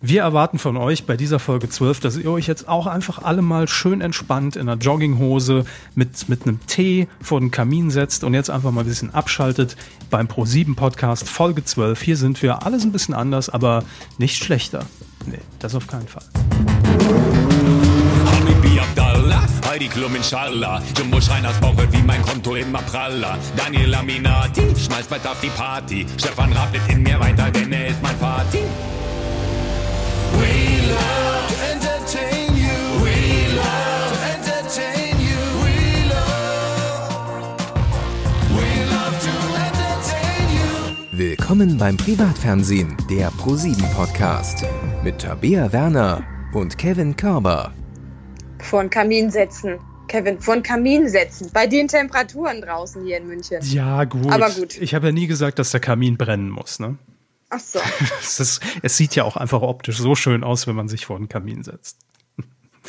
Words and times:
Wir 0.00 0.22
erwarten 0.22 0.58
von 0.58 0.76
euch 0.76 1.06
bei 1.06 1.16
dieser 1.16 1.38
Folge 1.38 1.68
12, 1.70 2.00
dass 2.00 2.16
ihr 2.16 2.30
euch 2.30 2.46
jetzt 2.46 2.68
auch 2.68 2.86
einfach 2.86 3.22
alle 3.22 3.40
mal 3.40 3.66
schön 3.66 4.02
entspannt 4.02 4.54
in 4.56 4.68
einer 4.68 4.78
Jogginghose 4.78 5.64
mit, 5.94 6.28
mit 6.28 6.42
einem 6.42 6.60
Tee 6.66 7.08
vor 7.22 7.40
den 7.40 7.50
Kamin 7.50 7.90
setzt 7.90 8.22
und 8.22 8.34
jetzt 8.34 8.50
einfach 8.50 8.72
mal 8.72 8.82
ein 8.82 8.86
bisschen 8.86 9.14
abschaltet 9.14 9.76
beim 10.10 10.26
Pro7 10.26 10.76
Podcast 10.76 11.28
Folge 11.28 11.64
12. 11.64 12.02
Hier 12.02 12.16
sind 12.16 12.42
wir 12.42 12.66
alles 12.66 12.84
ein 12.84 12.92
bisschen 12.92 13.14
anders, 13.14 13.48
aber 13.48 13.84
nicht 14.18 14.42
schlechter. 14.42 14.84
Nee, 15.24 15.40
das 15.58 15.74
auf 15.74 15.86
keinen 15.86 16.08
Fall. 16.08 16.24
Heidi 19.76 19.88
Klum 19.88 20.16
inshallah. 20.16 20.80
Jumbo 20.96 21.20
Schreiners 21.20 21.60
Bauch 21.60 21.74
wie 21.90 22.02
mein 22.02 22.22
Konto 22.22 22.54
immer 22.54 22.80
praller. 22.80 23.36
Daniel 23.58 23.94
Aminati, 23.94 24.62
schmeißt 24.74 25.10
bald 25.10 25.26
auf 25.26 25.38
die 25.42 25.50
Party. 25.50 26.06
Stefan 26.16 26.50
Raab 26.54 26.72
wird 26.72 26.88
in 26.88 27.02
mir 27.02 27.20
weiter, 27.20 27.50
denn 27.50 27.70
er 27.72 27.88
ist 27.88 28.02
mein 28.02 28.18
Vati. 28.18 28.60
Willkommen 41.18 41.78
beim 41.78 41.96
Privatfernsehen, 41.96 42.96
der 43.08 43.30
ProSieben 43.30 43.84
Podcast 43.94 44.64
mit 45.02 45.20
Tabea 45.20 45.72
Werner 45.72 46.22
und 46.52 46.76
Kevin 46.76 47.16
Körber. 47.16 47.72
Vor 48.58 48.82
den 48.82 48.90
Kamin 48.90 49.30
setzen. 49.30 49.78
Kevin, 50.08 50.40
vor 50.40 50.54
den 50.54 50.62
Kamin 50.62 51.08
setzen. 51.08 51.48
Bei 51.54 51.66
den 51.66 51.88
Temperaturen 51.88 52.60
draußen 52.60 53.04
hier 53.04 53.18
in 53.18 53.28
München. 53.28 53.62
Ja, 53.62 54.04
gut. 54.04 54.30
Aber 54.30 54.50
gut. 54.50 54.76
Ich 54.80 54.94
habe 54.94 55.06
ja 55.06 55.12
nie 55.12 55.26
gesagt, 55.26 55.58
dass 55.58 55.70
der 55.70 55.80
Kamin 55.80 56.16
brennen 56.16 56.50
muss, 56.50 56.80
ne? 56.80 56.98
Ach 57.48 57.60
so. 57.60 57.80
Es, 58.20 58.40
ist, 58.40 58.62
es 58.82 58.96
sieht 58.96 59.14
ja 59.14 59.24
auch 59.24 59.36
einfach 59.36 59.62
optisch 59.62 59.98
so 59.98 60.14
schön 60.14 60.44
aus, 60.44 60.66
wenn 60.66 60.74
man 60.74 60.88
sich 60.88 61.06
vor 61.06 61.18
den 61.18 61.28
Kamin 61.28 61.62
setzt. 61.62 61.98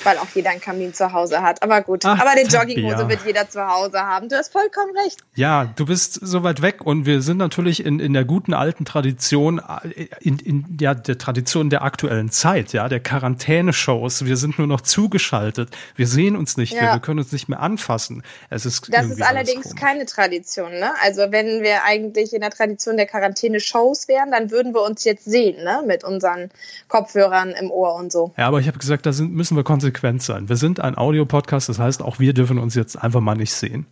Weil 0.04 0.18
auch 0.18 0.28
jeder 0.34 0.52
einen 0.52 0.62
Kamin 0.62 0.94
zu 0.94 1.12
Hause 1.14 1.42
hat. 1.42 1.62
Aber 1.64 1.82
gut. 1.82 2.06
Ach, 2.06 2.20
Aber 2.20 2.32
Tabea. 2.32 2.62
Jogginghose 2.62 3.10
wird 3.10 3.20
jeder 3.26 3.50
zu 3.50 3.66
Hause 3.66 4.00
haben. 4.00 4.30
Du 4.30 4.36
hast 4.36 4.52
vollkommen 4.52 4.92
recht. 5.06 5.18
Ja, 5.36 5.66
du 5.76 5.86
bist 5.86 6.20
so 6.22 6.44
weit 6.44 6.62
weg 6.62 6.86
und 6.86 7.06
wir 7.06 7.22
sind 7.22 7.38
natürlich 7.38 7.86
in, 7.86 8.00
in 8.00 8.14
der 8.14 8.26
guten 8.26 8.54
alten 8.54 8.86
Tradition, 8.86 9.60
äh, 9.60 10.08
in, 10.22 10.40
in 10.40 10.78
ja, 10.80 10.94
der 10.94 11.18
Tradition 11.18 11.70
der 11.70 11.82
aktuellen 11.84 12.30
Zeit, 12.32 12.74
ja, 12.74 12.88
der 12.90 13.00
Quarantäne-Shows. 13.00 14.26
Wir 14.26 14.38
sind 14.38 14.58
nur 14.58 14.68
noch 14.68 14.82
zugeschaltet. 14.82 15.70
Wir 15.96 16.08
sehen 16.08 16.36
uns 16.36 16.58
nicht 16.58 16.74
Ja. 16.74 16.82
mehr, 16.84 16.94
wir 16.94 17.00
können 17.00 17.20
uns 17.20 17.32
nicht 17.32 17.50
mehr 17.50 17.60
anfassen. 17.60 18.24
Es 18.50 18.66
ist 18.66 18.94
Das 18.94 19.06
ist 19.08 19.22
allerdings 19.22 19.76
keine 19.76 20.06
Tradition, 20.06 20.72
ne? 20.72 20.92
Also 21.04 21.24
wenn 21.32 21.62
wir 21.64 21.84
eigentlich 21.86 22.34
in 22.34 22.42
der 22.42 22.50
Tradition 22.52 22.98
der 22.98 23.06
Quarantäne-Shows 23.06 24.08
wären, 24.08 24.32
dann 24.32 24.52
würden 24.52 24.74
wir 24.74 24.82
uns 24.82 25.04
jetzt 25.04 25.26
sehen, 25.26 25.64
ne? 25.64 25.84
Mit 25.86 26.04
unseren 26.04 26.50
Kopfhörern 26.88 27.52
im 27.52 27.72
Ohr 27.72 27.96
und 27.96 28.12
so. 28.12 28.34
Ja, 28.38 28.48
aber 28.48 28.60
ich 28.60 28.68
habe 28.68 28.78
gesagt, 28.78 29.06
da 29.06 29.12
sind, 29.14 29.34
müssen 29.34 29.56
wir 29.56 29.64
konsequent 29.64 29.87
sein. 30.24 30.50
Wir 30.50 30.56
sind 30.56 30.80
ein 30.80 30.98
Audiopodcast, 30.98 31.70
das 31.70 31.80
heißt, 31.80 32.02
auch 32.02 32.20
wir 32.20 32.34
dürfen 32.34 32.58
uns 32.58 32.76
jetzt 32.76 32.96
einfach 32.96 33.22
mal 33.22 33.36
nicht 33.36 33.54
sehen. 33.54 33.86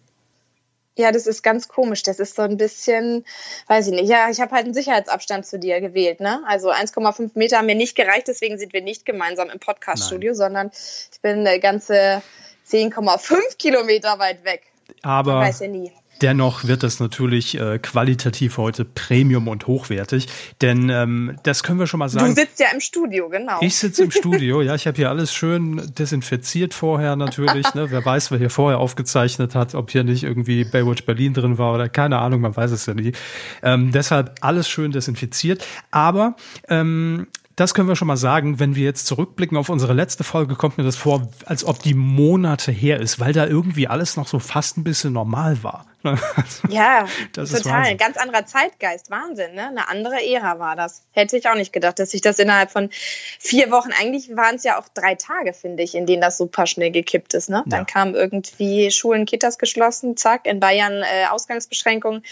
Ja, 0.97 1.11
das 1.11 1.27
ist 1.27 1.43
ganz 1.43 1.67
komisch. 1.67 2.03
Das 2.03 2.19
ist 2.19 2.35
so 2.35 2.43
ein 2.43 2.57
bisschen, 2.57 3.25
weiß 3.67 3.87
ich 3.87 3.93
nicht. 3.93 4.09
Ja, 4.09 4.29
ich 4.29 4.39
habe 4.39 4.51
halt 4.55 4.63
einen 4.63 4.73
Sicherheitsabstand 4.73 5.45
zu 5.45 5.59
dir 5.59 5.81
gewählt, 5.81 6.21
ne? 6.21 6.41
Also 6.47 6.71
1,5 6.71 7.31
Meter 7.35 7.57
haben 7.57 7.65
mir 7.65 7.75
nicht 7.75 7.95
gereicht, 7.95 8.29
deswegen 8.29 8.57
sind 8.57 8.71
wir 8.71 8.81
nicht 8.81 9.05
gemeinsam 9.05 9.49
im 9.49 9.59
Podcaststudio, 9.59 10.33
sondern 10.33 10.71
ich 10.73 11.19
bin 11.21 11.39
eine 11.39 11.59
ganze 11.59 12.21
10,5 12.69 13.57
Kilometer 13.57 14.19
weit 14.19 14.45
weg. 14.45 14.63
Man 15.03 15.11
Aber 15.11 15.35
weiß 15.39 15.59
ja 15.61 15.67
nie. 15.67 15.91
Dennoch 16.21 16.63
wird 16.63 16.83
das 16.83 16.99
natürlich 16.99 17.59
äh, 17.59 17.77
qualitativ 17.79 18.57
heute 18.57 18.85
Premium 18.85 19.47
und 19.47 19.67
hochwertig, 19.67 20.27
denn 20.61 20.89
ähm, 20.89 21.37
das 21.43 21.61
können 21.61 21.77
wir 21.79 21.87
schon 21.87 21.99
mal 21.99 22.05
Du 22.07 22.19
sagen. 22.19 22.35
sitzt 22.35 22.59
ja 22.59 22.67
im 22.73 22.79
Studio, 22.79 23.27
genau. 23.29 23.57
Ich 23.61 23.75
sitze 23.75 24.03
im 24.03 24.11
Studio, 24.11 24.61
ja, 24.61 24.75
ich 24.75 24.87
habe 24.87 24.95
hier 24.95 25.09
alles 25.09 25.33
schön 25.33 25.81
desinfiziert 25.97 26.73
vorher 26.73 27.15
natürlich. 27.15 27.73
Ne? 27.73 27.91
Wer 27.91 28.05
weiß, 28.05 28.31
wer 28.31 28.37
hier 28.37 28.49
vorher 28.49 28.79
aufgezeichnet 28.79 29.55
hat, 29.55 29.75
ob 29.75 29.91
hier 29.91 30.03
nicht 30.03 30.23
irgendwie 30.23 30.63
Baywatch 30.63 31.05
Berlin 31.05 31.33
drin 31.33 31.57
war 31.57 31.73
oder 31.73 31.89
keine 31.89 32.19
Ahnung, 32.19 32.41
man 32.41 32.55
weiß 32.55 32.71
es 32.71 32.85
ja 32.85 32.93
nie. 32.93 33.11
Ähm, 33.61 33.91
deshalb 33.91 34.35
alles 34.41 34.69
schön 34.69 34.91
desinfiziert. 34.91 35.65
Aber 35.91 36.35
ähm, 36.69 37.27
das 37.55 37.73
können 37.73 37.87
wir 37.87 37.95
schon 37.95 38.07
mal 38.07 38.17
sagen, 38.17 38.59
wenn 38.59 38.75
wir 38.75 38.83
jetzt 38.83 39.07
zurückblicken 39.07 39.57
auf 39.57 39.69
unsere 39.69 39.93
letzte 39.93 40.23
Folge, 40.23 40.55
kommt 40.55 40.77
mir 40.77 40.83
das 40.83 40.97
vor, 40.97 41.29
als 41.45 41.63
ob 41.63 41.81
die 41.81 41.93
Monate 41.93 42.71
her 42.71 42.99
ist, 42.99 43.19
weil 43.19 43.33
da 43.33 43.47
irgendwie 43.47 43.87
alles 43.87 44.17
noch 44.17 44.27
so 44.27 44.39
fast 44.39 44.77
ein 44.77 44.83
bisschen 44.83 45.13
normal 45.13 45.63
war. 45.63 45.85
Ja, 46.69 47.05
total. 47.33 47.95
Ganz 47.97 48.17
anderer 48.17 48.45
Zeitgeist. 48.45 49.09
Wahnsinn, 49.09 49.55
ne? 49.55 49.67
Eine 49.67 49.87
andere 49.89 50.25
Ära 50.25 50.59
war 50.59 50.75
das. 50.75 51.01
Hätte 51.11 51.37
ich 51.37 51.47
auch 51.49 51.55
nicht 51.55 51.73
gedacht, 51.73 51.99
dass 51.99 52.11
sich 52.11 52.21
das 52.21 52.39
innerhalb 52.39 52.71
von 52.71 52.89
vier 53.39 53.71
Wochen, 53.71 53.91
eigentlich 53.91 54.35
waren 54.35 54.55
es 54.55 54.63
ja 54.63 54.79
auch 54.79 54.87
drei 54.93 55.15
Tage, 55.15 55.53
finde 55.53 55.83
ich, 55.83 55.95
in 55.95 56.05
denen 56.05 56.21
das 56.21 56.37
super 56.37 56.65
schnell 56.67 56.91
gekippt 56.91 57.33
ist, 57.33 57.49
ne? 57.49 57.63
Dann 57.65 57.81
Ja. 57.81 57.85
kam 57.85 58.15
irgendwie 58.15 58.91
Schulen, 58.91 59.25
Kitas 59.25 59.57
geschlossen, 59.57 60.17
zack, 60.17 60.45
in 60.45 60.59
Bayern 60.59 61.01
äh, 61.03 61.25
Ausgangsbeschränkungen. 61.29 62.23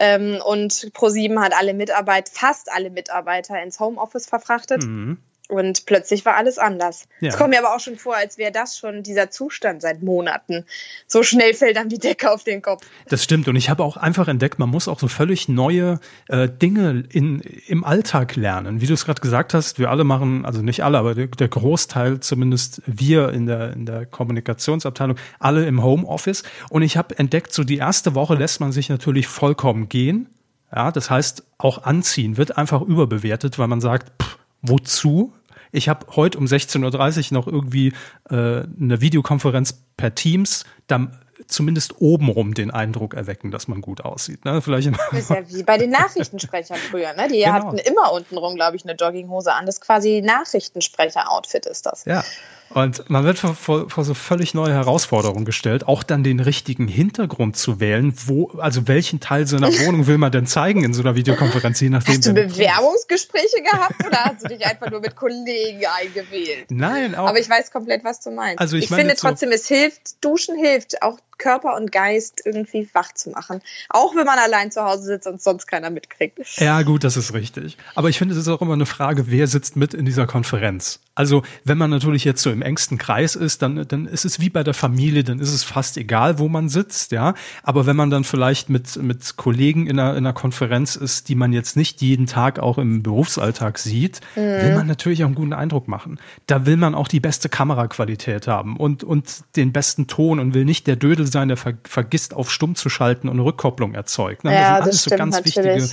Ähm, 0.00 0.40
und 0.44 0.90
ProSieben 0.92 1.40
hat 1.40 1.54
alle 1.54 1.72
Mitarbeiter, 1.72 2.30
fast 2.34 2.70
alle 2.72 2.90
Mitarbeiter 2.90 3.62
ins 3.62 3.78
Homeoffice 3.78 4.26
verfrachtet. 4.26 4.82
mhm. 4.84 5.18
Und 5.54 5.86
plötzlich 5.86 6.24
war 6.24 6.36
alles 6.36 6.58
anders. 6.58 7.08
Ja. 7.20 7.28
Es 7.28 7.36
kommt 7.36 7.50
mir 7.50 7.58
aber 7.58 7.74
auch 7.74 7.80
schon 7.80 7.96
vor, 7.96 8.16
als 8.16 8.38
wäre 8.38 8.52
das 8.52 8.76
schon 8.76 9.02
dieser 9.02 9.30
Zustand 9.30 9.82
seit 9.82 10.02
Monaten. 10.02 10.64
So 11.06 11.22
schnell 11.22 11.54
fällt 11.54 11.76
dann 11.76 11.88
die 11.88 11.98
Decke 11.98 12.30
auf 12.30 12.44
den 12.44 12.62
Kopf. 12.62 12.84
Das 13.08 13.22
stimmt. 13.22 13.48
Und 13.48 13.56
ich 13.56 13.70
habe 13.70 13.82
auch 13.82 13.96
einfach 13.96 14.28
entdeckt, 14.28 14.58
man 14.58 14.68
muss 14.68 14.88
auch 14.88 14.98
so 14.98 15.08
völlig 15.08 15.48
neue 15.48 16.00
äh, 16.28 16.48
Dinge 16.48 17.04
in, 17.10 17.40
im 17.66 17.84
Alltag 17.84 18.36
lernen. 18.36 18.80
Wie 18.80 18.86
du 18.86 18.94
es 18.94 19.04
gerade 19.04 19.20
gesagt 19.20 19.54
hast, 19.54 19.78
wir 19.78 19.90
alle 19.90 20.04
machen, 20.04 20.44
also 20.44 20.62
nicht 20.62 20.84
alle, 20.84 20.98
aber 20.98 21.14
der, 21.14 21.26
der 21.28 21.48
Großteil, 21.48 22.20
zumindest 22.20 22.82
wir 22.86 23.30
in 23.30 23.46
der, 23.46 23.72
in 23.72 23.86
der 23.86 24.06
Kommunikationsabteilung, 24.06 25.16
alle 25.38 25.66
im 25.66 25.82
Homeoffice. 25.82 26.42
Und 26.70 26.82
ich 26.82 26.96
habe 26.96 27.18
entdeckt, 27.18 27.52
so 27.52 27.64
die 27.64 27.78
erste 27.78 28.14
Woche 28.14 28.34
lässt 28.34 28.60
man 28.60 28.72
sich 28.72 28.88
natürlich 28.88 29.26
vollkommen 29.26 29.88
gehen. 29.88 30.28
Ja, 30.74 30.90
das 30.90 31.08
heißt, 31.08 31.44
auch 31.58 31.84
anziehen 31.84 32.36
wird 32.36 32.58
einfach 32.58 32.82
überbewertet, 32.82 33.58
weil 33.58 33.68
man 33.68 33.80
sagt, 33.80 34.10
pff, 34.20 34.38
wozu? 34.62 35.32
Ich 35.74 35.88
habe 35.88 36.06
heute 36.14 36.38
um 36.38 36.44
16.30 36.44 37.32
Uhr 37.32 37.38
noch 37.38 37.46
irgendwie 37.46 37.88
äh, 38.30 38.34
eine 38.34 39.00
Videokonferenz 39.00 39.82
per 39.96 40.14
Teams, 40.14 40.64
dann 40.86 41.18
zumindest 41.48 42.00
obenrum 42.00 42.54
den 42.54 42.70
Eindruck 42.70 43.14
erwecken, 43.14 43.50
dass 43.50 43.66
man 43.66 43.80
gut 43.80 44.00
aussieht. 44.02 44.44
Ne? 44.44 44.62
Vielleicht. 44.62 44.88
Das 44.88 45.12
ist 45.12 45.30
ja 45.30 45.48
wie 45.50 45.62
bei 45.64 45.76
den 45.76 45.90
Nachrichtensprechern 45.90 46.76
früher, 46.76 47.12
ne? 47.14 47.28
Die 47.28 47.40
Genau. 47.40 47.52
hatten 47.52 47.78
immer 47.78 48.12
untenrum, 48.12 48.54
glaube 48.54 48.76
ich, 48.76 48.84
eine 48.84 48.94
Jogginghose 48.94 49.52
an. 49.52 49.66
Das 49.66 49.76
ist 49.76 49.80
quasi 49.80 50.22
Nachrichtensprecher-Outfit 50.24 51.66
ist 51.66 51.86
das. 51.86 52.04
Ja. 52.04 52.24
Und 52.70 53.08
man 53.08 53.22
wird 53.24 53.38
vor, 53.38 53.54
vor, 53.54 53.88
vor 53.88 54.04
so 54.04 54.14
völlig 54.14 54.52
neue 54.52 54.72
Herausforderungen 54.72 55.44
gestellt, 55.44 55.86
auch 55.86 56.02
dann 56.02 56.24
den 56.24 56.40
richtigen 56.40 56.88
Hintergrund 56.88 57.56
zu 57.56 57.78
wählen, 57.78 58.12
wo, 58.26 58.48
also 58.58 58.88
welchen 58.88 59.20
Teil 59.20 59.46
seiner 59.46 59.68
Wohnung 59.86 60.06
will 60.08 60.18
man 60.18 60.32
denn 60.32 60.46
zeigen 60.46 60.82
in 60.82 60.92
so 60.92 61.02
einer 61.02 61.14
Videokonferenz, 61.14 61.80
je 61.80 61.90
nachdem. 61.90 62.14
Hast 62.16 62.26
du 62.26 62.34
wer- 62.34 62.46
Bewerbungsgespräche 62.48 63.62
gehabt 63.62 64.04
oder 64.06 64.24
hast 64.24 64.44
du 64.44 64.48
dich 64.48 64.66
einfach 64.66 64.90
nur 64.90 65.00
mit 65.00 65.14
Kollegen 65.14 65.82
eingewählt? 66.00 66.66
Nein, 66.70 67.14
auch. 67.14 67.28
Aber 67.28 67.38
ich 67.38 67.48
weiß 67.48 67.70
komplett, 67.70 68.02
was 68.04 68.20
du 68.20 68.30
meinst. 68.32 68.60
Also 68.60 68.76
ich 68.76 68.84
ich 68.84 68.88
finde 68.90 69.10
jetzt 69.10 69.20
so- 69.20 69.28
trotzdem, 69.28 69.52
es 69.52 69.68
hilft, 69.68 70.24
Duschen 70.24 70.56
hilft, 70.56 71.00
auch 71.02 71.18
Körper 71.38 71.76
und 71.76 71.92
Geist 71.92 72.42
irgendwie 72.44 72.88
wach 72.92 73.12
zu 73.12 73.30
machen. 73.30 73.60
Auch 73.88 74.14
wenn 74.14 74.26
man 74.26 74.38
allein 74.38 74.70
zu 74.70 74.82
Hause 74.82 75.04
sitzt 75.04 75.26
und 75.26 75.42
sonst 75.42 75.66
keiner 75.66 75.90
mitkriegt. 75.90 76.38
Ja, 76.58 76.82
gut, 76.82 77.04
das 77.04 77.16
ist 77.16 77.34
richtig. 77.34 77.76
Aber 77.94 78.08
ich 78.08 78.18
finde, 78.18 78.34
es 78.34 78.40
ist 78.40 78.48
auch 78.48 78.62
immer 78.62 78.74
eine 78.74 78.86
Frage, 78.86 79.30
wer 79.30 79.46
sitzt 79.46 79.76
mit 79.76 79.94
in 79.94 80.04
dieser 80.04 80.26
Konferenz. 80.26 81.00
Also, 81.14 81.42
wenn 81.64 81.78
man 81.78 81.90
natürlich 81.90 82.24
jetzt 82.24 82.42
so 82.42 82.50
im 82.50 82.60
engsten 82.60 82.98
Kreis 82.98 83.36
ist, 83.36 83.62
dann, 83.62 83.86
dann 83.86 84.06
ist 84.06 84.24
es 84.24 84.40
wie 84.40 84.50
bei 84.50 84.64
der 84.64 84.74
Familie, 84.74 85.22
dann 85.22 85.38
ist 85.38 85.52
es 85.52 85.62
fast 85.62 85.96
egal, 85.96 86.40
wo 86.40 86.48
man 86.48 86.68
sitzt, 86.68 87.12
ja. 87.12 87.34
Aber 87.62 87.86
wenn 87.86 87.94
man 87.94 88.10
dann 88.10 88.24
vielleicht 88.24 88.68
mit, 88.68 88.96
mit 88.96 89.36
Kollegen 89.36 89.86
in 89.86 90.00
einer, 90.00 90.12
in 90.12 90.18
einer 90.18 90.32
Konferenz 90.32 90.96
ist, 90.96 91.28
die 91.28 91.36
man 91.36 91.52
jetzt 91.52 91.76
nicht 91.76 92.02
jeden 92.02 92.26
Tag 92.26 92.58
auch 92.58 92.78
im 92.78 93.02
Berufsalltag 93.02 93.78
sieht, 93.78 94.20
will 94.34 94.74
man 94.74 94.86
natürlich 94.86 95.22
auch 95.22 95.28
einen 95.28 95.36
guten 95.36 95.52
Eindruck 95.52 95.86
machen. 95.86 96.18
Da 96.46 96.66
will 96.66 96.76
man 96.76 96.94
auch 96.94 97.08
die 97.08 97.20
beste 97.20 97.48
Kameraqualität 97.48 98.48
haben 98.48 98.76
und, 98.76 99.04
und 99.04 99.44
den 99.56 99.72
besten 99.72 100.06
Ton 100.06 100.40
und 100.40 100.54
will 100.54 100.64
nicht 100.64 100.86
der 100.86 100.96
Dödel 100.96 101.23
sein, 101.26 101.48
der 101.48 101.56
ver 101.56 101.74
vergisst, 101.84 102.34
auf 102.34 102.50
stumm 102.50 102.74
zu 102.74 102.88
schalten 102.88 103.28
und 103.28 103.34
eine 103.34 103.44
Rückkopplung 103.44 103.94
erzeugt. 103.94 104.44
Ne? 104.44 104.52
Ja, 104.54 104.58
das 104.58 104.68
sind 104.68 104.82
alles 104.82 104.94
das 104.96 105.04
so 105.04 105.16
ganz 105.16 105.36
natürlich. 105.36 105.56
wichtige 105.56 105.88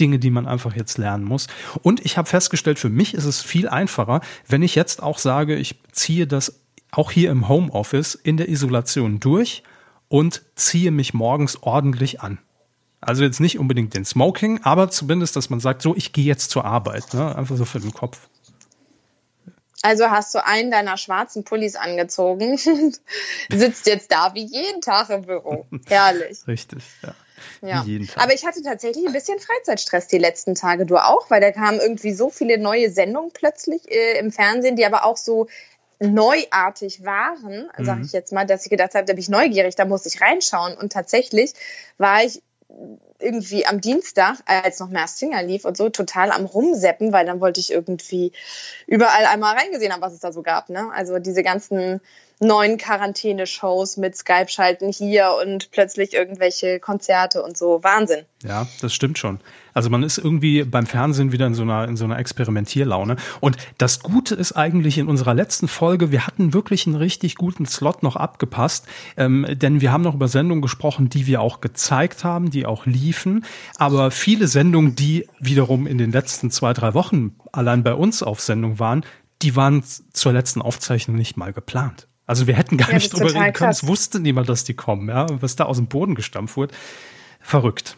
Dinge, 0.00 0.18
die 0.18 0.30
man 0.30 0.46
einfach 0.46 0.74
jetzt 0.76 0.98
lernen 0.98 1.24
muss. 1.24 1.46
Und 1.82 2.04
ich 2.04 2.18
habe 2.18 2.28
festgestellt, 2.28 2.78
für 2.78 2.90
mich 2.90 3.14
ist 3.14 3.24
es 3.24 3.40
viel 3.40 3.68
einfacher, 3.68 4.20
wenn 4.46 4.62
ich 4.62 4.74
jetzt 4.74 5.02
auch 5.02 5.18
sage, 5.18 5.56
ich 5.56 5.80
ziehe 5.92 6.26
das 6.26 6.60
auch 6.92 7.10
hier 7.10 7.30
im 7.30 7.48
Homeoffice 7.48 8.14
in 8.14 8.36
der 8.36 8.48
Isolation 8.48 9.20
durch 9.20 9.62
und 10.08 10.42
ziehe 10.54 10.90
mich 10.90 11.14
morgens 11.14 11.62
ordentlich 11.62 12.20
an. 12.20 12.38
Also 13.00 13.22
jetzt 13.22 13.40
nicht 13.40 13.58
unbedingt 13.58 13.94
den 13.94 14.04
Smoking, 14.04 14.60
aber 14.62 14.90
zumindest, 14.90 15.36
dass 15.36 15.50
man 15.50 15.60
sagt, 15.60 15.82
so, 15.82 15.94
ich 15.94 16.12
gehe 16.12 16.24
jetzt 16.24 16.50
zur 16.50 16.64
Arbeit, 16.64 17.14
ne? 17.14 17.36
einfach 17.36 17.56
so 17.56 17.64
für 17.64 17.80
den 17.80 17.92
Kopf. 17.92 18.28
Also 19.86 20.10
hast 20.10 20.34
du 20.34 20.44
einen 20.44 20.72
deiner 20.72 20.96
schwarzen 20.96 21.44
Pullis 21.44 21.76
angezogen, 21.76 22.58
sitzt 23.52 23.86
jetzt 23.86 24.10
da 24.10 24.34
wie 24.34 24.44
jeden 24.44 24.80
Tag 24.80 25.10
im 25.10 25.22
Büro. 25.22 25.64
Herrlich. 25.86 26.38
Richtig, 26.48 26.82
ja. 27.02 27.14
Ja. 27.62 27.84
Aber 28.16 28.34
ich 28.34 28.44
hatte 28.44 28.62
tatsächlich 28.62 29.06
ein 29.06 29.12
bisschen 29.12 29.38
Freizeitstress 29.38 30.08
die 30.08 30.18
letzten 30.18 30.54
Tage. 30.56 30.86
Du 30.86 30.96
auch, 30.96 31.30
weil 31.30 31.40
da 31.40 31.52
kamen 31.52 31.78
irgendwie 31.78 32.12
so 32.12 32.30
viele 32.30 32.58
neue 32.58 32.90
Sendungen 32.90 33.30
plötzlich 33.32 33.88
äh, 33.90 34.18
im 34.18 34.32
Fernsehen, 34.32 34.74
die 34.74 34.84
aber 34.84 35.04
auch 35.04 35.16
so 35.16 35.46
neuartig 36.00 37.04
waren, 37.04 37.70
sag 37.78 37.98
Mhm. 37.98 38.04
ich 38.04 38.12
jetzt 38.12 38.32
mal, 38.32 38.44
dass 38.46 38.64
ich 38.64 38.70
gedacht 38.70 38.94
habe, 38.94 39.04
da 39.06 39.12
bin 39.12 39.20
ich 39.20 39.28
neugierig, 39.28 39.76
da 39.76 39.84
muss 39.84 40.04
ich 40.06 40.20
reinschauen. 40.20 40.76
Und 40.76 40.92
tatsächlich 40.92 41.52
war 41.98 42.24
ich 42.24 42.42
irgendwie 43.18 43.66
am 43.66 43.80
Dienstag, 43.80 44.38
als 44.44 44.80
noch 44.80 44.90
Mars 44.90 45.18
Singer 45.18 45.42
lief 45.42 45.64
und 45.64 45.76
so, 45.76 45.88
total 45.88 46.30
am 46.30 46.44
Rumseppen, 46.44 47.12
weil 47.12 47.26
dann 47.26 47.40
wollte 47.40 47.60
ich 47.60 47.72
irgendwie 47.72 48.32
überall 48.86 49.26
einmal 49.26 49.56
reingesehen 49.56 49.92
haben, 49.92 50.02
was 50.02 50.12
es 50.12 50.20
da 50.20 50.32
so 50.32 50.42
gab. 50.42 50.68
Ne? 50.68 50.90
Also 50.92 51.18
diese 51.18 51.42
ganzen 51.42 52.00
neuen 52.38 52.76
Quarantäne-Shows 52.76 53.96
mit 53.96 54.14
Skype-Schalten 54.14 54.92
hier 54.92 55.36
und 55.42 55.70
plötzlich 55.70 56.12
irgendwelche 56.12 56.80
Konzerte 56.80 57.42
und 57.42 57.56
so. 57.56 57.82
Wahnsinn. 57.82 58.26
Ja, 58.42 58.66
das 58.82 58.92
stimmt 58.92 59.18
schon. 59.18 59.40
Also 59.72 59.88
man 59.88 60.02
ist 60.02 60.18
irgendwie 60.18 60.62
beim 60.64 60.86
Fernsehen 60.86 61.32
wieder 61.32 61.46
in 61.46 61.54
so 61.54 61.62
einer, 61.62 61.88
in 61.88 61.96
so 61.96 62.04
einer 62.04 62.18
Experimentierlaune. 62.18 63.16
Und 63.40 63.56
das 63.78 64.00
Gute 64.00 64.34
ist 64.34 64.52
eigentlich 64.52 64.98
in 64.98 65.08
unserer 65.08 65.32
letzten 65.32 65.66
Folge, 65.66 66.12
wir 66.12 66.26
hatten 66.26 66.52
wirklich 66.52 66.86
einen 66.86 66.96
richtig 66.96 67.36
guten 67.36 67.64
Slot 67.64 68.02
noch 68.02 68.16
abgepasst, 68.16 68.86
ähm, 69.16 69.46
denn 69.50 69.80
wir 69.80 69.90
haben 69.90 70.02
noch 70.02 70.14
über 70.14 70.28
Sendungen 70.28 70.62
gesprochen, 70.62 71.08
die 71.08 71.26
wir 71.26 71.40
auch 71.40 71.62
gezeigt 71.62 72.22
haben, 72.22 72.50
die 72.50 72.66
auch 72.66 72.84
liefen. 72.84 73.46
Aber 73.76 74.10
viele 74.10 74.46
Sendungen, 74.46 74.94
die 74.94 75.26
wiederum 75.40 75.86
in 75.86 75.96
den 75.96 76.12
letzten 76.12 76.50
zwei, 76.50 76.74
drei 76.74 76.92
Wochen 76.92 77.36
allein 77.52 77.82
bei 77.82 77.94
uns 77.94 78.22
auf 78.22 78.40
Sendung 78.40 78.78
waren, 78.78 79.04
die 79.42 79.56
waren 79.56 79.82
zur 79.82 80.32
letzten 80.32 80.62
Aufzeichnung 80.62 81.16
nicht 81.16 81.36
mal 81.36 81.52
geplant. 81.52 82.08
Also 82.26 82.46
wir 82.46 82.54
hätten 82.56 82.76
gar 82.76 82.88
Ja, 82.88 82.94
nicht 82.94 83.12
drüber 83.12 83.26
reden 83.26 83.34
können. 83.34 83.52
krass. 83.52 83.82
Es 83.82 83.86
wusste 83.88 84.20
niemand, 84.20 84.48
dass 84.48 84.64
die 84.64 84.74
kommen, 84.74 85.08
ja, 85.08 85.26
was 85.40 85.56
da 85.56 85.64
aus 85.64 85.76
dem 85.76 85.86
Boden 85.86 86.14
gestampft 86.14 86.56
wurde. 86.56 86.74
Verrückt. 87.40 87.96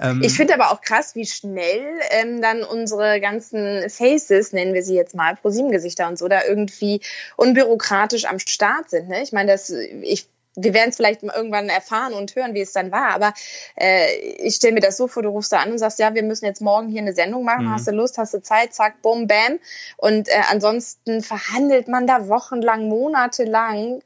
Ähm, 0.00 0.22
Ich 0.22 0.34
finde 0.34 0.54
aber 0.54 0.70
auch 0.70 0.80
krass, 0.80 1.14
wie 1.14 1.26
schnell 1.26 1.82
ähm, 2.10 2.40
dann 2.42 2.62
unsere 2.62 3.20
ganzen 3.20 3.88
Faces, 3.90 4.52
nennen 4.52 4.74
wir 4.74 4.82
sie 4.82 4.94
jetzt 4.94 5.14
mal, 5.14 5.34
ProSieben-Gesichter 5.36 6.06
und 6.08 6.18
so, 6.18 6.28
da 6.28 6.44
irgendwie 6.44 7.00
unbürokratisch 7.36 8.26
am 8.26 8.38
Start 8.38 8.90
sind. 8.90 9.08
Ne? 9.08 9.22
Ich 9.22 9.32
meine, 9.32 9.50
das, 9.52 9.70
ich, 9.70 10.28
wir 10.60 10.74
werden 10.74 10.90
es 10.90 10.96
vielleicht 10.96 11.22
irgendwann 11.22 11.68
erfahren 11.68 12.12
und 12.12 12.34
hören, 12.34 12.54
wie 12.54 12.60
es 12.60 12.72
dann 12.72 12.90
war, 12.90 13.10
aber 13.10 13.32
äh, 13.76 14.14
ich 14.38 14.56
stelle 14.56 14.74
mir 14.74 14.80
das 14.80 14.96
so 14.96 15.06
vor, 15.08 15.22
du 15.22 15.28
rufst 15.28 15.52
da 15.52 15.58
an 15.58 15.72
und 15.72 15.78
sagst, 15.78 15.98
ja, 15.98 16.14
wir 16.14 16.22
müssen 16.22 16.44
jetzt 16.46 16.60
morgen 16.60 16.88
hier 16.88 17.00
eine 17.00 17.12
Sendung 17.14 17.44
machen, 17.44 17.66
Mhm. 17.66 17.72
hast 17.72 17.86
du 17.86 17.92
Lust, 17.92 18.18
hast 18.18 18.34
du 18.34 18.42
Zeit, 18.42 18.74
zack, 18.74 19.00
bum, 19.02 19.26
bam. 19.26 19.58
Und 19.96 20.28
äh, 20.28 20.32
ansonsten 20.50 21.22
verhandelt 21.22 21.88
man 21.88 22.06
da 22.06 22.28
wochenlang, 22.28 22.88
monatelang. 22.88 24.02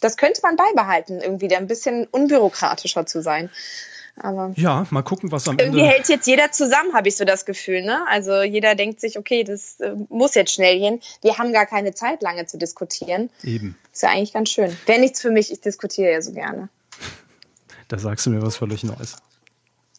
Das 0.00 0.16
könnte 0.16 0.40
man 0.42 0.56
beibehalten, 0.56 1.20
irgendwie, 1.20 1.48
da 1.48 1.56
ein 1.56 1.66
bisschen 1.66 2.06
unbürokratischer 2.06 3.06
zu 3.06 3.22
sein. 3.22 3.50
Aber 4.16 4.52
ja, 4.56 4.86
mal 4.90 5.02
gucken, 5.02 5.32
was 5.32 5.48
am 5.48 5.58
irgendwie 5.58 5.80
Ende. 5.80 5.90
hält 5.92 6.08
jetzt 6.08 6.26
jeder 6.28 6.52
zusammen, 6.52 6.94
habe 6.94 7.08
ich 7.08 7.16
so 7.16 7.24
das 7.24 7.44
Gefühl. 7.46 7.82
Ne? 7.82 8.00
Also 8.08 8.42
jeder 8.42 8.74
denkt 8.76 9.00
sich, 9.00 9.18
okay, 9.18 9.42
das 9.42 9.80
äh, 9.80 9.94
muss 10.08 10.34
jetzt 10.36 10.52
schnell 10.54 10.78
gehen. 10.78 11.00
Wir 11.22 11.36
haben 11.38 11.52
gar 11.52 11.66
keine 11.66 11.94
Zeit, 11.94 12.22
lange 12.22 12.46
zu 12.46 12.56
diskutieren. 12.56 13.28
Eben. 13.42 13.76
Ist 13.92 14.02
ja 14.02 14.10
eigentlich 14.10 14.32
ganz 14.32 14.50
schön. 14.50 14.76
Wäre 14.86 15.00
nichts 15.00 15.20
für 15.20 15.30
mich, 15.32 15.50
ich 15.50 15.60
diskutiere 15.60 16.12
ja 16.12 16.22
so 16.22 16.32
gerne. 16.32 16.68
Da 17.88 17.98
sagst 17.98 18.24
du 18.24 18.30
mir 18.30 18.40
was 18.40 18.56
völlig 18.56 18.82
Neues. 18.82 19.16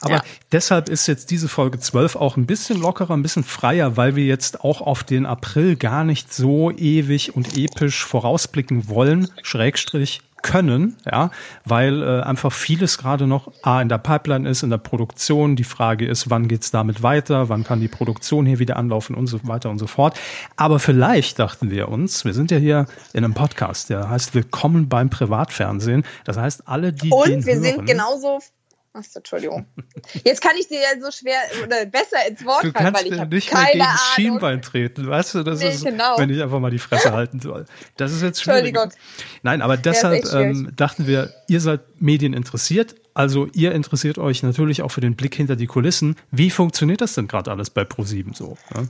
Aber 0.00 0.14
Ja. 0.16 0.22
deshalb 0.50 0.88
ist 0.88 1.06
jetzt 1.06 1.30
diese 1.30 1.48
Folge 1.48 1.78
12 1.78 2.16
auch 2.16 2.36
ein 2.36 2.46
bisschen 2.46 2.80
lockerer, 2.80 3.14
ein 3.14 3.22
bisschen 3.22 3.44
freier, 3.44 3.96
weil 3.96 4.16
wir 4.16 4.24
jetzt 4.24 4.62
auch 4.62 4.80
auf 4.80 5.04
den 5.04 5.26
April 5.26 5.76
gar 5.76 6.04
nicht 6.04 6.32
so 6.32 6.70
ewig 6.70 7.36
und 7.36 7.56
episch 7.56 8.04
vorausblicken 8.04 8.88
wollen, 8.88 9.30
Schrägstrich 9.42 10.22
können, 10.42 10.96
ja, 11.10 11.30
weil 11.64 12.02
äh, 12.02 12.22
einfach 12.22 12.52
vieles 12.52 12.98
gerade 12.98 13.26
noch 13.26 13.52
A 13.62 13.80
in 13.80 13.88
der 13.88 13.98
Pipeline 13.98 14.48
ist, 14.48 14.62
in 14.62 14.70
der 14.70 14.78
Produktion. 14.78 15.56
Die 15.56 15.64
Frage 15.64 16.06
ist, 16.06 16.30
wann 16.30 16.48
geht's 16.48 16.70
damit 16.70 17.02
weiter, 17.02 17.48
wann 17.48 17.64
kann 17.64 17.80
die 17.80 17.88
Produktion 17.88 18.46
hier 18.46 18.58
wieder 18.58 18.76
anlaufen 18.76 19.14
und 19.14 19.26
so 19.26 19.40
weiter 19.44 19.70
und 19.70 19.78
so 19.78 19.86
fort. 19.86 20.18
Aber 20.56 20.78
vielleicht 20.78 21.38
dachten 21.38 21.70
wir 21.70 21.88
uns, 21.88 22.24
wir 22.24 22.34
sind 22.34 22.50
ja 22.50 22.58
hier 22.58 22.86
in 23.12 23.24
einem 23.24 23.34
Podcast, 23.34 23.90
der 23.90 24.08
heißt 24.08 24.34
Willkommen 24.34 24.88
beim 24.88 25.10
Privatfernsehen. 25.10 26.04
Das 26.24 26.36
heißt, 26.36 26.68
alle, 26.68 26.92
die 26.92 27.10
Und 27.10 27.46
wir 27.46 27.54
hören, 27.54 27.62
sind 27.62 27.86
genauso. 27.86 28.40
Achso, 28.92 29.18
Entschuldigung. 29.20 29.66
Jetzt 30.24 30.42
kann 30.42 30.56
ich 30.58 30.66
dir 30.66 30.80
ja 30.80 31.00
so 31.00 31.12
schwer 31.12 31.38
oder 31.64 31.86
besser 31.86 32.26
ins 32.28 32.44
Wort 32.44 32.64
Du 32.64 32.72
fallen, 32.72 32.92
weil 32.92 33.04
ich 33.06 33.12
ja 33.12 33.18
habe 33.20 33.34
nicht 33.36 33.52
mehr 33.52 33.66
gegen 33.66 33.82
Ahnung. 33.82 33.96
Schienbein 34.16 34.62
treten, 34.62 35.06
weißt 35.08 35.34
du? 35.36 35.42
Das 35.44 35.60
Nee, 35.60 35.68
ist, 35.68 35.84
genau. 35.84 36.18
wenn 36.18 36.28
ich 36.28 36.42
einfach 36.42 36.58
mal 36.58 36.72
die 36.72 36.80
Fresse 36.80 37.12
halten 37.12 37.38
soll. 37.40 37.66
Das 37.96 38.10
ist 38.12 38.20
jetzt 38.22 38.42
schwierig. 38.42 38.66
Entschuldigung. 38.74 38.92
Nein, 39.42 39.62
aber 39.62 39.76
deshalb 39.76 40.26
schwierig. 40.26 40.56
ähm, 40.56 40.72
dachten 40.74 41.06
wir, 41.06 41.32
ihr 41.46 41.60
seid 41.60 41.80
Medien 42.00 42.32
interessiert. 42.32 42.96
Also 43.14 43.46
ihr 43.52 43.72
interessiert 43.72 44.18
euch 44.18 44.42
natürlich 44.42 44.82
auch 44.82 44.90
für 44.90 45.00
den 45.00 45.14
Blick 45.14 45.36
hinter 45.36 45.54
die 45.54 45.66
Kulissen. 45.66 46.16
Wie 46.32 46.50
funktioniert 46.50 47.00
das 47.00 47.14
denn 47.14 47.28
gerade 47.28 47.50
alles 47.52 47.70
bei 47.70 47.84
ProSieben 47.84 48.34
so? 48.34 48.56
ne? 48.74 48.88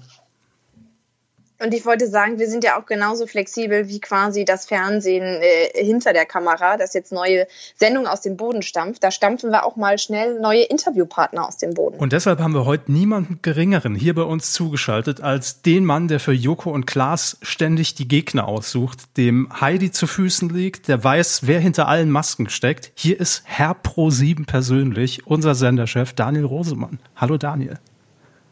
Und 1.63 1.75
ich 1.75 1.85
wollte 1.85 2.07
sagen, 2.07 2.39
wir 2.39 2.49
sind 2.49 2.65
ja 2.65 2.81
auch 2.81 2.87
genauso 2.87 3.27
flexibel 3.27 3.87
wie 3.89 4.01
quasi 4.01 4.47
das 4.47 4.65
Fernsehen 4.65 5.43
äh, 5.43 5.85
hinter 5.85 6.15
der 6.15 6.25
Kamera, 6.25 6.79
das 6.79 6.95
jetzt 6.95 7.13
neue 7.13 7.47
Sendungen 7.77 8.09
aus 8.09 8.23
dem 8.23 8.39
Boden 8.39 8.63
stampft. 8.63 9.05
Da 9.05 9.11
stampfen 9.11 9.51
wir 9.51 9.65
auch 9.65 9.77
mal 9.77 9.99
schnell 9.99 10.41
neue 10.41 10.63
Interviewpartner 10.63 11.47
aus 11.47 11.59
dem 11.59 11.75
Boden. 11.75 11.99
Und 11.99 12.15
deshalb 12.15 12.41
haben 12.41 12.55
wir 12.55 12.65
heute 12.65 12.91
niemanden 12.91 13.41
Geringeren 13.43 13.95
hier 13.95 14.15
bei 14.15 14.23
uns 14.23 14.53
zugeschaltet 14.53 15.21
als 15.21 15.61
den 15.61 15.85
Mann, 15.85 16.09
der 16.09 16.19
für 16.19 16.33
Joko 16.33 16.71
und 16.71 16.87
Klaas 16.87 17.37
ständig 17.43 17.95
die 17.95 18.09
Gegner 18.09 18.49
aussucht, 18.49 19.17
dem 19.19 19.49
Heidi 19.61 19.91
zu 19.91 20.07
Füßen 20.07 20.49
liegt, 20.49 20.89
der 20.89 21.05
weiß, 21.05 21.47
wer 21.47 21.61
hinter 21.61 21.89
allen 21.89 22.11
Masken 22.11 22.49
steckt. 22.49 22.91
Hier 22.95 23.21
ist 23.21 23.43
Herr 23.45 23.77
Pro7 23.77 24.47
persönlich, 24.47 25.27
unser 25.27 25.55
Senderchef 25.55 26.15
Daniel 26.15 26.47
Rosemann. 26.47 27.01
Hallo 27.17 27.37
Daniel. 27.37 27.79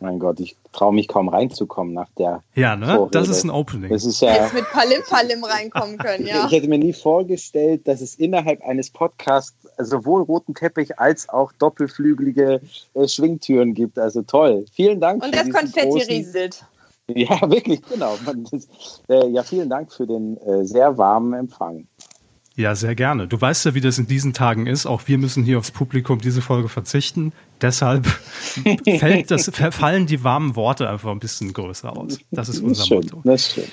Mein 0.01 0.19
Gott, 0.19 0.39
ich 0.41 0.57
traue 0.73 0.95
mich 0.95 1.09
kaum 1.09 1.29
reinzukommen 1.29 1.93
nach 1.93 2.09
der. 2.19 2.43
Ja, 2.55 2.77
ne? 2.77 2.87
Vorrede. 2.87 3.11
Das 3.11 3.29
ist 3.29 3.45
ein 3.45 3.51
Opening. 3.51 3.91
Das 3.91 4.05
ist 4.05 4.21
ja. 4.21 4.35
Jetzt 4.35 4.55
mit 4.55 4.65
Palim 4.71 5.03
Palim 5.09 5.45
reinkommen 5.45 5.99
können, 5.99 6.27
ja. 6.27 6.47
Ich 6.47 6.53
hätte 6.53 6.69
mir 6.69 6.79
nie 6.79 6.93
vorgestellt, 6.93 7.89
dass 7.89 8.01
es 8.01 8.15
innerhalb 8.15 8.63
eines 8.65 8.91
Podcasts 8.91 9.57
sowohl 9.79 10.23
roten 10.23 10.55
Teppich 10.55 10.99
als 10.99 11.29
auch 11.29 11.53
doppelflügelige 11.53 12.61
äh, 12.95 13.09
Schwingtüren 13.09 13.75
gibt. 13.75 13.99
Also 13.99 14.23
toll. 14.23 14.65
Vielen 14.73 15.01
Dank. 15.01 15.23
Und 15.23 15.35
für 15.35 15.45
das 15.45 15.55
Konfetti 15.55 15.89
großen- 15.89 16.09
rieselt. 16.09 16.65
Ja, 17.11 17.41
wirklich, 17.51 17.81
genau. 17.89 18.17
Äh, 19.09 19.29
ja, 19.29 19.43
vielen 19.43 19.71
Dank 19.71 19.91
für 19.93 20.07
den 20.07 20.37
äh, 20.43 20.67
sehr 20.67 20.99
warmen 20.99 21.33
Empfang. 21.33 21.87
Ja, 22.59 22.75
sehr 22.75 22.97
gerne. 22.97 23.29
Du 23.29 23.41
weißt 23.41 23.67
ja, 23.67 23.75
wie 23.75 23.81
das 23.81 23.99
in 23.99 24.09
diesen 24.09 24.33
Tagen 24.33 24.67
ist. 24.67 24.85
Auch 24.85 25.03
wir 25.07 25.17
müssen 25.17 25.45
hier 25.45 25.59
aufs 25.59 25.71
Publikum 25.71 26.21
diese 26.21 26.43
Folge 26.43 26.69
verzichten. 26.69 27.33
Deshalb 27.63 28.05
das, 29.29 29.49
fallen 29.71 30.07
die 30.07 30.25
warmen 30.25 30.57
Worte 30.57 30.91
einfach 30.91 31.13
ein 31.13 31.21
bisschen 31.21 31.53
größer 31.53 31.97
aus. 31.97 32.19
Das 32.33 32.49
ist 32.49 32.57
Das 32.57 32.65
unser 32.65 32.83
ist 32.83 32.89
schön. 32.89 32.97
Motto. 32.99 33.23
Das 33.25 33.43
ist 33.43 33.53
schön. 33.55 33.65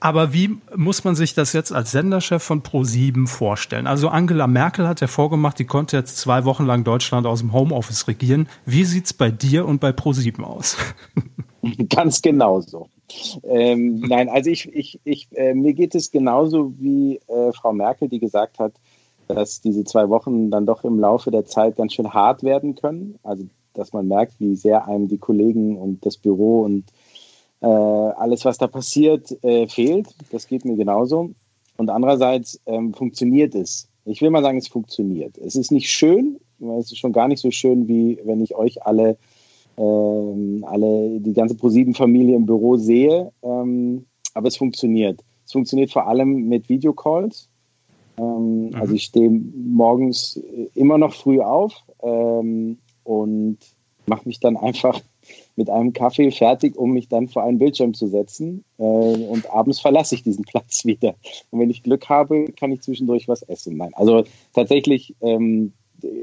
Aber 0.00 0.32
wie 0.32 0.56
muss 0.74 1.04
man 1.04 1.14
sich 1.14 1.34
das 1.34 1.52
jetzt 1.52 1.72
als 1.74 1.90
Senderchef 1.90 2.42
von 2.42 2.62
Pro7 2.62 3.26
vorstellen? 3.26 3.86
Also 3.86 4.08
Angela 4.08 4.46
Merkel 4.46 4.88
hat 4.88 5.02
ja 5.02 5.08
vorgemacht, 5.08 5.58
die 5.58 5.66
konnte 5.66 5.98
jetzt 5.98 6.16
zwei 6.16 6.46
Wochen 6.46 6.64
lang 6.64 6.84
Deutschland 6.84 7.26
aus 7.26 7.40
dem 7.40 7.52
Homeoffice 7.52 8.08
regieren. 8.08 8.48
Wie 8.64 8.84
sieht's 8.84 9.12
bei 9.12 9.30
dir 9.30 9.66
und 9.66 9.78
bei 9.78 9.90
Pro7 9.90 10.42
aus? 10.42 10.78
Ganz 11.88 12.22
genauso. 12.22 12.88
Ähm, 13.44 14.00
nein, 14.08 14.28
also 14.28 14.50
ich, 14.50 14.66
ich, 14.72 15.00
ich, 15.04 15.28
äh, 15.32 15.54
mir 15.54 15.74
geht 15.74 15.94
es 15.94 16.10
genauso 16.10 16.74
wie 16.78 17.20
äh, 17.28 17.52
Frau 17.52 17.72
Merkel, 17.72 18.08
die 18.08 18.18
gesagt 18.18 18.58
hat, 18.58 18.72
dass 19.28 19.60
diese 19.60 19.84
zwei 19.84 20.08
Wochen 20.08 20.50
dann 20.50 20.66
doch 20.66 20.84
im 20.84 21.00
Laufe 21.00 21.30
der 21.30 21.44
Zeit 21.44 21.76
ganz 21.76 21.94
schön 21.94 22.14
hart 22.14 22.42
werden 22.42 22.74
können. 22.74 23.18
Also 23.22 23.44
dass 23.74 23.92
man 23.92 24.08
merkt, 24.08 24.40
wie 24.40 24.56
sehr 24.56 24.86
einem 24.86 25.08
die 25.08 25.18
Kollegen 25.18 25.76
und 25.76 26.04
das 26.06 26.16
Büro 26.16 26.62
und 26.62 26.84
äh, 27.60 27.66
alles, 27.66 28.44
was 28.44 28.58
da 28.58 28.66
passiert, 28.66 29.36
äh, 29.44 29.66
fehlt. 29.66 30.08
Das 30.30 30.46
geht 30.46 30.64
mir 30.64 30.76
genauso. 30.76 31.32
Und 31.76 31.90
andererseits 31.90 32.60
ähm, 32.66 32.94
funktioniert 32.94 33.54
es. 33.54 33.88
Ich 34.04 34.22
will 34.22 34.30
mal 34.30 34.42
sagen, 34.42 34.58
es 34.58 34.68
funktioniert. 34.68 35.36
Es 35.36 35.56
ist 35.56 35.72
nicht 35.72 35.90
schön, 35.90 36.38
es 36.78 36.92
ist 36.92 36.98
schon 36.98 37.12
gar 37.12 37.28
nicht 37.28 37.40
so 37.40 37.50
schön, 37.50 37.88
wie 37.88 38.18
wenn 38.24 38.40
ich 38.40 38.54
euch 38.54 38.86
alle 38.86 39.18
ähm, 39.76 40.64
alle, 40.66 41.20
die 41.20 41.32
ganze 41.32 41.54
ProSieben-Familie 41.54 42.36
im 42.36 42.46
Büro 42.46 42.76
sehe. 42.76 43.32
Ähm, 43.42 44.06
aber 44.34 44.48
es 44.48 44.56
funktioniert. 44.56 45.22
Es 45.44 45.52
funktioniert 45.52 45.90
vor 45.90 46.06
allem 46.06 46.48
mit 46.48 46.68
Videocalls. 46.68 47.48
Ähm, 48.18 48.70
Also 48.74 48.94
ich 48.94 49.04
stehe 49.04 49.30
morgens 49.30 50.40
immer 50.74 50.98
noch 50.98 51.14
früh 51.14 51.40
auf 51.40 51.74
ähm, 52.02 52.78
und 53.04 53.58
mache 54.06 54.28
mich 54.28 54.40
dann 54.40 54.56
einfach 54.56 55.00
mit 55.56 55.70
einem 55.70 55.92
Kaffee 55.92 56.30
fertig, 56.30 56.76
um 56.76 56.92
mich 56.92 57.08
dann 57.08 57.28
vor 57.28 57.42
einen 57.42 57.58
Bildschirm 57.58 57.94
zu 57.94 58.06
setzen. 58.06 58.64
Äh, 58.78 58.82
und 58.82 59.50
abends 59.50 59.80
verlasse 59.80 60.14
ich 60.14 60.22
diesen 60.22 60.44
Platz 60.50 60.84
wieder. 60.84 61.14
Und 61.50 61.60
wenn 61.60 61.70
ich 61.70 61.82
Glück 61.82 62.08
habe, 62.08 62.46
kann 62.52 62.72
ich 62.72 62.82
zwischendurch 62.82 63.28
was 63.28 63.42
essen. 63.42 63.76
Nein, 63.76 63.92
also 63.94 64.24
tatsächlich 64.52 65.14
ähm, 65.20 65.72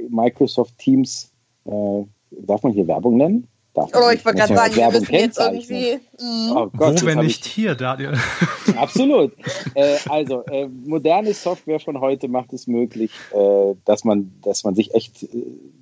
Microsoft 0.09 0.77
Teams, 0.77 1.31
äh, 1.65 2.03
darf 2.41 2.63
man 2.63 2.73
hier 2.73 2.87
Werbung 2.87 3.17
nennen? 3.17 3.47
darf 3.73 3.89
Oh, 3.93 4.09
ich 4.09 4.23
wollte 4.23 4.39
gerade 4.39 4.55
sagen, 4.55 4.75
wir 4.75 4.83
Werbung 4.83 4.99
müssen 5.01 5.15
jetzt 5.15 5.39
irgendwie. 5.39 5.99
mm. 6.19 6.51
Oh 6.55 6.67
Gott, 6.75 7.01
Wo, 7.01 7.05
wenn 7.05 7.19
nicht 7.19 7.45
ich, 7.45 7.51
hier, 7.51 7.75
Daniel? 7.75 8.13
Absolut. 8.77 9.33
äh, 9.75 9.97
also 10.09 10.43
äh, 10.45 10.67
moderne 10.67 11.33
Software 11.33 11.79
von 11.79 11.99
heute 11.99 12.27
macht 12.27 12.53
es 12.53 12.67
möglich, 12.67 13.11
äh, 13.33 13.75
dass 13.85 14.03
man, 14.03 14.33
dass 14.41 14.63
man 14.63 14.75
sich 14.75 14.93
echt 14.93 15.23
äh, 15.23 15.27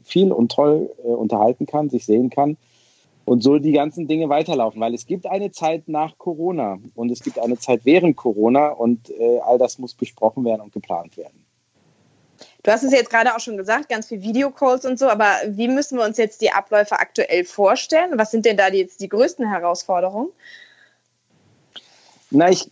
viel 0.03 0.31
und 0.31 0.51
toll 0.51 0.89
äh, 1.03 1.07
unterhalten 1.07 1.65
kann, 1.65 1.89
sich 1.89 2.05
sehen 2.05 2.29
kann 2.29 2.57
und 3.25 3.43
so 3.43 3.59
die 3.59 3.71
ganzen 3.71 4.07
Dinge 4.07 4.29
weiterlaufen, 4.29 4.81
weil 4.81 4.93
es 4.93 5.05
gibt 5.05 5.25
eine 5.25 5.51
Zeit 5.51 5.87
nach 5.87 6.17
Corona 6.17 6.79
und 6.95 7.11
es 7.11 7.21
gibt 7.21 7.39
eine 7.39 7.57
Zeit 7.57 7.81
während 7.83 8.15
Corona 8.17 8.69
und 8.69 9.09
äh, 9.09 9.39
all 9.39 9.57
das 9.57 9.77
muss 9.77 9.93
besprochen 9.93 10.43
werden 10.43 10.61
und 10.61 10.73
geplant 10.73 11.17
werden. 11.17 11.40
Du 12.63 12.71
hast 12.71 12.83
es 12.83 12.91
jetzt 12.91 13.09
gerade 13.09 13.35
auch 13.35 13.39
schon 13.39 13.57
gesagt, 13.57 13.89
ganz 13.89 14.07
viel 14.07 14.21
Videocalls 14.21 14.85
und 14.85 14.99
so, 14.99 15.09
aber 15.09 15.31
wie 15.47 15.67
müssen 15.67 15.97
wir 15.97 16.05
uns 16.05 16.17
jetzt 16.17 16.41
die 16.41 16.51
Abläufe 16.51 16.99
aktuell 16.99 17.43
vorstellen? 17.43 18.17
Was 18.17 18.31
sind 18.31 18.45
denn 18.45 18.57
da 18.57 18.67
jetzt 18.67 19.01
die 19.01 19.09
größten 19.09 19.49
Herausforderungen? 19.49 20.29
Na, 22.29 22.49
ich, 22.49 22.69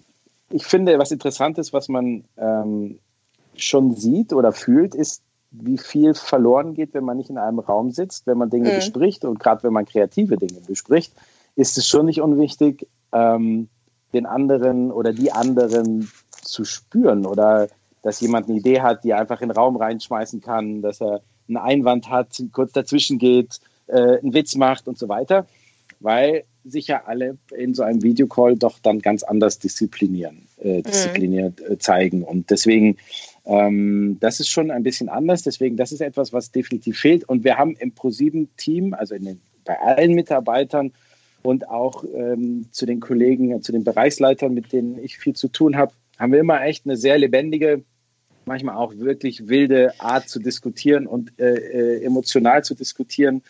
ich 0.51 0.65
finde, 0.65 0.99
was 0.99 1.11
interessant 1.11 1.57
ist, 1.57 1.73
was 1.73 1.89
man 1.89 2.23
ähm, 2.37 2.99
schon 3.55 3.95
sieht 3.95 4.31
oder 4.31 4.51
fühlt, 4.51 4.93
ist, 4.93 5.23
wie 5.51 5.79
viel 5.79 6.13
verloren 6.13 6.75
geht, 6.75 6.93
wenn 6.93 7.03
man 7.03 7.17
nicht 7.17 7.31
in 7.31 7.39
einem 7.39 7.59
Raum 7.59 7.91
sitzt, 7.91 8.27
wenn 8.27 8.37
man 8.37 8.51
Dinge 8.51 8.69
Mhm. 8.69 8.75
bespricht 8.75 9.25
und 9.25 9.39
gerade 9.39 9.63
wenn 9.63 9.73
man 9.73 9.85
kreative 9.85 10.37
Dinge 10.37 10.61
bespricht, 10.61 11.11
ist 11.55 11.77
es 11.77 11.87
schon 11.87 12.05
nicht 12.05 12.21
unwichtig, 12.21 12.87
ähm, 13.11 13.69
den 14.13 14.27
anderen 14.27 14.91
oder 14.91 15.13
die 15.13 15.31
anderen 15.31 16.11
zu 16.43 16.63
spüren 16.63 17.25
oder 17.25 17.67
dass 18.01 18.21
jemand 18.21 18.47
eine 18.47 18.57
Idee 18.59 18.81
hat, 18.81 19.03
die 19.03 19.11
er 19.11 19.19
einfach 19.19 19.41
in 19.41 19.49
den 19.49 19.57
Raum 19.57 19.75
reinschmeißen 19.75 20.41
kann, 20.41 20.81
dass 20.81 21.01
er 21.01 21.21
einen 21.47 21.57
Einwand 21.57 22.09
hat, 22.09 22.41
kurz 22.51 22.71
dazwischen 22.71 23.17
geht, 23.17 23.59
äh, 23.87 24.19
einen 24.19 24.33
Witz 24.33 24.55
macht 24.55 24.87
und 24.87 24.97
so 24.97 25.09
weiter, 25.09 25.47
weil 25.99 26.43
sich 26.63 26.87
ja 26.87 27.03
alle 27.05 27.37
in 27.55 27.73
so 27.73 27.83
einem 27.83 28.03
Videocall 28.03 28.55
doch 28.55 28.79
dann 28.79 28.99
ganz 28.99 29.23
anders 29.23 29.59
disziplinieren, 29.59 30.47
äh, 30.57 30.81
diszipliniert 30.81 31.61
äh, 31.61 31.77
zeigen. 31.77 32.23
Und 32.23 32.49
deswegen, 32.49 32.97
ähm, 33.45 34.17
das 34.19 34.39
ist 34.39 34.49
schon 34.49 34.71
ein 34.71 34.83
bisschen 34.83 35.09
anders. 35.09 35.43
Deswegen, 35.43 35.77
das 35.77 35.91
ist 35.91 36.01
etwas, 36.01 36.31
was 36.33 36.51
definitiv 36.51 36.99
fehlt. 36.99 37.23
Und 37.27 37.43
wir 37.43 37.57
haben 37.57 37.75
im 37.77 37.91
ProSieben-Team, 37.91 38.93
also 38.93 39.15
in 39.15 39.25
den, 39.25 39.41
bei 39.65 39.79
allen 39.79 40.13
Mitarbeitern 40.13 40.91
und 41.41 41.69
auch 41.69 42.03
ähm, 42.13 42.65
zu 42.71 42.85
den 42.85 42.99
Kollegen, 42.99 43.61
zu 43.61 43.71
den 43.71 43.83
Bereichsleitern, 43.83 44.53
mit 44.53 44.73
denen 44.73 45.01
ich 45.03 45.17
viel 45.17 45.35
zu 45.35 45.47
tun 45.47 45.77
habe, 45.77 45.93
haben 46.17 46.33
wir 46.33 46.39
immer 46.39 46.61
echt 46.63 46.85
eine 46.85 46.97
sehr 46.97 47.17
lebendige, 47.17 47.83
manchmal 48.49 48.75
auch 48.75 48.93
wirklich 48.97 49.47
wilde 49.47 49.93
Art 49.99 50.27
zu 50.27 50.39
diskutieren 50.39 51.07
und 51.07 51.31
äh, 51.39 51.53
äh, 51.53 52.03
emotional 52.03 52.63
zu 52.63 52.75
diskutieren. 52.75 53.41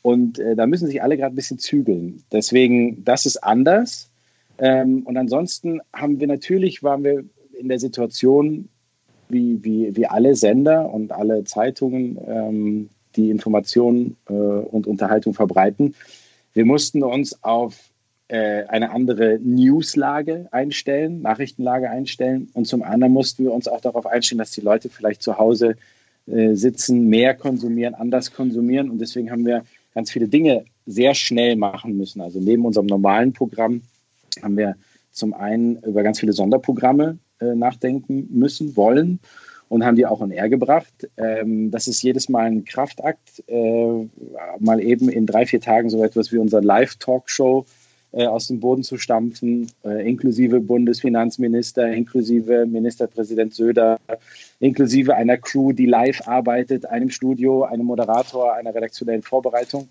Und 0.00 0.38
äh, 0.38 0.56
da 0.56 0.66
müssen 0.66 0.86
sich 0.86 1.02
alle 1.02 1.16
gerade 1.16 1.34
ein 1.34 1.36
bisschen 1.36 1.58
zügeln. 1.58 2.22
Deswegen, 2.32 3.04
das 3.04 3.26
ist 3.26 3.38
anders. 3.38 4.08
Ähm, 4.58 5.02
und 5.02 5.16
ansonsten 5.16 5.80
haben 5.92 6.20
wir 6.20 6.28
natürlich, 6.28 6.82
waren 6.82 7.04
wir 7.04 7.24
in 7.58 7.68
der 7.68 7.80
Situation, 7.80 8.68
wie, 9.28 9.62
wie, 9.64 9.96
wie 9.96 10.06
alle 10.06 10.36
Sender 10.36 10.88
und 10.94 11.10
alle 11.10 11.44
Zeitungen, 11.44 12.16
ähm, 12.26 12.88
die 13.16 13.30
Informationen 13.30 14.16
äh, 14.28 14.32
und 14.32 14.86
Unterhaltung 14.86 15.34
verbreiten. 15.34 15.94
Wir 16.52 16.64
mussten 16.64 17.02
uns 17.02 17.42
auf 17.42 17.90
eine 18.28 18.90
andere 18.90 19.38
Newslage 19.40 20.48
einstellen, 20.50 21.22
Nachrichtenlage 21.22 21.88
einstellen. 21.88 22.48
Und 22.54 22.66
zum 22.66 22.82
anderen 22.82 23.12
mussten 23.12 23.44
wir 23.44 23.52
uns 23.52 23.68
auch 23.68 23.80
darauf 23.80 24.04
einstellen, 24.04 24.40
dass 24.40 24.50
die 24.50 24.62
Leute 24.62 24.88
vielleicht 24.88 25.22
zu 25.22 25.38
Hause 25.38 25.76
äh, 26.26 26.56
sitzen, 26.56 27.08
mehr 27.08 27.34
konsumieren, 27.34 27.94
anders 27.94 28.32
konsumieren. 28.32 28.90
Und 28.90 28.98
deswegen 28.98 29.30
haben 29.30 29.46
wir 29.46 29.64
ganz 29.94 30.10
viele 30.10 30.26
Dinge 30.26 30.64
sehr 30.84 31.14
schnell 31.14 31.54
machen 31.54 31.96
müssen. 31.96 32.20
Also 32.20 32.40
neben 32.40 32.64
unserem 32.64 32.86
normalen 32.86 33.32
Programm 33.32 33.82
haben 34.42 34.56
wir 34.56 34.74
zum 35.12 35.34
einen 35.34 35.76
über 35.82 36.02
ganz 36.02 36.18
viele 36.18 36.32
Sonderprogramme 36.32 37.18
äh, 37.40 37.54
nachdenken 37.54 38.26
müssen, 38.30 38.76
wollen 38.76 39.20
und 39.68 39.84
haben 39.84 39.94
die 39.94 40.04
auch 40.04 40.20
in 40.20 40.32
R 40.32 40.48
gebracht. 40.48 41.08
Ähm, 41.16 41.70
das 41.70 41.86
ist 41.86 42.02
jedes 42.02 42.28
Mal 42.28 42.46
ein 42.46 42.64
Kraftakt, 42.64 43.44
äh, 43.46 44.08
mal 44.58 44.80
eben 44.80 45.08
in 45.08 45.26
drei, 45.26 45.46
vier 45.46 45.60
Tagen 45.60 45.90
so 45.90 46.02
etwas 46.02 46.32
wie 46.32 46.38
unser 46.38 46.60
Live-Talkshow 46.60 47.60
äh, 47.60 47.85
aus 48.24 48.46
dem 48.46 48.60
Boden 48.60 48.82
zu 48.82 48.96
stampfen, 48.96 49.70
äh, 49.84 50.08
inklusive 50.08 50.60
Bundesfinanzminister, 50.60 51.92
inklusive 51.92 52.64
Ministerpräsident 52.64 53.54
Söder, 53.54 53.98
inklusive 54.58 55.14
einer 55.14 55.36
Crew, 55.36 55.72
die 55.72 55.84
live 55.84 56.26
arbeitet, 56.26 56.86
einem 56.86 57.10
Studio, 57.10 57.64
einem 57.64 57.84
Moderator, 57.84 58.54
einer 58.54 58.74
redaktionellen 58.74 59.22
Vorbereitung. 59.22 59.88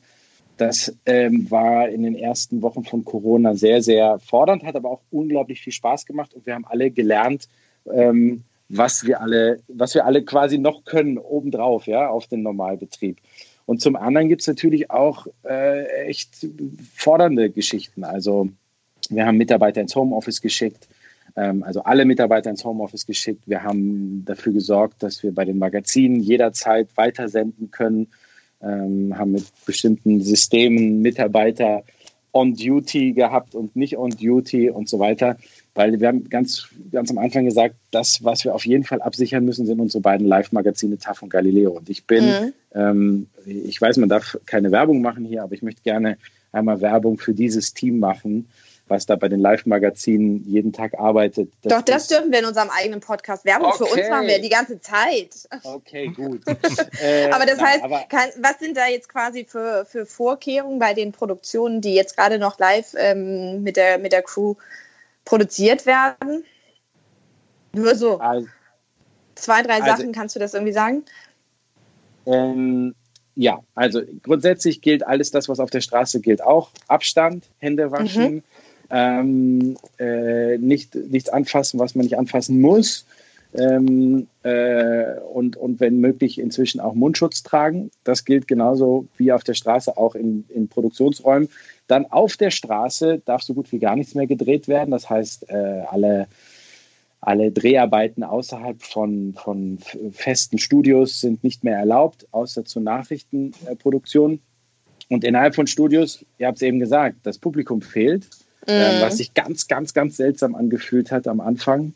Das 0.58 0.96
ähm, 1.06 1.52
war 1.52 1.90
in 1.90 2.04
den 2.04 2.16
ersten 2.16 2.62
Wochen 2.62 2.84
von 2.84 3.04
Corona 3.04 3.56
sehr, 3.56 3.82
sehr 3.82 4.20
fordernd, 4.20 4.64
hat 4.64 4.76
aber 4.76 4.90
auch 4.90 5.02
unglaublich 5.12 5.62
viel 5.62 5.74
Spaß 5.74 6.06
gemacht 6.06 6.34
und 6.34 6.46
wir 6.46 6.56
haben 6.56 6.66
alle 6.66 6.92
gelernt, 6.92 7.48
ähm, 7.92 8.44
was 8.70 9.06
wir 9.06 9.22
alle, 9.22 9.60
was 9.68 9.94
wir 9.94 10.06
alle 10.06 10.24
quasi 10.24 10.58
noch 10.58 10.86
können 10.86 11.18
obendrauf, 11.18 11.86
ja, 11.88 12.10
auf 12.10 12.28
den 12.28 12.42
Normalbetrieb. 12.42 13.18
Und 13.66 13.82
zum 13.82 13.96
anderen 13.96 14.30
gibt 14.30 14.42
es 14.42 14.48
natürlich 14.48 14.92
auch 14.92 15.28
äh, 15.44 16.06
echt 16.06 16.48
fordernde 16.94 17.50
Geschichten. 17.50 18.04
Also 18.04 18.50
wir 19.10 19.26
haben 19.26 19.38
Mitarbeiter 19.38 19.82
ins 19.82 19.96
Homeoffice 19.96 20.42
geschickt, 20.42 20.88
ähm, 21.36 21.64
also 21.64 21.84
alle 21.84 22.06
Mitarbeiter 22.06 22.50
ins 22.50 22.64
Homeoffice 22.64 23.06
geschickt. 23.06 23.44
Wir 23.48 23.64
haben 23.64 24.24
dafür 24.26 24.54
gesorgt, 24.54 25.02
dass 25.02 25.24
wir 25.24 25.34
bei 25.34 25.46
den 25.46 25.58
Magazinen 25.58 26.22
jederzeit 26.22 26.90
weitersenden 26.96 27.72
können, 27.72 28.08
ähm, 28.62 29.18
haben 29.18 29.32
mit 29.32 29.46
bestimmten 29.66 30.22
Systemen 30.22 31.02
Mitarbeiter 31.02 31.84
on 32.32 32.54
Duty 32.54 33.14
gehabt 33.14 33.56
und 33.56 33.76
nicht 33.76 33.98
on 33.98 34.12
Duty 34.12 34.70
und 34.70 34.90
so 34.90 35.00
weiter. 35.00 35.38
Weil 35.76 36.00
wir 36.00 36.08
haben 36.08 36.30
ganz, 36.30 36.68
ganz 36.92 37.12
am 37.12 37.18
Anfang 37.18 37.44
gesagt, 37.46 37.76
das, 37.92 38.24
was 38.24 38.46
wir 38.46 38.56
auf 38.56 38.66
jeden 38.66 38.86
Fall 38.86 39.02
absichern 39.02 39.44
müssen, 39.44 39.66
sind 39.66 39.82
unsere 39.82 40.02
beiden 40.02 40.26
Live-Magazine 40.26 40.98
TAF 40.98 41.22
und 41.22 41.30
Galileo. 41.30 41.72
Und 41.72 41.90
ich 41.90 42.06
bin, 42.06 42.26
Mhm. 42.26 42.54
ähm, 42.74 43.28
ich 43.46 43.80
weiß, 43.82 43.98
man 43.98 44.08
darf 44.10 44.38
keine 44.46 44.72
Werbung 44.72 45.02
machen 45.02 45.26
hier, 45.26 45.44
aber 45.44 45.54
ich 45.54 45.62
möchte 45.62 45.82
gerne 45.84 46.18
einmal 46.54 46.80
Werbung 46.80 47.18
für 47.18 47.34
dieses 47.34 47.74
Team 47.74 48.00
machen, 48.00 48.48
was 48.88 49.06
da 49.06 49.16
bei 49.18 49.28
den 49.28 49.40
Live-Magazinen 49.42 50.46
jeden 50.48 50.72
Tag 50.72 50.98
arbeitet. 50.98 51.52
Doch, 51.64 51.82
das 51.82 52.08
dürfen 52.08 52.32
wir 52.32 52.40
in 52.40 52.46
unserem 52.46 52.70
eigenen 52.70 53.02
Podcast. 53.02 53.44
Werbung 53.44 53.74
für 53.74 53.84
uns 53.84 53.94
Okay. 53.94 54.10
machen 54.10 54.28
wir 54.28 54.40
die 54.40 54.50
ganze 54.50 54.80
Zeit. 54.80 55.50
Okay, 55.64 56.08
gut. 56.16 56.42
Äh, 57.04 57.30
Aber 57.32 57.46
das 57.46 57.58
nein, 57.58 57.66
heißt, 57.68 57.84
aber- 57.84 58.04
kann, 58.08 58.30
was 58.40 58.60
sind 58.60 58.78
da 58.78 58.88
jetzt 58.88 59.10
quasi 59.10 59.44
für, 59.44 59.86
für 59.90 60.06
Vorkehrungen 60.06 60.80
bei 60.80 60.94
den 60.94 61.12
Produktionen, 61.12 61.82
die 61.82 61.96
jetzt 61.96 62.16
gerade 62.16 62.40
noch 62.40 62.58
live 62.60 62.94
ähm, 62.98 63.62
mit, 63.64 63.76
der, 63.76 63.98
mit 63.98 64.14
der 64.14 64.22
Crew 64.22 64.56
produziert 65.26 65.86
werden? 65.86 66.44
Nur 67.74 67.96
so 67.96 68.20
also, 68.20 68.48
zwei, 69.36 69.62
drei 69.62 69.82
also- 69.82 69.88
Sachen, 69.88 70.14
kannst 70.14 70.36
du 70.36 70.40
das 70.40 70.54
irgendwie 70.54 70.74
sagen? 70.74 71.04
Ähm, 72.26 72.96
ja, 73.36 73.60
also 73.76 74.02
grundsätzlich 74.24 74.82
gilt 74.82 75.06
alles 75.06 75.32
das, 75.32 75.50
was 75.50 75.60
auf 75.60 75.70
der 75.70 75.82
Straße 75.82 76.22
gilt, 76.22 76.42
auch 76.42 76.72
Abstand, 76.88 77.46
Hände 77.60 77.92
waschen, 77.92 78.44
ähm, 78.90 79.78
äh, 80.00 80.58
nicht, 80.58 80.96
nichts 80.96 81.30
anfassen, 81.30 81.80
was 81.80 81.96
man 81.96 82.06
nicht 82.06 82.18
anfassen 82.18 82.62
muss. 82.62 83.06
Ähm, 83.58 84.28
äh, 84.44 85.20
und, 85.34 85.58
und 85.58 85.80
wenn 85.80 86.00
möglich 86.00 86.40
inzwischen 86.40 86.80
auch 86.80 86.94
Mundschutz 86.94 87.44
tragen. 87.44 87.92
Das 88.04 88.26
gilt 88.26 88.48
genauso 88.48 89.08
wie 89.18 89.32
auf 89.32 89.44
der 89.44 89.54
Straße, 89.54 89.98
auch 89.98 90.16
in, 90.16 90.46
in 90.50 90.68
Produktionsräumen. 90.68 91.50
Dann 91.88 92.06
auf 92.06 92.38
der 92.38 92.52
Straße 92.52 93.22
darf 93.26 93.44
so 93.44 93.54
gut 93.54 93.72
wie 93.72 93.80
gar 93.80 93.96
nichts 93.96 94.16
mehr 94.16 94.28
gedreht 94.28 94.68
werden. 94.68 94.92
Das 94.92 95.10
heißt, 95.10 95.50
äh, 95.50 95.84
alle 95.90 96.28
alle 97.26 97.52
Dreharbeiten 97.52 98.24
außerhalb 98.24 98.84
von, 98.84 99.34
von 99.34 99.80
festen 100.12 100.60
Studios 100.60 101.22
sind 101.22 101.44
nicht 101.44 101.64
mehr 101.64 101.76
erlaubt, 101.76 102.28
außer 102.32 102.66
zur 102.66 102.84
Nachrichtenproduktion. 102.84 104.42
Und 105.10 105.24
innerhalb 105.24 105.56
von 105.56 105.66
Studios, 105.66 106.24
ihr 106.38 106.46
habt 106.46 106.58
es 106.58 106.62
eben 106.62 106.80
gesagt, 106.80 107.18
das 107.24 107.40
Publikum 107.40 107.82
fehlt, 107.82 108.28
äh, 108.68 109.02
was 109.02 109.18
sich 109.18 109.34
ganz, 109.34 109.68
ganz, 109.68 109.96
ganz 109.96 110.18
seltsam 110.18 110.54
angefühlt 110.54 111.12
hat 111.12 111.28
am 111.28 111.42
Anfang. 111.42 111.94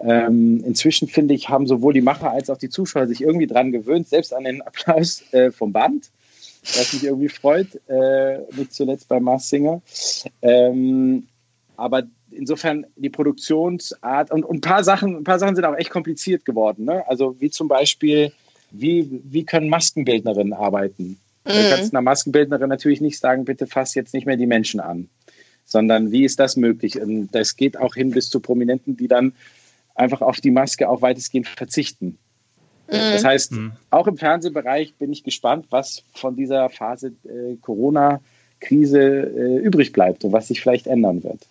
Ähm, 0.00 0.62
inzwischen 0.64 1.08
finde 1.08 1.34
ich, 1.34 1.48
haben 1.48 1.66
sowohl 1.66 1.92
die 1.92 2.00
Macher 2.00 2.30
als 2.30 2.50
auch 2.50 2.58
die 2.58 2.68
Zuschauer 2.68 3.06
sich 3.06 3.20
irgendwie 3.20 3.46
dran 3.46 3.72
gewöhnt, 3.72 4.08
selbst 4.08 4.32
an 4.32 4.44
den 4.44 4.62
Applaus 4.62 5.22
äh, 5.32 5.50
vom 5.50 5.72
Band, 5.72 6.10
was 6.62 6.92
mich 6.92 7.04
irgendwie 7.04 7.28
freut, 7.28 7.80
äh, 7.88 8.38
nicht 8.56 8.72
zuletzt 8.72 9.08
bei 9.08 9.20
Mars 9.20 9.48
Singer. 9.48 9.82
Ähm, 10.42 11.26
aber 11.76 12.04
insofern 12.30 12.86
die 12.96 13.10
Produktionsart 13.10 14.30
und, 14.30 14.44
und 14.44 14.58
ein 14.58 14.60
paar 14.60 14.84
Sachen, 14.84 15.16
ein 15.16 15.24
paar 15.24 15.38
Sachen 15.38 15.56
sind 15.56 15.64
auch 15.64 15.76
echt 15.76 15.90
kompliziert 15.90 16.44
geworden. 16.44 16.84
Ne? 16.84 17.02
Also 17.08 17.36
wie 17.40 17.50
zum 17.50 17.68
Beispiel, 17.68 18.32
wie, 18.70 19.20
wie 19.24 19.44
können 19.44 19.68
Maskenbildnerinnen 19.68 20.52
arbeiten? 20.52 21.18
Du 21.44 21.52
kannst 21.70 21.94
einer 21.94 22.02
Maskenbildnerin 22.02 22.68
natürlich 22.68 23.00
nicht 23.00 23.18
sagen, 23.18 23.46
bitte 23.46 23.66
fass 23.66 23.94
jetzt 23.94 24.12
nicht 24.12 24.26
mehr 24.26 24.36
die 24.36 24.46
Menschen 24.46 24.80
an, 24.80 25.08
sondern 25.64 26.12
wie 26.12 26.24
ist 26.24 26.38
das 26.38 26.56
möglich? 26.56 27.00
Und 27.00 27.30
das 27.30 27.56
geht 27.56 27.78
auch 27.78 27.94
hin 27.94 28.10
bis 28.10 28.28
zu 28.28 28.40
Prominenten, 28.40 28.98
die 28.98 29.08
dann 29.08 29.32
einfach 29.98 30.20
auf 30.20 30.40
die 30.40 30.50
Maske 30.50 30.88
auch 30.88 31.02
weitestgehend 31.02 31.48
verzichten. 31.48 32.18
Das 32.90 33.22
heißt, 33.22 33.52
auch 33.90 34.06
im 34.06 34.16
Fernsehbereich 34.16 34.94
bin 34.94 35.12
ich 35.12 35.22
gespannt, 35.22 35.66
was 35.68 36.04
von 36.14 36.36
dieser 36.36 36.70
Phase 36.70 37.08
äh, 37.24 37.56
Corona 37.60 38.20
Krise 38.60 38.98
äh, 39.00 39.58
übrig 39.58 39.92
bleibt 39.92 40.24
und 40.24 40.32
was 40.32 40.48
sich 40.48 40.60
vielleicht 40.60 40.86
ändern 40.86 41.22
wird. 41.22 41.46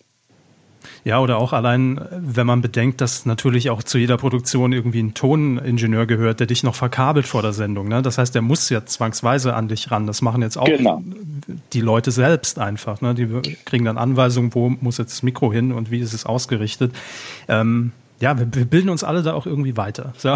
Ja, 1.04 1.20
oder 1.20 1.38
auch 1.38 1.52
allein, 1.52 2.00
wenn 2.10 2.46
man 2.46 2.60
bedenkt, 2.60 3.00
dass 3.00 3.24
natürlich 3.24 3.70
auch 3.70 3.82
zu 3.82 3.98
jeder 3.98 4.16
Produktion 4.16 4.72
irgendwie 4.72 5.00
ein 5.02 5.14
Toningenieur 5.14 6.06
gehört, 6.06 6.40
der 6.40 6.46
dich 6.46 6.62
noch 6.64 6.74
verkabelt 6.74 7.26
vor 7.26 7.42
der 7.42 7.52
Sendung. 7.52 7.88
Ne? 7.88 8.02
Das 8.02 8.18
heißt, 8.18 8.34
der 8.34 8.42
muss 8.42 8.68
ja 8.68 8.84
zwangsweise 8.84 9.54
an 9.54 9.68
dich 9.68 9.90
ran. 9.90 10.06
Das 10.06 10.22
machen 10.22 10.42
jetzt 10.42 10.56
auch 10.56 10.66
Genau. 10.66 11.02
die 11.72 11.80
Leute 11.80 12.10
selbst 12.10 12.58
einfach. 12.58 13.00
Ne? 13.00 13.14
Die 13.14 13.56
kriegen 13.64 13.84
dann 13.84 13.96
Anweisungen, 13.96 14.54
wo 14.54 14.70
muss 14.70 14.98
jetzt 14.98 15.12
das 15.12 15.22
Mikro 15.22 15.52
hin 15.52 15.72
und 15.72 15.90
wie 15.90 16.00
ist 16.00 16.14
es 16.14 16.26
ausgerichtet. 16.26 16.92
Ähm, 17.48 17.92
ja, 18.20 18.38
wir, 18.38 18.46
bilden 18.46 18.88
uns 18.88 19.04
alle 19.04 19.22
da 19.22 19.34
auch 19.34 19.46
irgendwie 19.46 19.76
weiter. 19.76 20.12
So. 20.16 20.34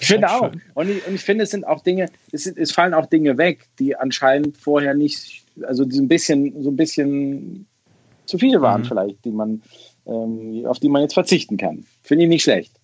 Ich 0.00 0.06
finde 0.06 0.30
auch. 0.30 0.52
Und 0.74 0.90
ich, 0.90 1.06
und 1.06 1.14
ich 1.14 1.22
finde, 1.22 1.44
es 1.44 1.50
sind 1.50 1.66
auch 1.66 1.82
Dinge, 1.82 2.08
es, 2.30 2.44
sind, 2.44 2.58
es 2.58 2.72
fallen 2.72 2.94
auch 2.94 3.06
Dinge 3.06 3.36
weg, 3.38 3.66
die 3.78 3.96
anscheinend 3.96 4.56
vorher 4.56 4.94
nicht, 4.94 5.44
also 5.62 5.84
die 5.84 5.96
so 5.96 6.02
ein 6.02 6.08
bisschen, 6.08 6.62
so 6.62 6.70
ein 6.70 6.76
bisschen 6.76 7.66
zu 8.26 8.38
viel 8.38 8.60
waren, 8.60 8.82
Mhm. 8.82 8.86
vielleicht, 8.86 9.24
die 9.24 9.30
man, 9.30 9.62
ähm, 10.06 10.64
auf 10.66 10.78
die 10.78 10.88
man 10.88 11.02
jetzt 11.02 11.14
verzichten 11.14 11.56
kann. 11.56 11.84
Finde 12.02 12.24
ich 12.24 12.28
nicht 12.28 12.42
schlecht. 12.42 12.77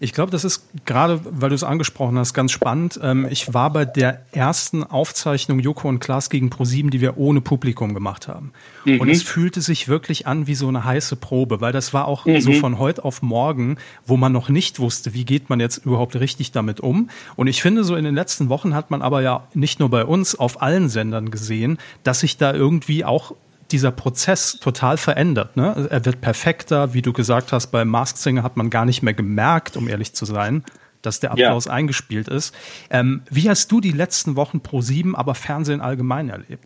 Ich 0.00 0.12
glaube, 0.12 0.30
das 0.30 0.44
ist 0.44 0.64
gerade, 0.84 1.20
weil 1.24 1.48
du 1.48 1.56
es 1.56 1.64
angesprochen 1.64 2.18
hast, 2.18 2.32
ganz 2.32 2.52
spannend. 2.52 3.00
Ähm, 3.02 3.26
ich 3.30 3.52
war 3.52 3.72
bei 3.72 3.84
der 3.84 4.20
ersten 4.30 4.84
Aufzeichnung 4.84 5.58
Joko 5.58 5.88
und 5.88 5.98
Klaas 5.98 6.30
gegen 6.30 6.50
ProSieben, 6.50 6.90
die 6.90 7.00
wir 7.00 7.18
ohne 7.18 7.40
Publikum 7.40 7.94
gemacht 7.94 8.28
haben. 8.28 8.52
Und 9.00 9.08
es 9.08 9.22
fühlte 9.22 9.60
sich 9.60 9.88
wirklich 9.88 10.26
an 10.26 10.46
wie 10.46 10.54
so 10.54 10.68
eine 10.68 10.84
heiße 10.84 11.16
Probe, 11.16 11.60
weil 11.60 11.72
das 11.72 11.92
war 11.92 12.06
auch 12.06 12.26
so 12.38 12.52
von 12.52 12.78
heute 12.78 13.04
auf 13.04 13.22
morgen, 13.22 13.76
wo 14.06 14.16
man 14.16 14.32
noch 14.32 14.48
nicht 14.48 14.78
wusste, 14.78 15.14
wie 15.14 15.24
geht 15.24 15.50
man 15.50 15.58
jetzt 15.58 15.78
überhaupt 15.78 16.14
richtig 16.16 16.52
damit 16.52 16.80
um. 16.80 17.10
Und 17.34 17.48
ich 17.48 17.60
finde, 17.60 17.82
so 17.82 17.96
in 17.96 18.04
den 18.04 18.14
letzten 18.14 18.48
Wochen 18.48 18.74
hat 18.74 18.90
man 18.90 19.02
aber 19.02 19.20
ja 19.22 19.48
nicht 19.52 19.80
nur 19.80 19.90
bei 19.90 20.04
uns 20.04 20.36
auf 20.36 20.62
allen 20.62 20.88
Sendern 20.88 21.30
gesehen, 21.30 21.78
dass 22.04 22.20
sich 22.20 22.36
da 22.36 22.54
irgendwie 22.54 23.04
auch 23.04 23.34
dieser 23.72 23.90
Prozess 23.90 24.58
total 24.60 24.96
verändert. 24.96 25.56
Ne? 25.56 25.88
Er 25.90 26.04
wird 26.04 26.20
perfekter, 26.20 26.94
wie 26.94 27.02
du 27.02 27.12
gesagt 27.12 27.52
hast, 27.52 27.68
bei 27.68 27.84
Mask 27.84 28.16
Singer 28.16 28.42
hat 28.42 28.56
man 28.56 28.70
gar 28.70 28.84
nicht 28.84 29.02
mehr 29.02 29.14
gemerkt, 29.14 29.76
um 29.76 29.88
ehrlich 29.88 30.14
zu 30.14 30.24
sein, 30.24 30.64
dass 31.02 31.20
der 31.20 31.34
Ja. 31.36 31.46
Applaus 31.46 31.68
eingespielt 31.68 32.28
ist. 32.28 32.54
Ähm, 32.90 33.22
wie 33.30 33.48
hast 33.48 33.70
du 33.70 33.80
die 33.80 33.92
letzten 33.92 34.36
Wochen 34.36 34.60
pro 34.60 34.80
sieben, 34.80 35.14
aber 35.14 35.34
Fernsehen 35.34 35.80
allgemein 35.80 36.28
erlebt? 36.28 36.64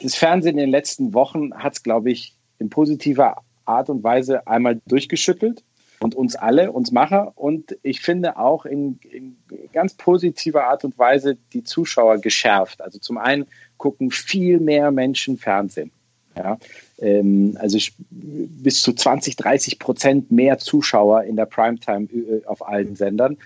Das 0.00 0.14
Fernsehen 0.14 0.58
in 0.58 0.64
den 0.64 0.70
letzten 0.70 1.14
Wochen 1.14 1.54
hat 1.54 1.74
es, 1.74 1.82
glaube 1.82 2.10
ich, 2.10 2.34
in 2.58 2.70
positiver 2.70 3.36
Art 3.64 3.88
und 3.88 4.02
Weise 4.02 4.46
einmal 4.46 4.80
durchgeschüttelt 4.86 5.62
und 6.00 6.14
uns 6.16 6.34
alle, 6.34 6.72
uns 6.72 6.90
Macher 6.90 7.32
und 7.36 7.76
ich 7.82 8.00
finde 8.00 8.36
auch 8.36 8.64
in, 8.64 8.98
in 9.08 9.36
ganz 9.72 9.94
positiver 9.94 10.66
Art 10.66 10.84
und 10.84 10.98
Weise 10.98 11.36
die 11.52 11.62
Zuschauer 11.62 12.18
geschärft. 12.18 12.82
Also 12.82 12.98
zum 12.98 13.18
einen 13.18 13.46
gucken 13.76 14.10
viel 14.10 14.58
mehr 14.58 14.90
Menschen 14.90 15.38
Fernsehen. 15.38 15.92
Ja, 16.36 16.58
ähm, 16.98 17.56
also 17.60 17.78
bis 18.10 18.80
zu 18.80 18.92
20, 18.92 19.36
30 19.36 19.78
Prozent 19.78 20.30
mehr 20.30 20.58
Zuschauer 20.58 21.24
in 21.24 21.36
der 21.36 21.46
Primetime 21.46 22.06
äh, 22.06 22.44
auf 22.46 22.66
allen 22.66 22.96
Sendern. 22.96 23.36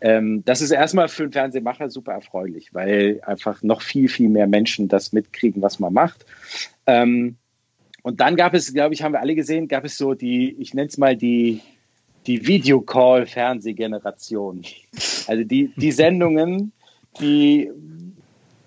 Ähm, 0.00 0.44
das 0.44 0.62
ist 0.62 0.70
erstmal 0.70 1.08
für 1.08 1.24
einen 1.24 1.32
Fernsehmacher 1.32 1.90
super 1.90 2.12
erfreulich, 2.12 2.72
weil 2.72 3.20
einfach 3.26 3.62
noch 3.62 3.82
viel, 3.82 4.08
viel 4.08 4.28
mehr 4.28 4.46
Menschen 4.46 4.88
das 4.88 5.12
mitkriegen, 5.12 5.60
was 5.60 5.78
man 5.78 5.92
macht. 5.92 6.24
Ähm, 6.86 7.36
und 8.02 8.20
dann 8.20 8.36
gab 8.36 8.54
es, 8.54 8.72
glaube 8.72 8.94
ich, 8.94 9.02
haben 9.02 9.12
wir 9.12 9.20
alle 9.20 9.34
gesehen, 9.34 9.68
gab 9.68 9.84
es 9.84 9.98
so 9.98 10.14
die, 10.14 10.56
ich 10.58 10.72
nenne 10.72 10.88
es 10.88 10.96
mal 10.96 11.16
die, 11.16 11.60
die 12.26 12.46
Videocall-Fernsehgeneration. 12.46 14.62
Also 15.26 15.44
die, 15.44 15.70
die 15.76 15.92
Sendungen, 15.92 16.72
die 17.20 17.70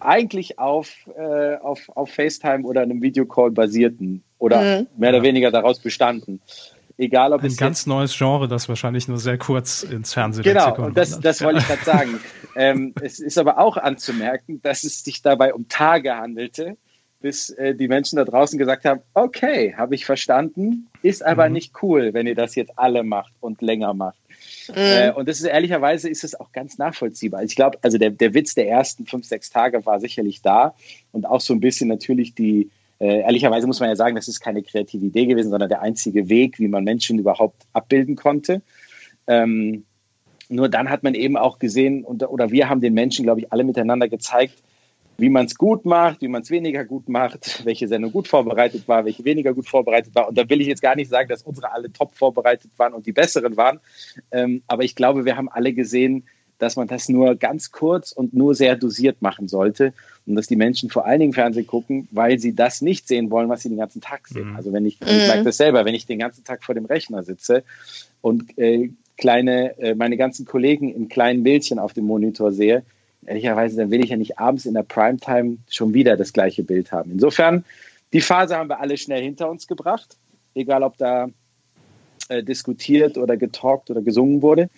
eigentlich 0.06 0.60
auf, 0.60 1.10
äh, 1.18 1.56
auf, 1.58 1.90
auf 1.96 2.10
FaceTime 2.12 2.64
oder 2.64 2.82
einem 2.82 3.02
Videocall 3.02 3.52
basierten 3.52 4.24
oder 4.38 4.62
Mhm. 4.62 4.88
mehr 4.98 5.10
oder 5.12 5.24
weniger 5.24 5.52
daraus 5.52 5.80
bestanden. 5.80 6.42
Egal, 6.98 7.34
ob 7.34 7.42
Ein 7.42 7.48
es 7.48 7.58
ganz 7.58 7.80
jetzt 7.80 7.88
neues 7.88 8.16
Genre, 8.16 8.48
das 8.48 8.70
wahrscheinlich 8.70 9.08
nur 9.08 9.18
sehr 9.18 9.38
kurz 9.40 9.82
ins 9.82 10.14
Fernsehen 10.14 10.44
Genau, 10.44 10.76
und 10.76 10.96
das, 10.96 11.20
das 11.20 11.42
wollte 11.42 11.60
ich 11.60 11.66
gerade 11.66 11.84
sagen. 11.84 12.22
ähm, 12.56 12.94
es 13.02 13.20
ist 13.20 13.38
aber 13.40 13.58
auch 13.58 13.78
anzumerken, 13.78 14.62
dass 14.62 14.84
es 14.84 15.04
sich 15.04 15.24
dabei 15.24 15.56
um 15.56 15.68
Tage 15.68 16.16
handelte, 16.16 16.78
bis 17.20 17.50
äh, 17.52 17.74
die 17.74 17.88
Menschen 17.88 18.18
da 18.18 18.26
draußen 18.26 18.60
gesagt 18.60 18.86
haben, 18.86 19.02
okay, 19.16 19.74
habe 19.76 19.96
ich 19.96 20.06
verstanden, 20.06 20.88
ist 21.02 21.26
aber 21.26 21.48
Mhm. 21.48 21.54
nicht 21.54 21.74
cool, 21.82 22.14
wenn 22.14 22.28
ihr 22.28 22.36
das 22.36 22.54
jetzt 22.54 22.78
alle 22.78 23.04
macht 23.04 23.34
und 23.40 23.62
länger 23.62 23.94
macht. 23.96 24.20
Äh, 24.70 25.12
und 25.12 25.28
das 25.28 25.40
ist 25.40 25.46
ehrlicherweise 25.46 26.10
ist 26.10 26.24
es 26.24 26.40
auch 26.40 26.52
ganz 26.52 26.78
nachvollziehbar. 26.78 27.44
Ich 27.44 27.56
glaube, 27.56 27.78
also 27.82 27.98
der, 27.98 28.12
der 28.12 28.34
Witz 28.34 28.56
der 28.56 28.70
ersten 28.70 29.06
fünf, 29.06 29.26
sechs 29.26 29.50
Tage 29.50 29.86
war 29.86 30.00
sicherlich 30.00 30.42
da 30.42 30.76
und 31.12 31.26
auch 31.26 31.42
so 31.42 31.54
ein 31.54 31.60
bisschen 31.60 31.90
natürlich 31.90 32.36
die, 32.36 32.70
äh, 33.00 33.22
ehrlicherweise 33.22 33.68
muss 33.68 33.80
man 33.80 33.90
ja 33.90 33.96
sagen, 33.96 34.16
das 34.16 34.28
ist 34.28 34.40
keine 34.40 34.64
kreative 34.64 35.06
Idee 35.06 35.26
gewesen, 35.26 35.50
sondern 35.50 35.70
der 35.70 35.82
einzige 35.82 36.30
Weg, 36.30 36.60
wie 36.60 36.68
man 36.68 36.84
Menschen 36.84 37.20
überhaupt 37.20 37.64
abbilden 37.74 38.16
konnte. 38.16 38.62
Ähm, 39.28 39.86
nur 40.50 40.70
dann 40.70 40.90
hat 40.90 41.04
man 41.04 41.16
eben 41.16 41.38
auch 41.38 41.60
gesehen, 41.60 42.04
und, 42.04 42.24
oder 42.24 42.52
wir 42.52 42.70
haben 42.70 42.82
den 42.82 42.94
Menschen, 42.94 43.24
glaube 43.24 43.42
ich, 43.42 43.52
alle 43.52 43.64
miteinander 43.64 44.08
gezeigt, 44.08 44.62
wie 45.24 45.30
man 45.30 45.46
es 45.46 45.56
gut 45.56 45.86
macht, 45.86 46.22
wie 46.22 46.28
man 46.28 46.42
es 46.42 46.52
weniger 46.52 46.84
gut 46.84 47.08
macht, 47.08 47.62
welche 47.66 47.88
Sendung 47.88 48.12
gut 48.12 48.28
vorbereitet 48.28 48.90
war, 48.90 49.06
welche 49.06 49.24
weniger 49.24 49.54
gut 49.54 49.70
vorbereitet 49.70 50.14
war. 50.14 50.28
Und 50.28 50.38
da 50.38 50.50
will 50.50 50.60
ich 50.60 50.68
jetzt 50.68 50.82
gar 50.82 50.98
nicht 50.98 51.10
sagen, 51.10 51.30
dass 51.30 51.44
unsere 51.44 51.72
alle 51.72 51.92
top 51.94 52.14
vorbereitet 52.14 52.72
waren 52.76 52.94
und 52.94 53.06
die 53.06 53.14
besseren 53.14 53.56
waren. 53.56 53.80
Ähm, 54.32 54.64
aber 54.68 54.84
ich 54.84 54.96
glaube, 54.96 55.24
wir 55.24 55.38
haben 55.38 55.48
alle 55.48 55.72
gesehen, 55.72 56.26
dass 56.58 56.76
man 56.76 56.88
das 56.88 57.08
nur 57.08 57.36
ganz 57.36 57.72
kurz 57.72 58.12
und 58.12 58.34
nur 58.34 58.54
sehr 58.54 58.76
dosiert 58.76 59.22
machen 59.22 59.48
sollte 59.48 59.94
und 60.26 60.36
dass 60.36 60.48
die 60.48 60.58
Menschen 60.58 60.90
vor 60.90 61.06
allen 61.06 61.22
Dingen 61.22 61.34
Fernsehen 61.34 61.68
gucken, 61.68 62.10
weil 62.12 62.38
sie 62.38 62.54
das 62.54 62.82
nicht 62.82 63.08
sehen 63.08 63.32
wollen, 63.32 63.48
was 63.48 63.62
sie 63.62 63.70
den 63.70 63.78
ganzen 63.78 64.02
Tag 64.02 64.28
sehen. 64.28 64.50
Mhm. 64.50 64.56
Also 64.58 64.74
wenn 64.74 64.86
ich, 64.86 65.02
ich 65.02 65.08
merke 65.08 65.44
das 65.44 65.56
selber, 65.56 65.86
wenn 65.86 65.96
ich 65.96 66.06
den 66.06 66.20
ganzen 66.20 66.44
Tag 66.44 66.66
vor 66.66 66.76
dem 66.76 66.86
Rechner 66.86 67.24
sitze 67.24 67.64
und 68.22 68.58
äh, 68.58 68.90
kleine, 69.18 69.78
äh, 69.80 69.96
meine 69.96 70.18
ganzen 70.18 70.46
Kollegen 70.46 70.94
in 70.94 71.08
kleinen 71.08 71.44
Bildchen 71.44 71.80
auf 71.80 71.94
dem 71.94 72.06
Monitor 72.06 72.52
sehe, 72.52 72.84
ehrlicherweise, 73.26 73.78
dann 73.78 73.92
will 73.92 74.04
ich 74.04 74.10
ja 74.10 74.18
nicht 74.18 74.40
abends 74.40 74.66
in 74.66 74.74
der 74.74 74.84
Primetime 74.84 75.58
schon 75.70 75.94
wieder 75.94 76.18
das 76.18 76.34
gleiche 76.34 76.64
Bild 76.64 76.92
haben. 76.92 77.12
Insofern, 77.12 77.66
die 78.12 78.22
Phase 78.22 78.58
haben 78.58 78.70
wir 78.70 78.80
alle 78.80 78.98
schnell 78.98 79.22
hinter 79.22 79.50
uns 79.50 79.68
gebracht, 79.68 80.18
egal 80.56 80.84
ob 80.84 80.98
da 80.98 81.30
äh, 82.30 82.44
diskutiert 82.44 83.18
oder 83.18 83.38
getalkt 83.38 83.90
oder 83.90 84.02
gesungen 84.02 84.42
wurde. 84.42 84.70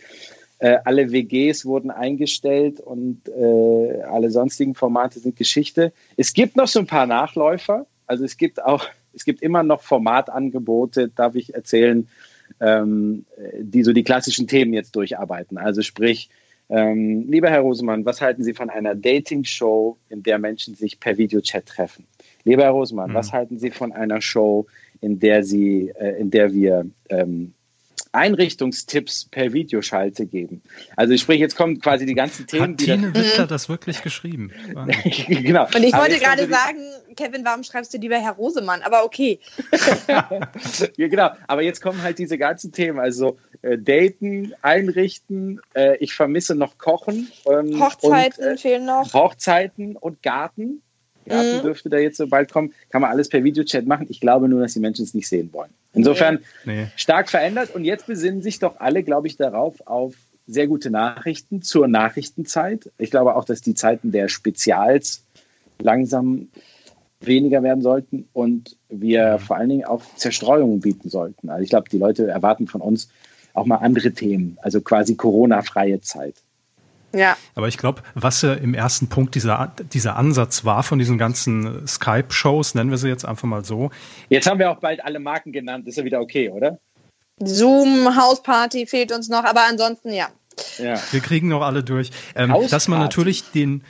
Äh, 0.59 0.77
alle 0.85 1.11
WGs 1.11 1.65
wurden 1.65 1.91
eingestellt 1.91 2.79
und 2.79 3.27
äh, 3.27 4.01
alle 4.03 4.31
sonstigen 4.31 4.73
Formate 4.73 5.19
sind 5.19 5.35
Geschichte. 5.35 5.91
Es 6.15 6.33
gibt 6.33 6.55
noch 6.55 6.67
so 6.67 6.79
ein 6.79 6.87
paar 6.87 7.05
Nachläufer. 7.05 7.85
Also 8.07 8.23
es 8.23 8.37
gibt 8.37 8.63
auch, 8.63 8.85
es 9.13 9.25
gibt 9.25 9.41
immer 9.41 9.63
noch 9.63 9.81
Formatangebote, 9.81 11.09
darf 11.09 11.35
ich 11.35 11.53
erzählen, 11.53 12.07
ähm, 12.61 13.25
die 13.59 13.83
so 13.83 13.91
die 13.91 14.03
klassischen 14.03 14.47
Themen 14.47 14.73
jetzt 14.73 14.95
durcharbeiten. 14.95 15.57
Also 15.57 15.81
sprich, 15.81 16.29
ähm, 16.69 17.25
lieber 17.29 17.49
Herr 17.49 17.61
Rosemann, 17.61 18.05
was 18.05 18.21
halten 18.21 18.43
Sie 18.43 18.53
von 18.53 18.69
einer 18.69 18.95
Dating-Show, 18.95 19.97
in 20.09 20.23
der 20.23 20.39
Menschen 20.39 20.75
sich 20.75 20.99
per 20.99 21.17
Videochat 21.17 21.65
treffen? 21.65 22.05
Lieber 22.43 22.63
Herr 22.63 22.71
Rosemann, 22.71 23.13
was 23.13 23.31
halten 23.31 23.59
Sie 23.59 23.71
von 23.71 23.91
einer 23.91 24.21
Show, 24.21 24.65
in 25.01 25.19
der 25.19 25.43
Sie, 25.43 25.91
äh, 25.99 26.19
in 26.19 26.31
der 26.31 26.53
wir 26.53 26.85
ähm, 27.09 27.53
Einrichtungstipps 28.15 29.25
per 29.25 29.53
Videoschalte 29.53 30.25
geben? 30.25 30.61
Also 30.95 31.13
ich 31.13 31.21
sprich, 31.21 31.39
jetzt 31.39 31.55
kommen 31.55 31.79
quasi 31.79 32.05
die 32.05 32.15
ganzen 32.15 32.47
Themen, 32.47 32.73
Hat 32.73 32.79
die 32.79 32.85
da- 32.87 32.95
Tine 32.95 33.13
Wittler 33.13 33.47
das 33.47 33.69
wirklich 33.69 34.01
geschrieben? 34.01 34.51
Genau. 35.27 35.65
Und 35.65 35.83
ich 35.83 35.93
Aber 35.93 36.03
wollte 36.03 36.19
gerade 36.19 36.47
sagen, 36.47 36.79
Kevin, 37.15 37.45
warum 37.45 37.63
schreibst 37.63 37.93
du 37.93 37.97
lieber 37.97 38.17
Herr 38.17 38.33
Rosemann? 38.33 38.81
Aber 38.81 39.03
okay. 39.05 39.39
Ja, 40.07 41.07
genau. 41.07 41.29
Aber 41.47 41.61
jetzt 41.61 41.81
kommen 41.81 42.01
halt 42.01 42.19
diese 42.19 42.37
ganzen 42.37 42.71
Themen. 42.71 42.99
Also 42.99 43.37
äh, 43.61 43.77
Daten, 43.77 44.53
Einrichten, 44.61 45.61
äh, 45.73 45.97
ich 45.97 46.13
vermisse 46.13 46.55
noch 46.55 46.77
Kochen. 46.77 47.31
Ähm, 47.49 47.79
Hochzeiten 47.81 48.45
und, 48.45 48.53
äh, 48.53 48.57
fehlen 48.57 48.85
noch. 48.85 49.13
Hochzeiten 49.13 49.95
und 49.95 50.21
Garten. 50.23 50.81
Garten 51.25 51.57
Mhm. 51.57 51.61
dürfte 51.61 51.89
da 51.89 51.97
jetzt 51.97 52.17
so 52.17 52.27
bald 52.27 52.51
kommen. 52.51 52.73
Kann 52.89 53.01
man 53.01 53.11
alles 53.11 53.29
per 53.29 53.43
Videochat 53.43 53.85
machen. 53.85 54.07
Ich 54.09 54.19
glaube 54.19 54.47
nur, 54.47 54.61
dass 54.61 54.73
die 54.73 54.79
Menschen 54.79 55.03
es 55.03 55.13
nicht 55.13 55.27
sehen 55.27 55.49
wollen. 55.53 55.71
Insofern 55.93 56.39
Nee. 56.65 56.87
stark 56.95 57.29
verändert. 57.29 57.73
Und 57.73 57.83
jetzt 57.85 58.07
besinnen 58.07 58.41
sich 58.41 58.59
doch 58.59 58.79
alle, 58.79 59.03
glaube 59.03 59.27
ich, 59.27 59.37
darauf, 59.37 59.85
auf 59.87 60.15
sehr 60.47 60.67
gute 60.67 60.91
Nachrichten 60.91 61.61
zur 61.61 61.87
Nachrichtenzeit. 61.87 62.91
Ich 62.97 63.09
glaube 63.11 63.35
auch, 63.35 63.45
dass 63.45 63.61
die 63.61 63.73
Zeiten 63.73 64.11
der 64.11 64.27
Spezials 64.27 65.23
langsam 65.79 66.49
weniger 67.19 67.63
werden 67.63 67.81
sollten 67.81 68.27
und 68.33 68.77
wir 68.89 69.39
vor 69.39 69.57
allen 69.57 69.69
Dingen 69.69 69.85
auch 69.85 70.03
Zerstreuungen 70.15 70.81
bieten 70.81 71.09
sollten. 71.09 71.49
Also 71.49 71.63
ich 71.63 71.69
glaube, 71.69 71.89
die 71.89 71.97
Leute 71.97 72.27
erwarten 72.27 72.67
von 72.67 72.81
uns 72.81 73.09
auch 73.53 73.65
mal 73.65 73.77
andere 73.77 74.11
Themen, 74.11 74.57
also 74.61 74.81
quasi 74.81 75.15
Corona-freie 75.15 76.01
Zeit. 76.01 76.35
Ja. 77.15 77.37
Aber 77.55 77.67
ich 77.67 77.77
glaube, 77.77 78.01
was 78.13 78.41
ja 78.41 78.53
im 78.53 78.73
ersten 78.73 79.07
Punkt 79.07 79.35
dieser, 79.35 79.73
dieser 79.93 80.17
Ansatz 80.17 80.65
war 80.65 80.83
von 80.83 80.99
diesen 80.99 81.17
ganzen 81.17 81.87
Skype-Shows, 81.87 82.75
nennen 82.75 82.91
wir 82.91 82.97
sie 82.97 83.07
jetzt 83.07 83.25
einfach 83.25 83.47
mal 83.47 83.63
so, 83.63 83.89
Jetzt 84.29 84.47
haben 84.47 84.59
wir 84.59 84.69
auch 84.69 84.79
bald 84.79 85.03
alle 85.03 85.19
Marken 85.19 85.51
genannt, 85.51 85.87
ist 85.87 85.97
ja 85.97 86.03
wieder 86.03 86.19
okay, 86.19 86.49
oder? 86.49 86.79
Zoom, 87.39 88.15
Hausparty 88.15 88.85
fehlt 88.85 89.11
uns 89.11 89.29
noch, 89.29 89.43
aber 89.43 89.61
ansonsten 89.69 90.11
ja. 90.11 90.27
Ja. 90.77 90.99
wir 91.11 91.19
kriegen 91.19 91.49
noch 91.49 91.61
alle 91.61 91.83
durch, 91.83 92.11
ähm, 92.35 92.55
dass 92.69 92.87
man 92.87 92.99
natürlich 92.99 93.51
den, 93.51 93.83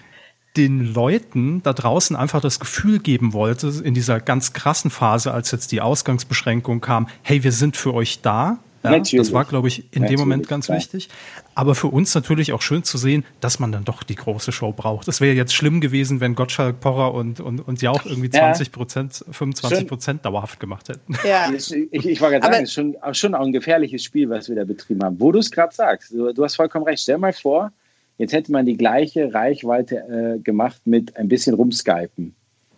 den 0.57 0.93
Leuten 0.93 1.61
da 1.63 1.73
draußen 1.73 2.15
einfach 2.15 2.41
das 2.41 2.59
Gefühl 2.59 2.99
geben 2.99 3.33
wollte, 3.33 3.67
in 3.83 3.93
dieser 3.93 4.19
ganz 4.19 4.53
krassen 4.53 4.89
Phase, 4.89 5.31
als 5.31 5.51
jetzt 5.51 5.71
die 5.71 5.81
Ausgangsbeschränkung 5.81 6.81
kam, 6.81 7.07
hey, 7.21 7.43
wir 7.43 7.51
sind 7.51 7.77
für 7.77 7.93
euch 7.93 8.21
da. 8.21 8.57
Ja, 8.85 8.91
Natürlich. 8.91 9.27
das 9.27 9.33
war, 9.33 9.45
glaube 9.45 9.67
ich, 9.67 9.79
in 9.79 9.85
dem 9.91 10.01
Natürlich, 10.01 10.19
Moment 10.19 10.47
ganz 10.47 10.65
klar. 10.67 10.77
wichtig. 10.77 11.09
Aber 11.53 11.75
für 11.75 11.87
uns 11.87 12.13
natürlich 12.15 12.53
auch 12.53 12.61
schön 12.61 12.83
zu 12.83 12.97
sehen, 12.97 13.25
dass 13.41 13.59
man 13.59 13.71
dann 13.71 13.83
doch 13.83 14.03
die 14.03 14.15
große 14.15 14.51
Show 14.51 14.71
braucht. 14.71 15.07
Es 15.07 15.21
wäre 15.21 15.35
jetzt 15.35 15.53
schlimm 15.53 15.81
gewesen, 15.81 16.19
wenn 16.19 16.35
Gottschalk, 16.35 16.79
Porrer 16.79 17.13
und, 17.13 17.39
und, 17.39 17.59
und 17.59 17.81
Jauch 17.81 18.05
irgendwie 18.05 18.29
Ja. 18.31 18.53
20 18.53 18.71
Prozent, 18.71 19.25
25 19.31 19.87
Prozent 19.87 20.25
dauerhaft 20.25 20.59
gemacht 20.59 20.89
hätten. 20.89 21.15
Ja. 21.27 21.51
Ich, 21.51 21.73
ich, 21.91 22.21
wollte 22.21 22.39
gerade 22.39 22.53
sagen, 22.53 22.63
es 22.63 22.69
ist 22.69 22.73
schon, 22.73 22.95
auch 23.01 23.15
schon 23.15 23.35
auch 23.35 23.45
ein 23.45 23.51
gefährliches 23.53 24.03
Spiel, 24.03 24.29
was 24.29 24.49
wir 24.49 24.55
da 24.55 24.63
betrieben 24.63 25.03
haben. 25.03 25.19
Wo 25.19 25.31
du 25.31 25.39
es 25.39 25.51
gerade 25.51 25.73
sagst, 25.73 26.11
du, 26.11 26.33
du 26.33 26.43
hast 26.43 26.55
vollkommen 26.55 26.85
recht. 26.85 27.01
Stell 27.01 27.17
mal 27.17 27.33
vor, 27.33 27.71
jetzt 28.17 28.33
hätte 28.33 28.51
man 28.51 28.65
die 28.65 28.77
gleiche 28.77 29.33
Reichweite 29.33 30.35
äh, 30.37 30.39
gemacht 30.39 30.81
mit 30.85 31.15
ein 31.17 31.27
bisschen 31.27 31.55
rumskypen. 31.55 32.35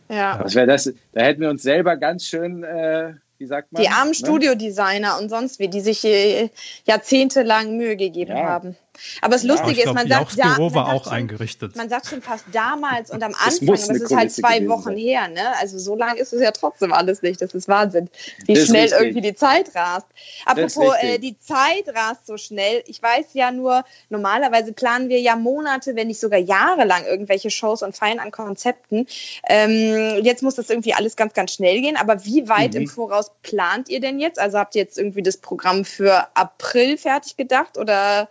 ja. 0.10 0.40
Was 0.42 0.56
wäre 0.56 0.68
das? 0.68 0.94
Da 1.14 1.22
hätten 1.22 1.42
wir 1.42 1.50
uns 1.50 1.64
selber 1.64 1.98
ganz 1.98 2.26
schön, 2.26 2.64
äh, 2.64 3.14
wie 3.38 3.46
sagt 3.46 3.72
man? 3.72 3.82
Die 3.82 3.90
armen 3.90 4.10
ne? 4.10 4.16
Studiodesigner 4.16 5.18
und 5.20 5.30
sonst 5.30 5.60
wie, 5.60 5.68
die 5.68 5.82
sich 5.82 6.04
äh, 6.06 6.50
jahrzehntelang 6.86 7.78
Mühe 7.78 7.96
gegeben 7.96 8.36
Ja. 8.36 8.44
haben. 8.44 8.76
Aber 9.22 9.34
das 9.34 9.44
Ja, 9.44 9.54
Lustige 9.54 9.72
ich 9.72 9.86
ist, 9.86 9.94
man 9.94 10.08
sagt, 10.08 10.38
da, 10.40 10.54
Büro 10.56 10.66
man 10.66 10.76
war 10.76 10.86
sagt 10.86 10.96
auch 10.98 11.04
schon, 11.06 11.14
eingerichtet. 11.14 11.76
Man 11.76 11.90
sagt 11.90 12.08
schon 12.08 12.22
fast 12.22 12.46
damals 12.52 13.12
und 13.12 13.24
am 13.24 13.32
Das 13.46 13.60
Anfang, 13.62 13.76
eine 13.90 13.98
es 13.98 14.02
ist 14.04 14.16
halt 14.16 14.32
zwei 14.32 14.68
Wochen 14.68 14.84
sein. 14.84 14.98
her, 14.98 15.28
ne? 15.28 15.58
Also 15.60 15.78
so 15.80 15.96
lange 15.96 16.20
ist 16.20 16.34
es 16.34 16.42
ja 16.42 16.52
trotzdem 16.52 16.94
alles 16.94 17.22
nicht. 17.22 17.42
Das 17.42 17.54
ist 17.54 17.68
Wahnsinn, 17.68 18.10
wie 18.46 18.54
Das 18.54 18.66
schnell 18.66 18.90
irgendwie 18.90 19.22
die 19.22 19.36
Zeit 19.36 19.74
rast. 19.76 20.06
Das 20.46 20.76
Apropos, 20.78 20.96
äh, 21.02 21.20
die 21.20 21.38
Zeit 21.40 21.88
rast 21.94 22.28
so 22.28 22.38
schnell. 22.38 22.84
Ich 22.88 23.02
weiß 23.02 23.28
ja 23.34 23.52
nur, 23.52 23.84
normalerweise 24.10 24.74
planen 24.74 25.10
wir 25.10 25.20
ja 25.22 25.36
Monate, 25.36 25.96
wenn 25.96 26.08
nicht 26.08 26.20
sogar 26.20 26.40
jahrelang 26.40 27.06
irgendwelche 27.06 27.50
Shows 27.50 27.84
und 27.84 27.96
feiern 27.96 28.20
an 28.20 28.32
Konzepten. 28.32 29.08
Ähm, 29.48 30.24
jetzt 30.24 30.44
muss 30.44 30.56
das 30.56 30.70
irgendwie 30.70 30.94
alles 30.94 31.16
ganz, 31.16 31.34
ganz 31.34 31.54
schnell 31.54 31.82
gehen. 31.82 31.98
Aber 31.98 32.26
wie 32.26 32.48
weit 32.50 32.74
Mhm. 32.74 32.82
im 32.82 32.88
Voraus 32.88 33.32
plant 33.44 33.90
ihr 33.90 34.00
denn 34.00 34.20
jetzt? 34.20 34.40
Also 34.40 34.58
habt 34.58 34.76
ihr 34.76 34.82
jetzt 34.82 34.98
irgendwie 34.98 35.22
das 35.24 35.38
Programm 35.38 35.86
für 35.86 36.28
April 36.36 36.98
fertig 36.98 37.38
gedacht 37.38 37.78
oder 37.78 38.28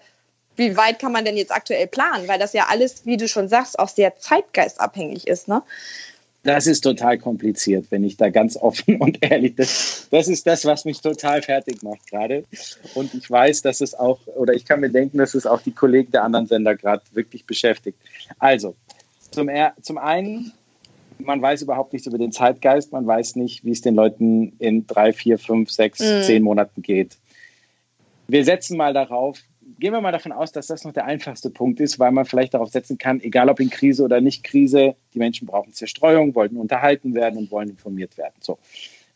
wie 0.57 0.77
weit 0.77 0.99
kann 0.99 1.13
man 1.13 1.25
denn 1.25 1.37
jetzt 1.37 1.53
aktuell 1.53 1.87
planen? 1.87 2.29
Weil 2.29 2.39
das 2.39 2.53
ja 2.53 2.67
alles, 2.69 3.07
wie 3.07 3.17
du 3.17 3.29
schon 3.29 3.49
sagst, 3.49 3.79
auch 3.79 3.89
sehr 3.89 4.17
zeitgeistabhängig 4.19 5.27
ist, 5.27 5.49
ne? 5.49 5.63
Das 6.43 6.69
ist 6.69 6.83
total 6.83 7.19
kompliziert, 7.19 7.87
wenn 7.91 8.05
ich 8.05 8.17
da 8.17 8.29
ganz 8.31 8.57
offen 8.57 8.97
und 9.01 9.19
ehrlich, 9.21 9.57
das, 9.57 10.07
das 10.11 10.29
ist 10.29 10.47
das, 10.47 10.65
was 10.65 10.85
mich 10.85 11.01
total 11.01 11.43
fertig 11.43 11.83
macht 11.83 12.09
gerade. 12.09 12.45
Und 12.95 13.15
ich 13.15 13.29
weiß, 13.29 13.63
dass 13.63 13.81
es 13.81 13.95
auch, 13.95 14.21
oder 14.29 14.55
ich 14.55 14.65
kann 14.65 14.79
mir 14.81 14.91
denken, 14.91 15.19
dass 15.19 15.35
es 15.35 15.45
auch 15.45 15.61
die 15.61 15.73
Kollegen 15.73 16.13
der 16.13 16.23
anderen 16.23 16.47
Sender 16.47 16.77
gerade 16.77 17.03
wirklich 17.13 17.47
beschäftigt. 17.47 17.99
Also, 18.39 18.77
zum, 19.33 19.49
er, 19.49 19.75
zum 19.83 19.99
einen, 19.99 20.53
man 21.19 21.43
weiß 21.43 21.63
überhaupt 21.63 21.93
nichts 21.93 22.07
über 22.07 22.19
den 22.19 22.31
Zeitgeist, 22.31 22.93
man 22.93 23.07
weiß 23.07 23.35
nicht, 23.37 23.65
wie 23.65 23.73
es 23.73 23.81
den 23.81 23.97
Leuten 23.97 24.53
in 24.61 24.87
drei, 24.87 25.13
vier, 25.13 25.41
fünf, 25.41 25.73
sechs, 25.73 25.99
Mhm. 25.99 26.23
zehn 26.23 26.43
Monaten 26.45 26.81
geht. 26.81 27.17
Wir 28.29 28.45
setzen 28.45 28.77
mal 28.77 28.93
darauf, 28.95 29.39
gehen 29.79 29.93
wir 29.93 30.01
mal 30.01 30.13
davon 30.13 30.33
aus, 30.33 30.53
dass 30.53 30.69
das 30.69 30.85
noch 30.85 30.93
der 30.93 31.05
einfachste 31.05 31.51
Punkt 31.51 31.81
ist, 31.81 31.99
weil 31.99 32.13
man 32.13 32.25
vielleicht 32.25 32.55
darauf 32.55 32.71
setzen 32.71 32.99
kann, 32.99 33.21
egal 33.21 33.49
ob 33.49 33.61
in 33.61 33.71
Krise 33.71 34.05
oder 34.05 34.21
nicht 34.21 34.45
Krise, 34.45 34.95
die 35.15 35.19
Menschen 35.19 35.47
brauchen 35.47 35.73
Zerstreuung, 35.73 36.35
wollen 36.35 36.57
unterhalten 36.57 37.15
werden 37.15 37.39
und 37.39 37.51
wollen 37.51 37.71
informiert 37.71 38.17
werden. 38.17 38.35
So. 38.41 38.59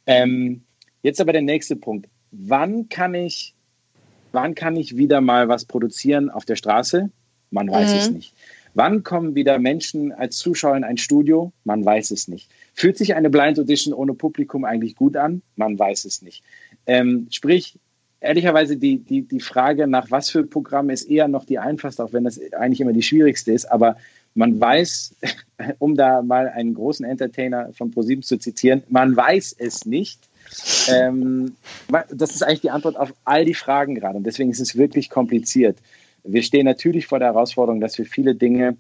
Ähm, 0.06 0.62
jetzt 1.02 1.20
aber 1.20 1.32
der 1.32 1.42
nächste 1.42 1.76
Punkt. 1.76 2.08
Wann 2.32 2.88
kann 2.88 3.14
ich, 3.14 3.54
wann 4.32 4.54
kann 4.54 4.76
ich 4.76 4.96
wieder 4.96 5.20
mal 5.20 5.48
was 5.48 5.64
produzieren 5.64 6.30
auf 6.30 6.44
der 6.44 6.56
Straße? 6.56 7.10
Man 7.50 7.70
weiß 7.70 7.92
Mhm. 7.92 7.98
es 7.98 8.10
nicht. 8.10 8.34
Wann 8.74 9.02
kommen 9.02 9.34
wieder 9.34 9.58
Menschen 9.58 10.12
als 10.12 10.38
Zuschauer 10.38 10.76
in 10.76 10.84
ein 10.84 10.96
Studio? 10.96 11.52
Man 11.64 11.84
weiß 11.84 12.12
es 12.12 12.28
nicht. 12.28 12.48
Fühlt 12.74 12.96
sich 12.96 13.14
eine 13.14 13.28
Blind 13.28 13.58
Audition 13.58 13.92
ohne 13.92 14.14
Publikum 14.14 14.64
eigentlich 14.64 14.94
gut 14.94 15.16
an? 15.16 15.42
Man 15.56 15.76
weiß 15.76 16.04
es 16.04 16.22
nicht. 16.22 16.44
Ähm, 16.86 17.26
sprich, 17.30 17.78
ehrlicherweise 18.20 18.76
die, 18.76 18.98
die, 18.98 19.22
die 19.22 19.40
Frage 19.40 19.86
nach 19.86 20.10
was 20.10 20.30
für 20.30 20.44
Programm 20.44 20.90
ist 20.90 21.04
eher 21.04 21.28
noch 21.28 21.44
die 21.44 21.58
einfachste, 21.58 22.04
auch 22.04 22.12
wenn 22.12 22.24
das 22.24 22.40
eigentlich 22.52 22.80
immer 22.80 22.92
die 22.92 23.02
schwierigste 23.02 23.52
ist. 23.52 23.66
Aber 23.66 23.96
man 24.34 24.60
weiß, 24.60 25.16
um 25.78 25.96
da 25.96 26.22
mal 26.22 26.48
einen 26.48 26.74
großen 26.74 27.04
Entertainer 27.04 27.72
von 27.72 27.90
ProSieben 27.90 28.22
zu 28.22 28.38
zitieren, 28.38 28.82
man 28.88 29.16
weiß 29.16 29.56
es 29.58 29.86
nicht. 29.86 30.20
Ähm, 30.88 31.56
das 32.10 32.34
ist 32.34 32.42
eigentlich 32.42 32.60
die 32.62 32.70
Antwort 32.70 32.96
auf 32.96 33.14
all 33.24 33.44
die 33.44 33.54
Fragen 33.54 33.94
gerade. 33.94 34.16
Und 34.16 34.24
deswegen 34.24 34.50
ist 34.50 34.60
es 34.60 34.76
wirklich 34.76 35.10
kompliziert. 35.10 35.78
Wir 36.24 36.42
stehen 36.42 36.66
natürlich 36.66 37.06
vor 37.06 37.18
der 37.18 37.28
Herausforderung, 37.28 37.80
dass 37.80 37.96
wir 37.98 38.04
viele 38.04 38.34
Dinge 38.34 38.76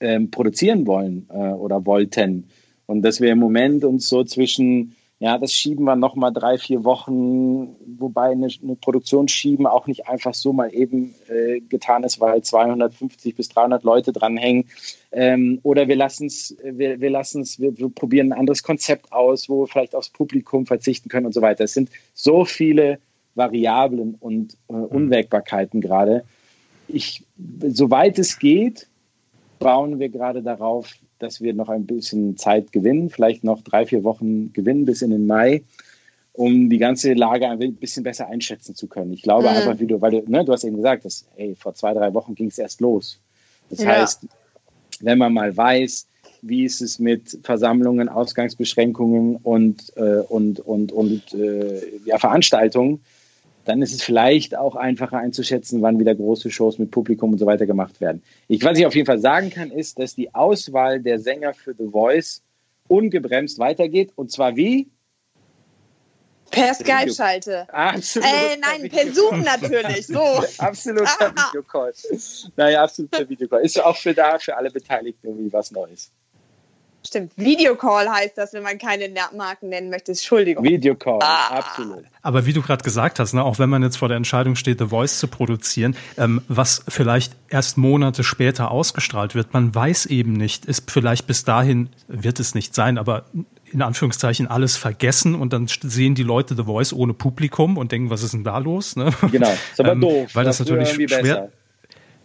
ähm, 0.00 0.30
produzieren 0.30 0.86
wollen 0.86 1.26
äh, 1.30 1.36
oder 1.36 1.86
wollten. 1.86 2.48
Und 2.86 3.02
dass 3.02 3.20
wir 3.20 3.32
im 3.32 3.38
Moment 3.38 3.84
uns 3.84 4.08
so 4.08 4.24
zwischen, 4.24 4.94
ja, 5.18 5.38
das 5.38 5.52
schieben 5.52 5.86
wir 5.86 5.96
nochmal 5.96 6.30
drei, 6.30 6.58
vier 6.58 6.84
Wochen, 6.84 7.74
wobei 7.98 8.32
eine, 8.32 8.48
eine 8.62 8.76
Produktion 8.76 9.28
schieben 9.28 9.66
auch 9.66 9.86
nicht 9.86 10.08
einfach 10.08 10.34
so 10.34 10.52
mal 10.52 10.74
eben 10.74 11.14
äh, 11.28 11.60
getan 11.60 12.04
ist, 12.04 12.20
weil 12.20 12.42
250 12.42 13.34
bis 13.34 13.48
300 13.48 13.82
Leute 13.82 14.12
dranhängen. 14.12 14.66
Ähm, 15.12 15.60
oder 15.62 15.88
wir 15.88 15.96
lassen 15.96 16.26
es, 16.26 16.54
wir, 16.62 17.00
wir 17.00 17.08
lassen 17.08 17.40
es, 17.40 17.58
wir, 17.58 17.78
wir 17.78 17.88
probieren 17.88 18.32
ein 18.32 18.38
anderes 18.38 18.62
Konzept 18.62 19.10
aus, 19.10 19.48
wo 19.48 19.62
wir 19.62 19.68
vielleicht 19.68 19.94
aufs 19.94 20.10
Publikum 20.10 20.66
verzichten 20.66 21.08
können 21.08 21.24
und 21.24 21.32
so 21.32 21.40
weiter. 21.40 21.64
Es 21.64 21.72
sind 21.72 21.88
so 22.12 22.44
viele 22.44 22.98
Variablen 23.34 24.16
und 24.20 24.58
äh, 24.68 24.74
Unwägbarkeiten 24.74 25.80
gerade. 25.80 26.24
Ich, 26.88 27.24
soweit 27.66 28.18
es 28.18 28.38
geht, 28.38 28.86
bauen 29.58 29.98
wir 29.98 30.10
gerade 30.10 30.42
darauf, 30.42 30.92
dass 31.18 31.40
wir 31.40 31.54
noch 31.54 31.68
ein 31.68 31.86
bisschen 31.86 32.36
Zeit 32.36 32.72
gewinnen, 32.72 33.10
vielleicht 33.10 33.44
noch 33.44 33.62
drei, 33.62 33.86
vier 33.86 34.04
Wochen 34.04 34.52
gewinnen 34.52 34.84
bis 34.84 35.02
in 35.02 35.10
den 35.10 35.26
Mai, 35.26 35.62
um 36.32 36.68
die 36.68 36.78
ganze 36.78 37.14
Lage 37.14 37.48
ein 37.48 37.76
bisschen 37.76 38.02
besser 38.02 38.28
einschätzen 38.28 38.74
zu 38.74 38.86
können. 38.86 39.12
Ich 39.12 39.22
glaube 39.22 39.50
Mhm. 39.50 39.56
einfach, 39.56 39.78
wie 39.80 39.86
du, 39.86 40.00
weil 40.00 40.10
du, 40.10 40.22
ne, 40.26 40.44
du 40.44 40.52
hast 40.52 40.64
eben 40.64 40.76
gesagt, 40.76 41.04
dass, 41.04 41.26
hey, 41.36 41.54
vor 41.54 41.74
zwei, 41.74 41.94
drei 41.94 42.12
Wochen 42.14 42.34
ging 42.34 42.48
es 42.48 42.58
erst 42.58 42.80
los. 42.80 43.20
Das 43.70 43.80
Ja. 43.80 43.86
heißt, 43.90 44.26
wenn 45.00 45.18
man 45.18 45.32
mal 45.32 45.56
weiß, 45.56 46.06
wie 46.42 46.64
ist 46.64 46.80
es 46.80 46.98
mit 46.98 47.38
Versammlungen, 47.42 48.08
Ausgangsbeschränkungen 48.08 49.36
und, 49.36 49.92
äh, 49.96 50.20
und, 50.28 50.60
und, 50.60 50.92
und 50.92 51.34
äh, 51.34 51.98
ja, 52.04 52.18
Veranstaltungen, 52.18 53.00
dann 53.66 53.82
ist 53.82 53.92
es 53.92 54.02
vielleicht 54.02 54.56
auch 54.56 54.76
einfacher 54.76 55.18
einzuschätzen, 55.18 55.82
wann 55.82 55.98
wieder 55.98 56.14
große 56.14 56.50
Shows 56.50 56.78
mit 56.78 56.90
Publikum 56.90 57.32
und 57.32 57.38
so 57.38 57.46
weiter 57.46 57.66
gemacht 57.66 58.00
werden. 58.00 58.22
Ich, 58.48 58.64
was 58.64 58.78
ich 58.78 58.86
auf 58.86 58.94
jeden 58.94 59.06
Fall 59.06 59.18
sagen 59.18 59.50
kann, 59.50 59.70
ist, 59.70 59.98
dass 59.98 60.14
die 60.14 60.34
Auswahl 60.34 61.00
der 61.00 61.18
Sänger 61.18 61.52
für 61.52 61.74
The 61.76 61.88
Voice 61.90 62.42
ungebremst 62.88 63.58
weitergeht. 63.58 64.12
Und 64.14 64.30
zwar 64.30 64.56
wie? 64.56 64.88
Per 66.50 66.74
Skype-Schalte. 66.74 67.66
Absolut. 67.72 68.28
Äh, 68.28 68.56
nein, 68.58 68.88
per 68.88 69.12
Zoom 69.12 69.42
natürlich. 69.42 70.06
So. 70.06 70.20
Absoluter 70.58 71.32
Videocall. 71.34 71.92
Naja, 72.56 72.82
absoluter 72.84 73.28
Videocall. 73.28 73.64
Ist 73.64 73.82
auch 73.82 73.96
für 73.96 74.14
da, 74.14 74.38
für 74.38 74.56
alle 74.56 74.70
Beteiligten 74.70 75.26
irgendwie 75.26 75.52
was 75.52 75.72
Neues. 75.72 76.12
Stimmt. 77.06 77.32
Videocall 77.36 78.08
heißt 78.08 78.36
das, 78.36 78.52
wenn 78.52 78.62
man 78.62 78.78
keine 78.78 79.08
Marken 79.36 79.68
nennen 79.68 79.90
möchte. 79.90 80.12
Entschuldigung. 80.12 80.64
Videocall, 80.64 81.20
Ah. 81.22 81.48
absolut. 81.58 82.04
Aber 82.22 82.46
wie 82.46 82.52
du 82.52 82.62
gerade 82.62 82.82
gesagt 82.82 83.18
hast, 83.20 83.32
ne, 83.32 83.44
auch 83.44 83.58
wenn 83.58 83.68
man 83.70 83.82
jetzt 83.82 83.96
vor 83.96 84.08
der 84.08 84.16
Entscheidung 84.16 84.56
steht, 84.56 84.78
The 84.78 84.86
Voice 84.86 85.18
zu 85.18 85.28
produzieren, 85.28 85.96
ähm, 86.18 86.42
was 86.48 86.82
vielleicht 86.88 87.32
erst 87.48 87.78
Monate 87.78 88.24
später 88.24 88.70
ausgestrahlt 88.70 89.34
wird, 89.34 89.52
man 89.54 89.74
weiß 89.74 90.06
eben 90.06 90.32
nicht, 90.32 90.66
ist 90.66 90.90
vielleicht 90.90 91.26
bis 91.26 91.44
dahin, 91.44 91.90
wird 92.08 92.40
es 92.40 92.54
nicht 92.54 92.74
sein, 92.74 92.98
aber 92.98 93.24
in 93.72 93.82
Anführungszeichen 93.82 94.46
alles 94.46 94.76
vergessen 94.76 95.34
und 95.34 95.52
dann 95.52 95.66
sehen 95.68 96.14
die 96.14 96.22
Leute 96.22 96.54
The 96.56 96.64
Voice 96.64 96.92
ohne 96.92 97.14
Publikum 97.14 97.76
und 97.76 97.90
denken, 97.92 98.10
was 98.10 98.22
ist 98.22 98.32
denn 98.32 98.44
da 98.44 98.58
los? 98.58 98.96
Ne? 98.96 99.10
Genau. 99.32 99.50
Ist 99.50 99.80
aber 99.80 99.92
Ähm, 99.96 100.00
doof. 100.00 100.30
Weil 100.34 100.44
das 100.44 100.58
früher 100.58 100.76
natürlich 100.76 100.94
schwer, 101.10 101.22
besser. 101.22 101.48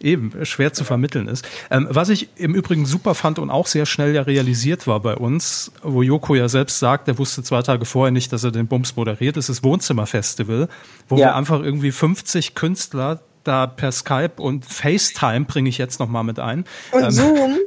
Eben, 0.02 0.32
schwer 0.44 0.72
zu 0.72 0.84
vermitteln 0.84 1.28
ist. 1.28 1.46
Ähm, 1.70 1.86
was 1.90 2.08
ich 2.08 2.28
im 2.36 2.54
Übrigen 2.54 2.86
super 2.86 3.14
fand 3.14 3.38
und 3.38 3.50
auch 3.50 3.66
sehr 3.66 3.86
schnell 3.86 4.14
ja 4.14 4.22
realisiert 4.22 4.86
war 4.86 5.00
bei 5.00 5.14
uns, 5.14 5.70
wo 5.82 6.02
Joko 6.02 6.34
ja 6.34 6.48
selbst 6.48 6.78
sagt, 6.78 7.06
er 7.08 7.18
wusste 7.18 7.42
zwei 7.42 7.62
Tage 7.62 7.84
vorher 7.84 8.10
nicht, 8.10 8.32
dass 8.32 8.42
er 8.44 8.50
den 8.50 8.66
Bums 8.66 8.96
moderiert, 8.96 9.36
ist 9.36 9.48
das 9.48 9.62
Wohnzimmerfestival, 9.62 10.68
wo 11.08 11.16
Ja. 11.16 11.26
wir 11.26 11.36
einfach 11.36 11.62
irgendwie 11.62 11.92
50 11.92 12.54
Künstler 12.54 13.20
da 13.44 13.66
per 13.66 13.92
Skype 13.92 14.32
und 14.40 14.64
FaceTime 14.64 15.44
bringe 15.44 15.68
ich 15.68 15.78
jetzt 15.78 16.00
noch 16.00 16.08
mal 16.08 16.22
mit 16.22 16.38
ein 16.38 16.64
Und 16.92 17.02
ähm, 17.02 17.10
Zoom. 17.10 17.58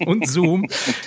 und 0.06 0.26
Zoom 0.26 0.66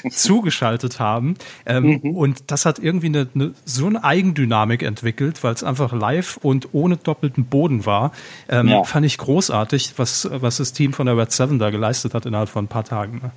zugeschaltet 0.09 0.99
haben. 0.99 1.35
Ähm, 1.65 1.99
Und 2.01 2.51
das 2.51 2.65
hat 2.65 2.79
irgendwie 2.79 3.07
eine, 3.07 3.27
eine, 3.33 3.53
so 3.65 3.87
eine 3.87 4.03
Eigendynamik 4.03 4.83
entwickelt, 4.83 5.43
weil 5.43 5.53
es 5.53 5.63
einfach 5.63 5.93
live 5.93 6.37
und 6.37 6.73
ohne 6.73 6.97
doppelten 6.97 7.45
Boden 7.45 7.85
war. 7.85 8.11
Ähm, 8.49 8.67
Ja. 8.67 8.83
Fand 8.83 9.05
ich 9.05 9.17
großartig, 9.17 9.93
was, 9.97 10.27
was 10.31 10.57
das 10.57 10.73
Team 10.73 10.93
von 10.93 11.05
der 11.05 11.17
Red 11.17 11.31
Seven 11.31 11.59
da 11.59 11.69
geleistet 11.69 12.13
hat 12.13 12.25
innerhalb 12.25 12.49
von 12.49 12.65
ein 12.65 12.69
paar 12.69 12.83
Tagen. 12.83 13.19
Ne? 13.23 13.31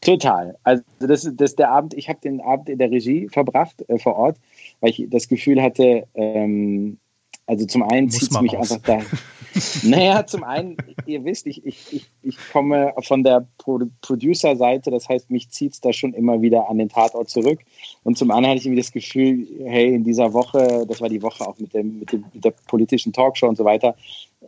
Total. 0.00 0.56
Also 0.64 0.82
das 0.98 1.30
das 1.34 1.56
der 1.56 1.70
Abend, 1.70 1.94
ich 1.94 2.08
habe 2.08 2.18
den 2.22 2.40
Abend 2.40 2.68
in 2.68 2.78
der 2.78 2.90
Regie 2.90 3.28
verbracht 3.28 3.84
äh, 3.88 3.98
vor 3.98 4.16
Ort, 4.16 4.36
weil 4.80 4.90
ich 4.90 5.06
das 5.08 5.28
Gefühl 5.28 5.62
hatte, 5.62 6.06
ähm, 6.14 6.98
also 7.46 7.66
zum 7.66 7.82
einen 7.82 8.10
zieht 8.10 8.30
es 8.30 8.40
mich 8.40 8.54
raus. 8.54 8.72
einfach 8.72 8.84
da, 8.86 9.00
Naja, 9.82 10.26
zum 10.26 10.44
einen, 10.44 10.76
ihr 11.06 11.24
wisst, 11.24 11.46
ich, 11.46 11.64
ich, 11.66 11.92
ich, 11.92 12.10
ich 12.22 12.36
komme 12.52 12.92
von 13.02 13.22
der 13.22 13.46
Pro 13.58 13.80
Producer-Seite, 14.00 14.90
das 14.90 15.08
heißt, 15.08 15.30
mich 15.30 15.50
zieht 15.50 15.74
es 15.74 15.80
da 15.80 15.92
schon 15.92 16.14
immer 16.14 16.42
wieder 16.42 16.68
an 16.68 16.78
den 16.78 16.88
Tatort 16.88 17.28
zurück. 17.28 17.60
Und 18.02 18.16
zum 18.16 18.30
anderen 18.30 18.50
hatte 18.50 18.60
ich 18.60 18.66
irgendwie 18.66 18.82
das 18.82 18.92
Gefühl, 18.92 19.46
hey, 19.64 19.94
in 19.94 20.04
dieser 20.04 20.32
Woche, 20.32 20.86
das 20.88 21.00
war 21.00 21.08
die 21.08 21.22
Woche 21.22 21.46
auch 21.46 21.58
mit, 21.58 21.74
dem, 21.74 21.98
mit, 22.00 22.12
dem, 22.12 22.24
mit 22.32 22.44
der 22.44 22.54
politischen 22.68 23.12
Talkshow 23.12 23.48
und 23.48 23.56
so 23.56 23.64
weiter, 23.64 23.94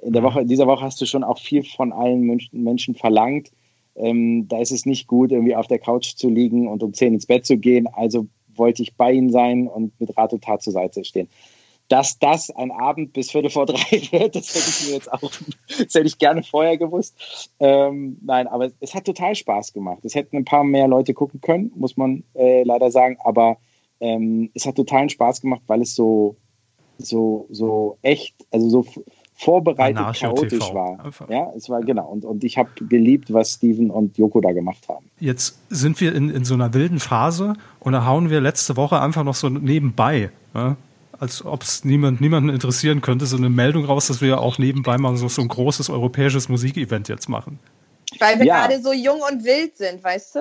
in 0.03 0.13
der 0.13 0.23
Woche, 0.23 0.41
in 0.41 0.49
dieser 0.49 0.67
Woche 0.67 0.85
hast 0.85 1.01
du 1.01 1.07
schon 1.07 1.25
auch 1.25 1.39
viel 1.39 1.65
von 1.65 1.93
allen 1.93 2.39
Menschen, 2.53 2.95
verlangt. 2.95 3.51
Ähm, 3.97 4.49
da 4.49 4.59
ist 4.59 4.73
es 4.73 4.87
nicht 4.87 5.07
gut, 5.07 5.31
irgendwie 5.31 5.55
auf 5.55 5.69
der 5.69 5.79
Couch 5.79 6.15
zu 6.17 6.29
liegen 6.29 6.69
und 6.69 6.83
um 6.83 6.93
10 6.93 7.15
ins 7.15 7.27
Bett 7.27 7.47
zu 7.47 7.57
gehen. 7.57 7.87
Also 7.87 8.27
wollte 8.55 8.83
ich 8.83 8.95
bei 8.95 9.13
ihnen 9.13 9.31
sein 9.31 9.69
und 9.69 9.99
mit 10.01 10.17
Rat 10.17 10.33
und 10.33 10.45
Tat 10.45 10.63
zur 10.63 10.73
Seite 10.73 11.05
stehen. 11.05 11.29
Dass 11.89 12.19
das 12.19 12.51
ein 12.51 12.71
Abend 12.71 13.13
bis 13.13 13.31
Viertel 13.31 13.51
vor 13.51 13.67
drei 13.67 13.77
wird, 14.11 14.37
das 14.37 14.55
hätte 14.55 14.71
ich 14.71 14.87
mir 14.89 14.95
jetzt 14.95 15.13
auch, 15.13 15.21
das 15.69 15.95
hätte 15.95 16.07
ich 16.07 16.19
gerne 16.19 16.43
vorher 16.43 16.79
gewusst. 16.79 17.51
Ähm, 17.61 18.19
nein, 18.23 18.47
aber 18.47 18.71
es 18.81 18.95
hat 18.95 19.05
total 19.05 19.35
Spaß 19.35 19.73
gemacht. 19.73 20.05
Es 20.05 20.15
hätten 20.15 20.37
ein 20.37 20.45
paar 20.45 20.65
mehr 20.65 20.89
Leute 20.89 21.15
gucken 21.15 21.41
können, 21.41 21.73
muss 21.77 21.97
man 21.97 22.25
äh, 22.35 22.63
leider 22.63 22.91
sagen, 22.91 23.19
aber 23.23 23.59
ähm, 24.01 24.51
es 24.55 24.67
hat 24.67 24.77
totalen 24.77 25.09
Spaß 25.09 25.41
gemacht, 25.41 25.63
weil 25.67 25.83
es 25.83 25.95
so, 25.95 26.37
so, 26.99 27.47
so 27.51 27.99
echt, 28.03 28.35
also 28.51 28.69
so 28.69 29.05
vorbereitet 29.35 29.99
Anarcho 29.99 30.29
chaotisch 30.29 30.59
TV. 30.61 30.75
war. 30.75 31.05
Einfach. 31.05 31.29
Ja, 31.29 31.53
es 31.57 31.69
war 31.69 31.81
genau. 31.81 32.07
Und, 32.07 32.25
und 32.25 32.45
ich 32.45 32.57
habe 32.57 32.71
geliebt, 32.89 33.33
was 33.33 33.55
Steven 33.55 33.91
und 33.91 34.17
Joko 34.17 34.41
da 34.41 34.53
gemacht 34.53 34.89
haben. 34.89 35.11
Jetzt 35.19 35.59
sind 35.71 36.01
wir 36.01 36.15
in, 36.15 36.31
in 36.31 36.45
so 36.45 36.55
einer 36.55 36.73
wilden 36.73 37.01
Phase 37.01 37.55
und 37.81 37.93
da 37.93 38.07
hauen 38.07 38.31
wir 38.31 38.41
letzte 38.41 38.77
Woche 38.77 39.01
einfach 39.01 39.25
noch 39.25 39.35
so 39.35 39.49
nebenbei, 39.49 40.31
ja, 40.55 40.77
als 41.25 41.45
ob 41.45 41.63
es 41.63 41.85
niemand, 41.85 42.21
niemanden 42.21 42.51
interessieren 42.51 43.01
könnte, 43.01 43.25
so 43.27 43.37
eine 43.37 43.49
Meldung 43.49 43.85
raus, 43.87 44.07
dass 44.09 44.21
wir 44.21 44.41
auch 44.41 44.59
nebenbei 44.59 44.99
mal 44.99 45.17
so, 45.17 45.27
so 45.29 45.41
ein 45.43 45.49
großes 45.49 45.89
europäisches 45.91 46.49
Musikevent 46.51 47.09
jetzt 47.09 47.29
machen. 47.29 47.59
Weil 48.19 48.39
wir 48.39 48.47
Ja. 48.47 48.67
gerade 48.67 48.81
so 48.83 48.93
jung 48.93 49.21
und 49.31 49.45
wild 49.45 49.77
sind, 49.77 50.03
weißt 50.05 50.35
du? 50.37 50.41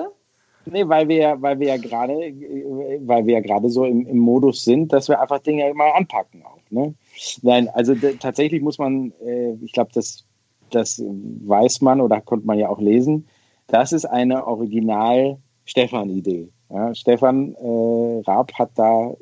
Nee, 0.66 0.86
weil 0.88 1.08
wir, 1.08 1.36
weil 1.40 1.58
wir 1.58 1.66
ja 1.68 1.76
gerade, 1.78 2.12
weil 2.12 3.26
wir 3.26 3.34
ja 3.34 3.40
gerade 3.40 3.68
so 3.70 3.84
im, 3.84 4.06
im 4.06 4.18
Modus 4.18 4.64
sind, 4.64 4.92
dass 4.92 5.08
wir 5.08 5.20
einfach 5.20 5.40
Dinge 5.40 5.72
mal 5.74 5.90
anpacken 5.90 6.42
auch. 6.44 6.60
Ne? 6.70 6.94
Nein, 7.42 7.68
also 7.70 7.94
tatsächlich 8.20 8.62
muss 8.62 8.78
man, 8.78 9.12
äh, 9.24 9.54
ich 9.62 9.72
glaube, 9.72 9.90
das, 9.94 10.24
das 10.70 11.02
weiß 11.02 11.80
man 11.80 12.00
oder 12.00 12.20
konnte 12.20 12.46
man 12.46 12.56
ja 12.58 12.68
auch 12.68 12.80
lesen. 12.80 13.26
Das 13.66 13.92
ist 13.92 14.04
eine 14.04 14.46
Original-Stefan-Idee. 14.46 16.48
Ja, 16.70 16.94
Stefan 16.94 17.54
äh, 17.54 18.22
Raab 18.26 18.52
hat 18.54 18.70
da 18.76 19.12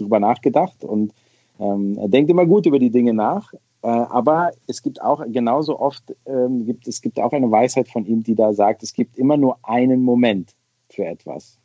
drüber 0.00 0.20
nachgedacht 0.20 0.84
und 0.84 1.12
ähm, 1.60 1.98
er 1.98 2.08
denkt 2.08 2.30
immer 2.30 2.46
gut 2.46 2.66
über 2.66 2.78
die 2.78 2.90
Dinge 2.90 3.14
nach. 3.14 3.52
Äh, 3.82 3.88
aber 3.88 4.50
es 4.66 4.82
gibt 4.82 5.00
auch 5.00 5.24
genauso 5.28 5.78
oft, 5.78 6.02
ähm, 6.26 6.66
gibt, 6.66 6.88
es 6.88 7.00
gibt 7.00 7.20
auch 7.20 7.32
eine 7.32 7.50
Weisheit 7.50 7.88
von 7.88 8.06
ihm, 8.06 8.22
die 8.22 8.34
da 8.34 8.52
sagt, 8.52 8.82
es 8.82 8.92
gibt 8.92 9.16
immer 9.16 9.36
nur 9.36 9.58
einen 9.62 10.02
Moment 10.02 10.54
für 10.90 11.04
etwas. 11.04 11.58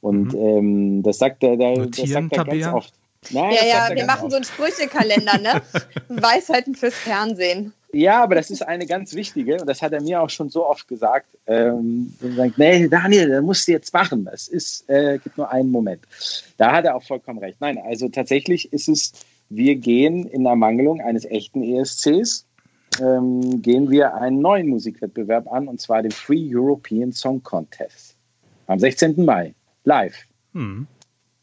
Und 0.00 0.34
ähm, 0.34 1.02
das 1.02 1.18
sagt 1.18 1.42
er, 1.42 1.56
der, 1.56 1.86
das 1.86 2.10
sagt 2.10 2.32
er 2.36 2.44
ganz 2.44 2.66
oft. 2.66 2.94
Nein, 3.30 3.54
Ja, 3.54 3.66
ja, 3.66 3.94
wir 3.94 4.04
machen 4.04 4.24
oft. 4.24 4.30
so 4.30 4.36
einen 4.36 4.44
Sprüchekalender, 4.44 5.38
ne? 5.38 5.62
Weisheiten 6.08 6.74
fürs 6.74 6.94
Fernsehen. 6.94 7.72
Ja, 7.96 8.22
aber 8.22 8.34
das 8.34 8.50
ist 8.50 8.60
eine 8.60 8.86
ganz 8.86 9.14
wichtige 9.14 9.58
und 9.58 9.66
das 9.66 9.80
hat 9.80 9.92
er 9.94 10.02
mir 10.02 10.20
auch 10.20 10.28
schon 10.28 10.50
so 10.50 10.66
oft 10.66 10.86
gesagt. 10.86 11.26
Ähm, 11.46 12.12
sagt, 12.20 12.58
nee, 12.58 12.88
Daniel, 12.88 13.30
das 13.30 13.42
musst 13.42 13.66
du 13.66 13.72
jetzt 13.72 13.92
machen. 13.94 14.28
Es 14.30 14.48
ist, 14.48 14.88
äh, 14.90 15.18
gibt 15.18 15.38
nur 15.38 15.50
einen 15.50 15.70
Moment. 15.70 16.02
Da 16.58 16.72
hat 16.72 16.84
er 16.84 16.94
auch 16.94 17.02
vollkommen 17.02 17.38
recht. 17.38 17.58
Nein, 17.60 17.78
also 17.78 18.08
tatsächlich 18.10 18.70
ist 18.70 18.88
es, 18.88 19.12
wir 19.48 19.76
gehen 19.76 20.26
in 20.26 20.44
Ermangelung 20.44 21.00
eines 21.00 21.24
echten 21.24 21.62
ESCs, 21.62 22.44
ähm, 23.00 23.62
gehen 23.62 23.90
wir 23.90 24.14
einen 24.14 24.40
neuen 24.40 24.68
Musikwettbewerb 24.68 25.50
an 25.50 25.66
und 25.66 25.80
zwar 25.80 26.02
den 26.02 26.12
Free 26.12 26.54
European 26.54 27.12
Song 27.12 27.42
Contest. 27.42 28.14
Am 28.66 28.78
16. 28.78 29.24
Mai. 29.24 29.54
Live. 29.84 30.26
Hm. 30.52 30.86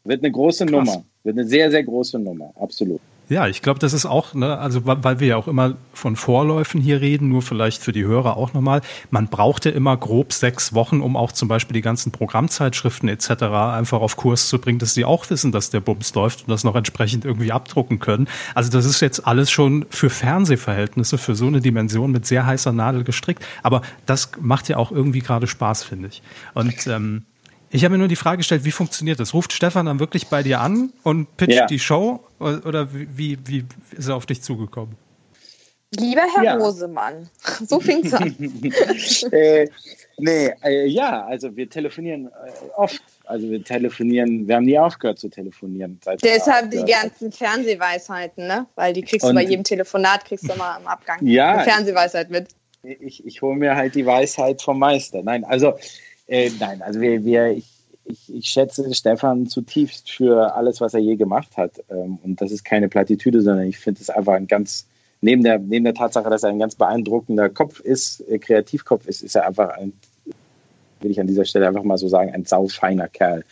Wird 0.04 0.22
eine 0.22 0.30
große 0.30 0.66
Krass. 0.66 0.86
Nummer. 0.86 1.04
Wird 1.24 1.36
eine 1.36 1.48
sehr, 1.48 1.70
sehr 1.72 1.82
große 1.82 2.18
Nummer. 2.20 2.52
Absolut. 2.54 3.00
Ja, 3.30 3.48
ich 3.48 3.62
glaube, 3.62 3.78
das 3.78 3.94
ist 3.94 4.04
auch, 4.04 4.34
ne, 4.34 4.58
also 4.58 4.82
weil 4.84 5.18
wir 5.18 5.26
ja 5.26 5.36
auch 5.38 5.48
immer 5.48 5.76
von 5.94 6.14
Vorläufen 6.14 6.78
hier 6.78 7.00
reden, 7.00 7.30
nur 7.30 7.40
vielleicht 7.40 7.82
für 7.82 7.92
die 7.92 8.04
Hörer 8.04 8.36
auch 8.36 8.52
nochmal. 8.52 8.82
Man 9.10 9.28
brauchte 9.28 9.70
immer 9.70 9.96
grob 9.96 10.34
sechs 10.34 10.74
Wochen, 10.74 11.00
um 11.00 11.16
auch 11.16 11.32
zum 11.32 11.48
Beispiel 11.48 11.72
die 11.72 11.80
ganzen 11.80 12.12
Programmzeitschriften 12.12 13.08
etc. 13.08 13.44
einfach 13.44 14.00
auf 14.02 14.16
Kurs 14.16 14.48
zu 14.48 14.58
bringen, 14.58 14.78
dass 14.78 14.92
sie 14.92 15.06
auch 15.06 15.30
wissen, 15.30 15.52
dass 15.52 15.70
der 15.70 15.80
Bums 15.80 16.14
läuft 16.14 16.42
und 16.42 16.50
das 16.50 16.64
noch 16.64 16.76
entsprechend 16.76 17.24
irgendwie 17.24 17.50
abdrucken 17.50 17.98
können. 17.98 18.28
Also 18.54 18.70
das 18.70 18.84
ist 18.84 19.00
jetzt 19.00 19.26
alles 19.26 19.50
schon 19.50 19.86
für 19.88 20.10
Fernsehverhältnisse, 20.10 21.16
für 21.16 21.34
so 21.34 21.46
eine 21.46 21.62
Dimension 21.62 22.10
mit 22.10 22.26
sehr 22.26 22.44
heißer 22.44 22.72
Nadel 22.72 23.04
gestrickt. 23.04 23.42
Aber 23.62 23.80
das 24.04 24.32
macht 24.38 24.68
ja 24.68 24.76
auch 24.76 24.92
irgendwie 24.92 25.20
gerade 25.20 25.46
Spaß, 25.46 25.82
finde 25.82 26.08
ich. 26.08 26.22
Und 26.52 26.86
ähm, 26.86 27.22
ich 27.74 27.84
habe 27.84 27.92
mir 27.92 27.98
nur 27.98 28.08
die 28.08 28.14
Frage 28.16 28.36
gestellt, 28.38 28.64
wie 28.64 28.70
funktioniert 28.70 29.18
das? 29.18 29.34
Ruft 29.34 29.52
Stefan 29.52 29.86
dann 29.86 29.98
wirklich 29.98 30.28
bei 30.28 30.44
dir 30.44 30.60
an 30.60 30.92
und 31.02 31.36
pitcht 31.36 31.58
Ja. 31.58 31.66
die 31.66 31.80
Show 31.80 32.20
oder 32.38 32.88
wie, 32.92 33.36
wie 33.46 33.64
ist 33.90 34.08
er 34.08 34.14
auf 34.14 34.26
dich 34.26 34.42
zugekommen? 34.42 34.96
Lieber 35.96 36.22
Herr 36.34 36.44
Ja. 36.44 36.56
Rosemann, 36.56 37.28
so 37.68 37.80
fing's 37.80 38.12
an. 38.14 38.34
äh, 39.32 39.68
nee, 40.18 40.50
äh, 40.64 40.86
ja, 40.86 41.24
also 41.24 41.56
wir 41.56 41.68
telefonieren 41.68 42.26
äh, 42.26 42.50
oft. 42.76 43.02
Also 43.24 43.48
wir 43.50 43.62
telefonieren, 43.64 44.46
wir 44.46 44.56
haben 44.56 44.64
nie 44.66 44.78
aufgehört 44.78 45.18
zu 45.18 45.28
telefonieren. 45.28 45.98
Deshalb 46.22 46.70
die 46.70 46.84
ganzen 46.84 47.32
Fernsehweisheiten, 47.32 48.46
ne? 48.46 48.66
Weil 48.76 48.92
die 48.92 49.02
kriegst 49.02 49.24
du 49.24 49.30
Und- 49.30 49.34
bei 49.36 49.42
jedem 49.44 49.64
Telefonat, 49.64 50.24
kriegst 50.24 50.48
du 50.48 50.54
mal 50.56 50.78
im 50.80 50.86
Abgang 50.86 51.24
Ja. 51.26 51.54
eine 51.54 51.64
Fernsehweisheit 51.64 52.30
mit. 52.30 52.48
Ich, 52.82 53.24
ich 53.24 53.40
hole 53.42 53.56
mir 53.56 53.74
halt 53.76 53.94
die 53.94 54.04
Weisheit 54.06 54.62
vom 54.62 54.78
Meister. 54.78 55.22
Nein, 55.22 55.44
also 55.44 55.74
äh, 56.26 56.50
nein, 56.58 56.82
also 56.82 57.00
wir, 57.00 57.24
wir 57.24 57.52
ich, 57.52 57.66
ich, 58.04 58.34
ich 58.34 58.46
schätze 58.46 58.92
Stefan 58.94 59.46
zutiefst 59.46 60.10
für 60.10 60.54
alles, 60.54 60.80
was 60.80 60.94
er 60.94 61.00
je 61.00 61.16
gemacht 61.16 61.56
hat. 61.56 61.82
Ähm, 61.90 62.18
und 62.22 62.40
das 62.40 62.52
ist 62.52 62.64
keine 62.64 62.88
Plattitüde, 62.88 63.42
sondern 63.42 63.66
ich 63.66 63.78
finde 63.78 64.00
es 64.00 64.10
einfach 64.10 64.34
ein 64.34 64.46
ganz 64.46 64.86
neben 65.20 65.42
der 65.42 65.58
neben 65.58 65.84
der 65.84 65.94
Tatsache, 65.94 66.28
dass 66.28 66.42
er 66.42 66.50
ein 66.50 66.58
ganz 66.58 66.74
beeindruckender 66.74 67.48
Kopf 67.48 67.80
ist, 67.80 68.20
äh, 68.28 68.38
Kreativkopf 68.38 69.06
ist, 69.06 69.22
ist 69.22 69.36
er 69.36 69.46
einfach 69.46 69.70
ein 69.70 69.92
will 71.04 71.10
ich 71.10 71.20
an 71.20 71.26
dieser 71.26 71.44
Stelle 71.44 71.68
einfach 71.68 71.84
mal 71.84 71.98
so 71.98 72.08
sagen, 72.08 72.32
ein 72.32 72.44
saufeiner 72.44 73.08
Kerl. 73.08 73.44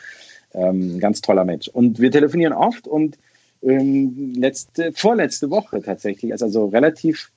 Ähm, 0.54 0.98
ganz 0.98 1.20
toller 1.20 1.44
Mensch. 1.44 1.68
Und 1.68 2.00
wir 2.00 2.10
telefonieren 2.10 2.52
oft 2.52 2.88
und 2.88 3.18
ähm, 3.62 4.34
letzte, 4.36 4.92
vorletzte 4.92 5.50
Woche 5.50 5.80
tatsächlich, 5.82 6.32
also, 6.32 6.46
also 6.46 6.66
relativ 6.66 7.30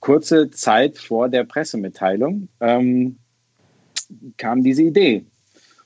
kurze 0.00 0.50
Zeit 0.50 0.98
vor 0.98 1.28
der 1.28 1.44
Pressemitteilung, 1.44 2.48
ähm, 2.60 3.16
kam 4.36 4.62
diese 4.62 4.82
Idee. 4.82 5.24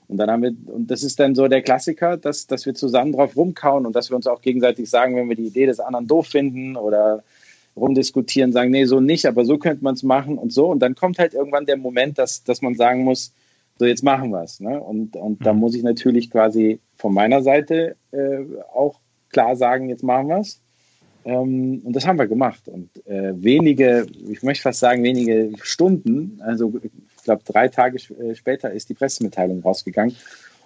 Und 0.08 0.18
dann 0.18 0.30
haben 0.30 0.42
wir, 0.42 0.54
und 0.66 0.90
das 0.90 1.02
ist 1.02 1.18
dann 1.20 1.34
so 1.34 1.48
der 1.48 1.62
Klassiker, 1.62 2.16
dass, 2.16 2.46
dass 2.46 2.66
wir 2.66 2.74
zusammen 2.74 3.12
drauf 3.12 3.36
rumkauen 3.36 3.86
und 3.86 3.96
dass 3.96 4.10
wir 4.10 4.16
uns 4.16 4.26
auch 4.26 4.42
gegenseitig 4.42 4.90
sagen, 4.90 5.16
wenn 5.16 5.28
wir 5.28 5.36
die 5.36 5.46
Idee 5.46 5.66
des 5.66 5.80
anderen 5.80 6.06
doof 6.06 6.26
finden 6.26 6.76
oder 6.76 7.22
rumdiskutieren, 7.76 8.52
sagen, 8.52 8.70
nee, 8.70 8.84
so 8.84 9.00
nicht, 9.00 9.24
aber 9.26 9.44
so 9.44 9.56
könnte 9.56 9.82
man 9.82 9.94
es 9.94 10.02
machen 10.02 10.36
und 10.36 10.52
so. 10.52 10.66
Und 10.66 10.80
dann 10.80 10.94
kommt 10.94 11.18
halt 11.18 11.34
irgendwann 11.34 11.66
der 11.66 11.78
Moment, 11.78 12.18
dass, 12.18 12.44
dass 12.44 12.60
man 12.60 12.74
sagen 12.74 13.04
muss, 13.04 13.32
so 13.78 13.86
jetzt 13.86 14.02
machen 14.02 14.30
wir 14.30 14.42
es. 14.42 14.60
Ne? 14.60 14.78
Und, 14.78 15.16
und 15.16 15.44
da 15.46 15.52
muss 15.52 15.74
ich 15.74 15.82
natürlich 15.82 16.30
quasi 16.30 16.78
von 16.96 17.14
meiner 17.14 17.42
Seite 17.42 17.96
äh, 18.10 18.40
auch 18.74 19.00
klar 19.30 19.56
sagen, 19.56 19.88
jetzt 19.88 20.02
machen 20.02 20.28
wir 20.28 20.38
es. 20.38 20.60
Ähm, 21.24 21.80
und 21.84 21.96
das 21.96 22.06
haben 22.06 22.18
wir 22.18 22.26
gemacht. 22.26 22.68
Und 22.68 22.90
äh, 23.06 23.32
wenige, 23.34 24.06
ich 24.28 24.42
möchte 24.42 24.62
fast 24.62 24.80
sagen, 24.80 25.02
wenige 25.02 25.52
Stunden, 25.62 26.40
also 26.44 26.72
ich 27.22 27.26
glaube 27.26 27.42
drei 27.44 27.68
Tage 27.68 27.98
äh, 27.98 28.34
später 28.34 28.72
ist 28.72 28.88
die 28.88 28.94
Pressemitteilung 28.94 29.62
rausgegangen. 29.62 30.16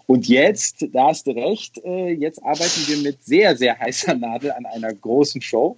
Und 0.07 0.27
jetzt, 0.27 0.87
da 0.95 1.09
hast 1.09 1.27
du 1.27 1.33
recht, 1.33 1.85
äh, 1.85 2.12
jetzt 2.14 2.42
arbeiten 2.42 2.81
wir 2.87 2.97
mit 2.99 3.23
sehr, 3.23 3.57
sehr 3.57 3.79
heißer 3.79 4.14
Nadel 4.14 4.53
an 4.53 4.64
einer 4.64 4.95
großen 4.95 5.42
Show. 5.42 5.77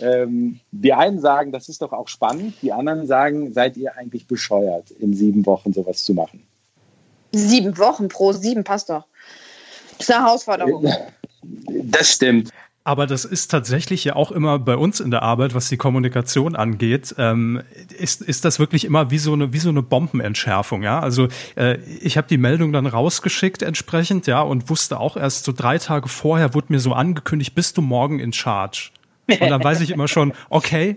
Ähm, 0.00 0.58
die 0.72 0.92
einen 0.92 1.20
sagen, 1.20 1.52
das 1.52 1.68
ist 1.68 1.82
doch 1.82 1.92
auch 1.92 2.08
spannend, 2.08 2.54
die 2.62 2.72
anderen 2.72 3.06
sagen, 3.06 3.52
seid 3.52 3.76
ihr 3.76 3.96
eigentlich 3.96 4.26
bescheuert, 4.26 4.90
in 4.90 5.14
sieben 5.14 5.46
Wochen 5.46 5.72
sowas 5.72 6.02
zu 6.02 6.14
machen? 6.14 6.42
Sieben 7.30 7.78
Wochen 7.78 8.08
pro 8.08 8.32
sieben, 8.32 8.64
passt 8.64 8.90
doch. 8.90 9.04
Das 9.98 10.08
ist 10.08 10.14
eine 10.14 10.24
Herausforderung. 10.24 10.92
Das 11.84 12.10
stimmt. 12.10 12.50
Aber 12.84 13.06
das 13.06 13.24
ist 13.24 13.48
tatsächlich 13.48 14.02
ja 14.02 14.16
auch 14.16 14.32
immer 14.32 14.58
bei 14.58 14.76
uns 14.76 14.98
in 14.98 15.12
der 15.12 15.22
Arbeit, 15.22 15.54
was 15.54 15.68
die 15.68 15.76
Kommunikation 15.76 16.56
angeht, 16.56 17.14
ähm, 17.16 17.62
ist, 17.96 18.22
ist 18.22 18.44
das 18.44 18.58
wirklich 18.58 18.84
immer 18.84 19.12
wie 19.12 19.18
so 19.18 19.32
eine, 19.34 19.52
wie 19.52 19.58
so 19.58 19.68
eine 19.68 19.82
Bombenentschärfung, 19.82 20.82
ja. 20.82 20.98
Also 20.98 21.28
äh, 21.54 21.78
ich 22.00 22.16
habe 22.16 22.26
die 22.26 22.38
Meldung 22.38 22.72
dann 22.72 22.86
rausgeschickt 22.86 23.62
entsprechend, 23.62 24.26
ja, 24.26 24.40
und 24.40 24.68
wusste 24.68 24.98
auch 24.98 25.16
erst 25.16 25.44
so 25.44 25.52
drei 25.52 25.78
Tage 25.78 26.08
vorher 26.08 26.54
wurde 26.54 26.72
mir 26.72 26.80
so 26.80 26.92
angekündigt, 26.92 27.54
bist 27.54 27.76
du 27.76 27.82
morgen 27.82 28.18
in 28.18 28.32
Charge? 28.32 28.90
Und 29.28 29.48
dann 29.48 29.62
weiß 29.62 29.80
ich 29.80 29.90
immer 29.90 30.08
schon, 30.08 30.32
okay, 30.50 30.96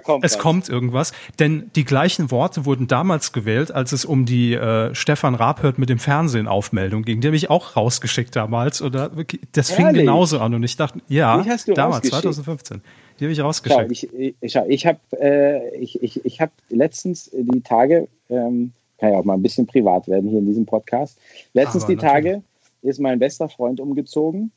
kommt 0.00 0.24
es 0.24 0.34
was. 0.34 0.38
kommt 0.38 0.68
irgendwas, 0.68 1.12
denn 1.38 1.70
die 1.74 1.84
gleichen 1.84 2.30
Worte 2.30 2.64
wurden 2.66 2.86
damals 2.86 3.32
gewählt, 3.32 3.72
als 3.72 3.92
es 3.92 4.04
um 4.04 4.26
die 4.26 4.54
äh, 4.54 4.94
Stefan 4.94 5.34
Raab 5.34 5.78
mit 5.78 5.88
dem 5.88 5.98
Fernsehen 5.98 6.46
Aufmeldung 6.46 7.02
ging. 7.02 7.20
Die 7.20 7.28
habe 7.28 7.36
ich 7.36 7.50
auch 7.50 7.76
rausgeschickt 7.76 8.36
damals 8.36 8.82
oder 8.82 9.10
das 9.52 9.70
fing 9.70 9.86
Ehrlich? 9.86 10.02
genauso 10.02 10.38
an 10.38 10.54
und 10.54 10.62
ich 10.62 10.76
dachte, 10.76 11.00
ja, 11.08 11.36
damals 11.74 12.12
rausgeschickt? 12.12 12.34
2015. 12.34 12.82
Die 13.18 13.24
habe 13.24 13.32
ich 13.32 13.38
Schau, 13.38 13.46
rausgeschickt. 13.46 13.90
ich, 13.90 14.34
ich, 14.40 14.52
schau, 14.52 14.64
ich 14.68 14.86
habe 14.86 15.00
äh, 15.18 15.76
ich, 15.78 16.02
ich, 16.02 16.24
ich 16.24 16.40
hab 16.40 16.50
letztens 16.68 17.30
die 17.32 17.60
Tage, 17.62 18.08
ähm, 18.30 18.72
kann 18.98 19.12
ja 19.12 19.18
auch 19.18 19.24
mal 19.24 19.34
ein 19.34 19.42
bisschen 19.42 19.66
privat 19.66 20.06
werden 20.08 20.28
hier 20.28 20.38
in 20.38 20.46
diesem 20.46 20.66
Podcast. 20.66 21.18
Letztens 21.52 21.84
Aber 21.84 21.94
die 21.94 22.00
Tage 22.00 22.42
ist 22.82 23.00
mein 23.00 23.18
bester 23.18 23.48
Freund 23.48 23.80
umgezogen 23.80 24.52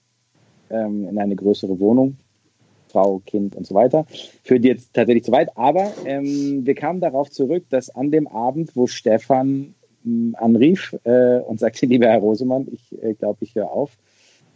ähm, 0.69 1.07
in 1.07 1.17
eine 1.17 1.35
größere 1.35 1.79
Wohnung. 1.79 2.17
Frau, 2.91 3.21
Kind 3.25 3.55
und 3.55 3.65
so 3.65 3.73
weiter. 3.75 4.05
Führt 4.43 4.63
jetzt 4.65 4.93
tatsächlich 4.93 5.23
zu 5.23 5.31
weit. 5.31 5.57
Aber 5.57 5.91
ähm, 6.05 6.65
wir 6.65 6.75
kamen 6.75 6.99
darauf 6.99 7.31
zurück, 7.31 7.65
dass 7.69 7.89
an 7.89 8.11
dem 8.11 8.27
Abend, 8.27 8.75
wo 8.75 8.87
Stefan 8.87 9.73
mh, 10.03 10.37
anrief 10.37 10.95
äh, 11.03 11.39
und 11.39 11.59
sagte, 11.59 11.85
lieber 11.85 12.07
Herr 12.07 12.19
Rosemann, 12.19 12.67
ich 12.71 13.01
äh, 13.01 13.13
glaube, 13.13 13.39
ich 13.41 13.55
höre 13.55 13.71
auf, 13.71 13.97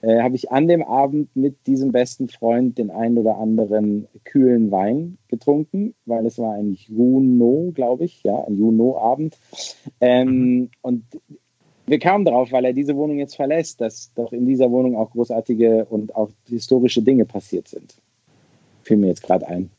äh, 0.02 0.22
habe 0.22 0.36
ich 0.36 0.52
an 0.52 0.68
dem 0.68 0.84
Abend 0.84 1.36
mit 1.36 1.66
diesem 1.68 1.92
besten 1.92 2.28
Freund 2.30 2.78
den 2.78 2.92
einen 2.92 3.18
oder 3.18 3.38
anderen 3.38 4.08
kühlen 4.24 4.70
Wein 4.70 5.18
getrunken, 5.30 5.96
weil 6.06 6.26
es 6.26 6.38
war 6.38 6.54
ein 6.54 6.74
Juno, 6.74 7.72
glaube 7.74 8.06
ich, 8.06 8.22
ja, 8.24 8.44
ein 8.44 8.58
Juno-Abend. 8.58 9.38
Ähm, 10.02 10.70
Und 10.82 11.06
wir 11.88 12.00
kamen 12.00 12.26
darauf, 12.26 12.52
weil 12.52 12.66
er 12.66 12.74
diese 12.74 12.96
Wohnung 12.96 13.18
jetzt 13.18 13.36
verlässt, 13.36 13.80
dass 13.80 14.12
doch 14.16 14.34
in 14.34 14.46
dieser 14.46 14.72
Wohnung 14.72 14.96
auch 14.96 15.12
großartige 15.12 15.86
und 15.86 16.16
auch 16.16 16.30
historische 16.48 17.02
Dinge 17.02 17.26
passiert 17.26 17.68
sind. 17.68 17.96
Fiel 18.86 18.98
mir 18.98 19.08
jetzt 19.08 19.24
gerade 19.24 19.46
ein. 19.48 19.70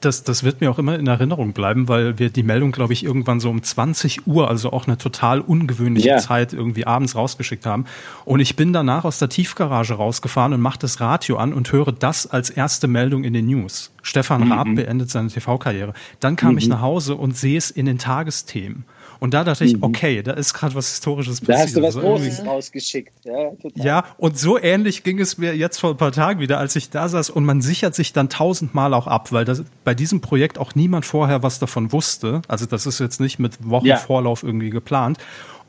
Das, 0.00 0.24
das 0.24 0.42
wird 0.42 0.60
mir 0.60 0.68
auch 0.68 0.80
immer 0.80 0.98
in 0.98 1.06
Erinnerung 1.06 1.52
bleiben, 1.52 1.86
weil 1.86 2.18
wir 2.18 2.28
die 2.30 2.42
Meldung, 2.42 2.72
glaube 2.72 2.92
ich, 2.92 3.04
irgendwann 3.04 3.38
so 3.38 3.48
um 3.50 3.62
20 3.62 4.26
Uhr, 4.26 4.48
also 4.48 4.72
auch 4.72 4.88
eine 4.88 4.98
total 4.98 5.40
ungewöhnliche 5.40 6.08
Ja. 6.08 6.18
Zeit 6.18 6.52
irgendwie 6.52 6.86
abends 6.88 7.14
rausgeschickt 7.14 7.64
haben. 7.66 7.84
Und 8.24 8.40
ich 8.40 8.56
bin 8.56 8.72
danach 8.72 9.04
aus 9.04 9.20
der 9.20 9.28
Tiefgarage 9.28 9.94
rausgefahren 9.94 10.54
und 10.54 10.60
mache 10.60 10.80
das 10.80 11.00
Radio 11.00 11.36
an 11.36 11.52
und 11.52 11.70
höre 11.70 11.92
das 11.92 12.26
als 12.26 12.50
erste 12.50 12.88
Meldung 12.88 13.22
in 13.22 13.32
den 13.32 13.46
News. 13.46 13.92
Stefan 14.02 14.46
Mhm. 14.46 14.52
Raab 14.52 14.68
beendet 14.74 15.08
seine 15.08 15.28
TV-Karriere. 15.28 15.94
Dann 16.18 16.34
kam 16.34 16.58
ich 16.58 16.66
nach 16.66 16.80
Hause 16.80 17.14
und 17.14 17.36
sehe 17.36 17.56
es 17.56 17.70
in 17.70 17.86
den 17.86 17.98
Tagesthemen. 17.98 18.84
Und 19.22 19.34
da 19.34 19.44
dachte 19.44 19.64
ich, 19.64 19.80
okay, 19.82 20.20
da 20.22 20.32
ist 20.32 20.52
gerade 20.52 20.74
was 20.74 20.88
Historisches 20.90 21.40
Mhm. 21.42 21.46
Da 21.46 21.52
passiert. 21.52 21.66
hast 21.68 21.76
du 21.76 21.82
was 21.82 21.96
Also 21.96 22.00
Großes 22.08 22.44
rausgeschickt. 22.44 23.12
Ja, 23.24 23.50
total. 23.52 23.86
ja, 23.86 24.04
und 24.16 24.36
so 24.36 24.58
ähnlich 24.58 25.04
ging 25.04 25.20
es 25.20 25.38
mir 25.38 25.54
jetzt 25.56 25.78
vor 25.78 25.90
ein 25.90 25.96
paar 25.96 26.10
Tagen 26.10 26.40
wieder, 26.40 26.58
als 26.58 26.74
ich 26.74 26.90
da 26.90 27.08
saß. 27.08 27.30
Und 27.30 27.44
man 27.44 27.62
sichert 27.62 27.94
sich 27.94 28.12
dann 28.12 28.28
tausendmal 28.28 28.92
auch 28.94 29.06
ab, 29.06 29.30
weil 29.30 29.44
das, 29.44 29.62
bei 29.84 29.94
diesem 29.94 30.20
Projekt 30.20 30.58
auch 30.58 30.74
niemand 30.74 31.04
vorher 31.06 31.44
was 31.44 31.60
davon 31.60 31.92
wusste. 31.92 32.42
Also 32.48 32.66
das 32.66 32.84
ist 32.84 32.98
jetzt 32.98 33.20
nicht 33.20 33.38
mit 33.38 33.58
Wochen 33.68 33.86
Ja. 33.86 33.96
Vorlauf 33.96 34.42
irgendwie 34.42 34.70
geplant. 34.70 35.18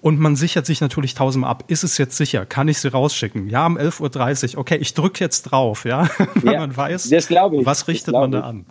Und 0.02 0.20
man 0.20 0.36
sichert 0.36 0.66
sich 0.66 0.82
natürlich 0.82 1.14
tausendmal 1.14 1.52
ab. 1.52 1.66
Ist 1.68 1.84
es 1.84 2.00
jetzt 2.00 2.18
sicher? 2.18 2.48
Kann 2.48 2.68
ich 2.68 2.80
sie 2.80 2.88
rausschicken? 2.92 3.50
Ja, 3.50 3.68
um 3.68 3.78
11.30 3.78 4.56
Uhr. 4.56 4.62
Okay, 4.62 4.78
ich 4.82 4.96
drücke 4.96 5.24
jetzt 5.24 5.44
drauf, 5.44 5.86
ja. 5.86 6.10
Weil 6.42 6.54
Ja, 6.56 6.60
man 6.60 6.76
weiß, 6.76 7.08
das 7.08 7.28
glaube 7.28 7.58
ich, 7.58 7.66
was 7.68 7.88
richtet 7.88 8.14
man 8.14 8.32
da 8.32 8.42
an. 8.42 8.66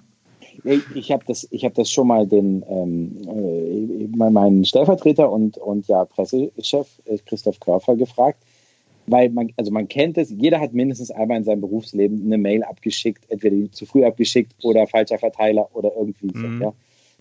Ich, 0.94 1.10
habe 1.12 1.24
das, 1.26 1.46
ich 1.50 1.64
hab 1.64 1.74
das 1.74 1.90
schon 1.90 2.06
mal 2.06 2.26
den 2.26 2.64
ähm, 2.68 3.16
äh, 3.26 4.30
meinen 4.30 4.64
Stellvertreter 4.64 5.30
und, 5.30 5.58
und 5.58 5.88
ja 5.88 6.04
Pressechef 6.04 6.88
äh, 7.06 7.18
Christoph 7.24 7.60
Körfer 7.60 7.96
gefragt, 7.96 8.42
weil 9.06 9.30
man, 9.30 9.50
also 9.56 9.70
man 9.70 9.88
kennt 9.88 10.18
es, 10.18 10.30
jeder 10.30 10.60
hat 10.60 10.72
mindestens 10.74 11.10
einmal 11.10 11.38
in 11.38 11.44
seinem 11.44 11.60
Berufsleben 11.60 12.24
eine 12.24 12.38
Mail 12.38 12.62
abgeschickt, 12.62 13.24
entweder 13.28 13.70
zu 13.72 13.86
früh 13.86 14.04
abgeschickt 14.04 14.52
oder 14.62 14.86
falscher 14.86 15.18
Verteiler 15.18 15.68
oder 15.74 15.92
irgendwie 15.96 16.30
Mhm. 16.32 16.58
so. 16.58 16.64
Ja. 16.64 16.74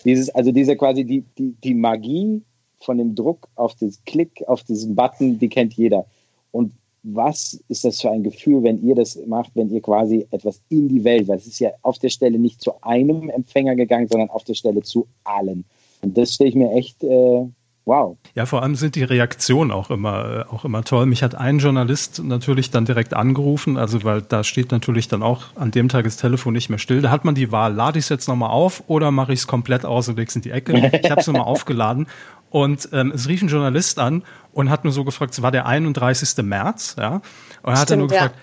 Dieses, 0.05 0.29
also 0.29 0.51
diese 0.51 0.75
quasi 0.75 1.05
die, 1.05 1.23
die, 1.37 1.55
die 1.63 1.73
Magie 1.73 2.41
von 2.79 2.97
dem 2.97 3.15
Druck 3.15 3.47
auf 3.55 3.75
das 3.75 4.03
Klick, 4.05 4.43
auf 4.47 4.63
diesen 4.63 4.95
Button, 4.95 5.39
die 5.39 5.49
kennt 5.49 5.73
jeder. 5.73 6.05
Und 6.51 6.73
was 7.03 7.59
ist 7.67 7.83
das 7.83 8.01
für 8.01 8.11
ein 8.11 8.23
Gefühl, 8.23 8.63
wenn 8.63 8.85
ihr 8.85 8.95
das 8.95 9.17
macht, 9.27 9.51
wenn 9.55 9.69
ihr 9.69 9.81
quasi 9.81 10.27
etwas 10.31 10.61
in 10.69 10.87
die 10.87 11.03
Welt, 11.03 11.27
weil 11.27 11.37
es 11.37 11.47
ist 11.47 11.59
ja 11.59 11.71
auf 11.81 11.99
der 11.99 12.09
Stelle 12.09 12.37
nicht 12.37 12.61
zu 12.61 12.73
einem 12.81 13.29
Empfänger 13.29 13.75
gegangen, 13.75 14.07
sondern 14.07 14.29
auf 14.29 14.43
der 14.43 14.53
Stelle 14.53 14.81
zu 14.81 15.07
allen. 15.23 15.65
Und 16.01 16.17
das 16.17 16.33
stelle 16.33 16.49
ich 16.49 16.55
mir 16.55 16.71
echt, 16.73 17.03
äh, 17.03 17.45
wow. 17.85 18.17
Ja, 18.35 18.45
vor 18.45 18.61
allem 18.61 18.75
sind 18.75 18.95
die 18.95 19.03
Reaktionen 19.03 19.71
auch 19.71 19.89
immer, 19.89 20.45
äh, 20.49 20.53
auch 20.53 20.63
immer 20.63 20.83
toll. 20.83 21.07
Mich 21.07 21.23
hat 21.23 21.33
ein 21.33 21.57
Journalist 21.57 22.23
natürlich 22.23 22.69
dann 22.69 22.85
direkt 22.85 23.15
angerufen, 23.15 23.77
also 23.77 24.03
weil 24.03 24.21
da 24.21 24.43
steht 24.43 24.71
natürlich 24.71 25.07
dann 25.07 25.23
auch 25.23 25.55
an 25.55 25.71
dem 25.71 25.89
Tag 25.89 26.05
das 26.05 26.17
Telefon 26.17 26.53
nicht 26.53 26.69
mehr 26.69 26.79
still. 26.79 27.01
Da 27.01 27.09
hat 27.09 27.25
man 27.25 27.33
die 27.33 27.51
Wahl, 27.51 27.73
lade 27.73 27.97
ich 27.97 28.05
es 28.05 28.09
jetzt 28.09 28.27
nochmal 28.27 28.51
auf 28.51 28.83
oder 28.87 29.09
mache 29.09 29.33
ich 29.33 29.39
es 29.39 29.47
komplett 29.47 29.85
aus 29.85 30.07
und 30.07 30.17
leg's 30.17 30.35
in 30.35 30.43
die 30.43 30.51
Ecke. 30.51 30.91
Ich 31.01 31.09
habe 31.09 31.21
es 31.21 31.27
nochmal 31.27 31.43
aufgeladen 31.45 32.07
und 32.51 32.89
ähm, 32.91 33.11
es 33.15 33.27
rief 33.27 33.41
ein 33.41 33.47
Journalist 33.47 33.97
an 33.97 34.23
und 34.51 34.69
hat 34.69 34.83
nur 34.83 34.93
so 34.93 35.03
gefragt, 35.03 35.33
es 35.33 35.41
war 35.41 35.51
der 35.51 35.65
31. 35.65 36.43
März, 36.43 36.95
ja, 36.99 37.21
und 37.63 37.79
hat 37.79 37.89
er 37.89 37.97
nur 37.97 38.09
Stimmt, 38.09 38.21
ja. 38.21 38.27
gefragt, 38.27 38.39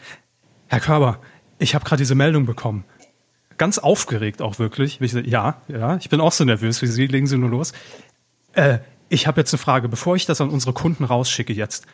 Herr 0.67 0.81
Körber, 0.81 1.21
ich 1.59 1.75
habe 1.75 1.85
gerade 1.85 2.01
diese 2.01 2.15
Meldung 2.15 2.47
bekommen. 2.47 2.85
Ganz 3.59 3.79
aufgeregt 3.79 4.41
auch 4.41 4.59
wirklich. 4.59 5.01
Ich 5.01 5.13
ja, 5.13 5.61
ja, 5.69 5.97
ich 5.97 6.09
bin 6.09 6.21
auch 6.21 6.33
so 6.33 6.45
nervös 6.45 6.81
wie 6.83 6.87
Sie, 6.87 7.07
legen 7.07 7.27
Sie 7.27 7.37
nur 7.37 7.51
los. 7.51 7.73
Äh, 8.53 8.79
ich 9.09 9.27
habe 9.27 9.41
jetzt 9.41 9.53
eine 9.53 9.59
Frage, 9.59 9.89
bevor 9.89 10.17
ich 10.17 10.27
das 10.27 10.41
an 10.41 10.51
unsere 10.51 10.73
Kunden 10.73 11.05
rausschicke 11.05 11.53
jetzt. 11.53 11.87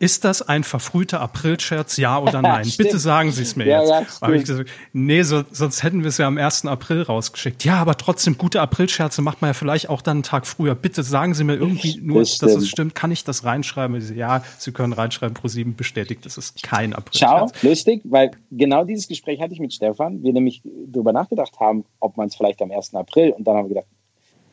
Ist 0.00 0.24
das 0.24 0.42
ein 0.42 0.62
verfrühter 0.62 1.20
Aprilscherz, 1.20 1.96
ja 1.96 2.18
oder 2.18 2.40
nein? 2.42 2.70
Bitte 2.78 2.98
sagen 2.98 3.32
Sie 3.32 3.42
es 3.42 3.56
mir 3.56 3.66
Ja, 3.66 3.82
jetzt. 4.00 4.20
ja, 4.22 4.28
gesagt, 4.30 4.70
nee, 4.92 5.22
so, 5.22 5.42
sonst 5.50 5.82
hätten 5.82 6.02
wir 6.02 6.08
es 6.08 6.18
ja 6.18 6.26
am 6.28 6.38
1. 6.38 6.66
April 6.66 7.02
rausgeschickt. 7.02 7.64
Ja, 7.64 7.76
aber 7.80 7.96
trotzdem, 7.96 8.38
gute 8.38 8.60
Aprilscherze 8.60 9.22
macht 9.22 9.40
man 9.42 9.48
ja 9.50 9.54
vielleicht 9.54 9.88
auch 9.88 10.00
dann 10.00 10.18
einen 10.18 10.22
Tag 10.22 10.46
früher. 10.46 10.74
Bitte 10.74 11.02
sagen 11.02 11.34
Sie 11.34 11.42
mir 11.44 11.54
irgendwie 11.56 11.98
nur, 12.00 12.20
Das 12.20 12.38
dass 12.38 12.54
es 12.54 12.68
stimmt. 12.68 12.94
Kann 12.94 13.10
ich 13.10 13.24
das 13.24 13.44
reinschreiben? 13.44 14.00
Ja, 14.16 14.42
Sie 14.58 14.70
können 14.72 14.92
reinschreiben, 14.92 15.36
Pro7 15.36 15.74
bestätigt, 15.74 16.24
das 16.24 16.38
ist 16.38 16.62
kein 16.62 16.92
Schau, 16.92 16.98
Aprilscherz. 16.98 17.62
lustig, 17.62 18.02
weil 18.04 18.30
genau 18.52 18.84
dieses 18.84 19.08
Gespräch 19.08 19.40
hatte 19.40 19.52
ich 19.54 19.60
mit 19.60 19.72
Stefan. 19.74 20.22
Wir 20.22 20.32
nämlich 20.32 20.62
darüber 20.86 21.12
nachgedacht 21.12 21.58
haben, 21.58 21.84
ob 22.00 22.16
man 22.16 22.28
es 22.28 22.36
vielleicht 22.36 22.62
am 22.62 22.70
1. 22.70 22.94
April 22.94 23.30
und 23.32 23.44
dann 23.46 23.56
haben 23.56 23.64
wir 23.64 23.70
gedacht, 23.74 23.86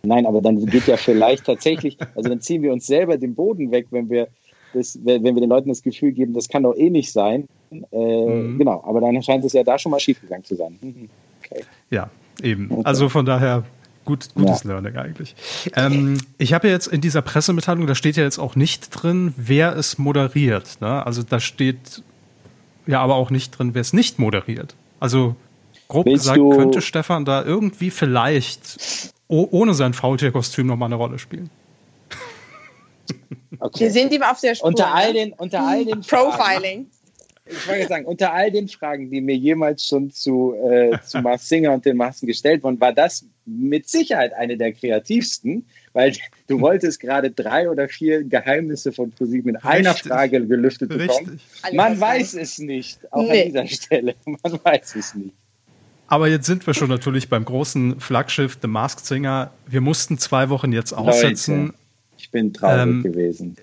nein, 0.03 0.25
aber 0.25 0.41
dann 0.41 0.65
geht 0.65 0.87
ja 0.87 0.97
vielleicht 0.97 1.45
tatsächlich, 1.45 1.97
also 2.15 2.29
dann 2.29 2.41
ziehen 2.41 2.61
wir 2.61 2.71
uns 2.73 2.85
selber 2.87 3.17
den 3.17 3.35
Boden 3.35 3.71
weg, 3.71 3.87
wenn 3.91 4.09
wir 4.09 4.27
das, 4.75 4.99
wenn 5.03 5.23
wir 5.23 5.33
den 5.33 5.49
Leuten 5.49 5.69
das 5.69 5.81
Gefühl 5.81 6.11
geben, 6.11 6.33
das 6.33 6.47
kann 6.49 6.63
doch 6.63 6.75
eh 6.75 6.89
nicht 6.89 7.11
sein. 7.11 7.47
Äh, 7.71 7.95
Mhm. 7.95 8.57
Genau, 8.57 8.83
aber 8.85 9.01
dann 9.01 9.21
scheint 9.21 9.43
es 9.43 9.53
ja 9.53 9.63
da 9.63 9.77
schon 9.79 9.91
mal 9.91 9.99
schiefgegangen 9.99 10.43
zu 10.45 10.55
sein. 10.55 10.77
Mhm. 10.81 11.09
Okay. 11.43 11.63
Ja, 11.89 12.09
eben. 12.41 12.85
Also 12.85 13.09
von 13.09 13.25
daher 13.25 13.63
gut, 14.05 14.29
gutes 14.35 14.63
Ja. 14.63 14.71
Learning 14.71 14.95
eigentlich. 14.95 15.35
Ähm, 15.75 16.17
ich 16.37 16.53
habe 16.53 16.67
ja 16.67 16.73
jetzt 16.73 16.87
in 16.87 17.01
dieser 17.01 17.21
Pressemitteilung, 17.21 17.87
da 17.87 17.95
steht 17.95 18.17
ja 18.17 18.23
jetzt 18.23 18.39
auch 18.39 18.55
nicht 18.55 18.89
drin, 18.91 19.33
wer 19.37 19.75
es 19.75 19.97
moderiert. 19.97 20.77
Ne? 20.79 21.05
Also 21.05 21.23
da 21.23 21.39
steht 21.39 22.03
ja 22.87 23.01
aber 23.01 23.15
auch 23.15 23.31
nicht 23.31 23.51
drin, 23.51 23.73
wer 23.73 23.81
es 23.81 23.93
nicht 23.93 24.19
moderiert. 24.19 24.75
Also 24.99 25.35
grob 25.87 26.05
Willst 26.05 26.23
gesagt, 26.23 26.39
könnte 26.55 26.81
Stefan 26.81 27.25
da 27.25 27.43
irgendwie 27.43 27.89
vielleicht 27.89 29.11
oh, 29.27 29.47
ohne 29.51 29.73
sein 29.73 29.93
Faultier-Kostüm 29.93 30.67
nochmal 30.67 30.87
eine 30.87 30.95
Rolle 30.95 31.19
spielen. 31.19 31.49
Okay. 33.59 33.79
Wir 33.85 33.91
sind 33.91 34.11
ihm 34.13 34.23
auf 34.23 34.39
der 34.41 34.55
Spur. 34.55 34.67
unter 34.67 34.93
all 34.93 35.07
ne? 35.07 35.13
den, 35.13 35.33
unter 35.33 35.61
all 35.65 35.85
den 35.85 36.03
Fragen, 36.03 36.31
Profiling. 36.31 36.87
ich 37.45 37.67
wollte 37.67 37.87
sagen, 37.87 38.05
unter 38.05 38.33
all 38.33 38.51
den 38.51 38.67
Fragen, 38.67 39.09
die 39.09 39.21
mir 39.21 39.35
jemals 39.35 39.85
schon 39.85 40.11
zu, 40.11 40.53
äh, 40.55 40.97
zu 41.05 41.21
Mars 41.21 41.47
Singer 41.47 41.71
und 41.73 41.85
den 41.85 41.95
Masken 41.97 42.27
gestellt 42.27 42.63
wurden, 42.63 42.79
war 42.81 42.91
das 42.91 43.25
mit 43.45 43.87
Sicherheit 43.87 44.33
eine 44.33 44.57
der 44.57 44.73
kreativsten, 44.73 45.65
weil 45.93 46.13
du 46.47 46.59
wolltest 46.59 46.99
gerade 46.99 47.31
drei 47.31 47.69
oder 47.69 47.87
vier 47.87 48.23
Geheimnisse 48.23 48.91
von 48.91 49.11
ProSieben 49.11 49.51
in 49.51 49.55
einer. 49.57 49.93
Frage 49.93 50.45
gelüftet 50.45 50.89
bekommen. 50.89 51.29
Richtig. 51.29 51.73
Man 51.73 51.99
weiß 51.99 52.33
es 52.33 52.57
nicht, 52.57 52.99
auch 53.13 53.21
Nee. 53.23 53.43
an 53.43 53.47
dieser 53.47 53.67
Stelle. 53.67 54.15
Man 54.25 54.59
weiß 54.63 54.95
es 54.95 55.15
nicht. 55.15 55.33
Aber 56.07 56.27
jetzt 56.27 56.45
sind 56.45 56.65
wir 56.67 56.73
schon 56.73 56.89
natürlich 56.89 57.29
beim 57.29 57.45
großen 57.45 57.99
Flaggschiff 57.99 58.57
The 58.61 58.67
Masked 58.67 59.05
Singer. 59.05 59.51
Wir 59.67 59.81
mussten 59.81 60.17
zwei 60.17 60.49
Wochen 60.49 60.71
jetzt 60.71 60.93
aussetzen. 60.93 61.67
Leute, 61.67 61.77
ich 62.25 62.31
bin 62.31 62.53
traurig 62.53 62.81
Ähm, 62.81 63.03
gewesen. 63.03 63.55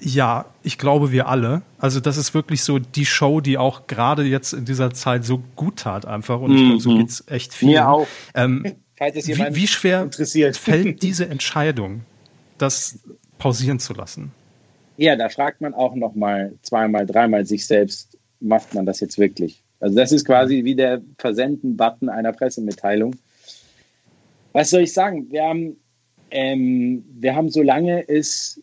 Ja, 0.00 0.46
ich 0.62 0.78
glaube, 0.78 1.12
wir 1.12 1.28
alle. 1.28 1.62
Also, 1.78 2.00
das 2.00 2.16
ist 2.16 2.34
wirklich 2.34 2.62
so 2.62 2.78
die 2.78 3.06
Show, 3.06 3.40
die 3.40 3.58
auch 3.58 3.86
gerade 3.86 4.24
jetzt 4.24 4.52
in 4.52 4.64
dieser 4.64 4.92
Zeit 4.92 5.24
so 5.24 5.42
gut 5.54 5.80
tat, 5.80 6.06
einfach. 6.06 6.40
Und 6.40 6.54
ich 6.54 6.64
glaube, 6.64 6.80
so 6.80 6.96
geht's 6.96 7.24
echt 7.28 7.54
viel. 7.54 7.68
Mhm. 7.68 7.74
Mir 7.74 7.88
auch. 7.88 8.06
Ähm, 8.34 8.64
wie, 8.98 9.54
wie 9.54 9.66
schwer 9.66 10.02
interessiert. 10.02 10.56
fällt 10.56 11.02
diese 11.02 11.28
Entscheidung, 11.28 12.02
das 12.58 12.98
pausieren 13.38 13.78
zu 13.78 13.92
lassen? 13.92 14.32
Ja, 14.96 15.14
da 15.16 15.28
fragt 15.28 15.60
man 15.60 15.74
auch 15.74 15.94
noch 15.94 16.14
mal 16.14 16.54
zweimal, 16.62 17.04
dreimal 17.04 17.44
sich 17.44 17.66
selbst, 17.66 18.16
macht 18.40 18.74
man 18.74 18.86
das 18.86 19.00
jetzt 19.00 19.18
wirklich? 19.18 19.62
Also 19.80 19.94
das 19.94 20.10
ist 20.10 20.24
quasi 20.24 20.64
wie 20.64 20.74
der 20.74 21.02
Versenden-Button 21.18 22.08
einer 22.08 22.32
Pressemitteilung. 22.32 23.14
Was 24.52 24.70
soll 24.70 24.82
ich 24.82 24.94
sagen? 24.94 25.30
Wir 25.30 25.42
haben, 25.42 25.76
ähm, 26.30 27.04
wir 27.18 27.34
haben, 27.34 27.50
solange 27.50 28.08
es 28.08 28.60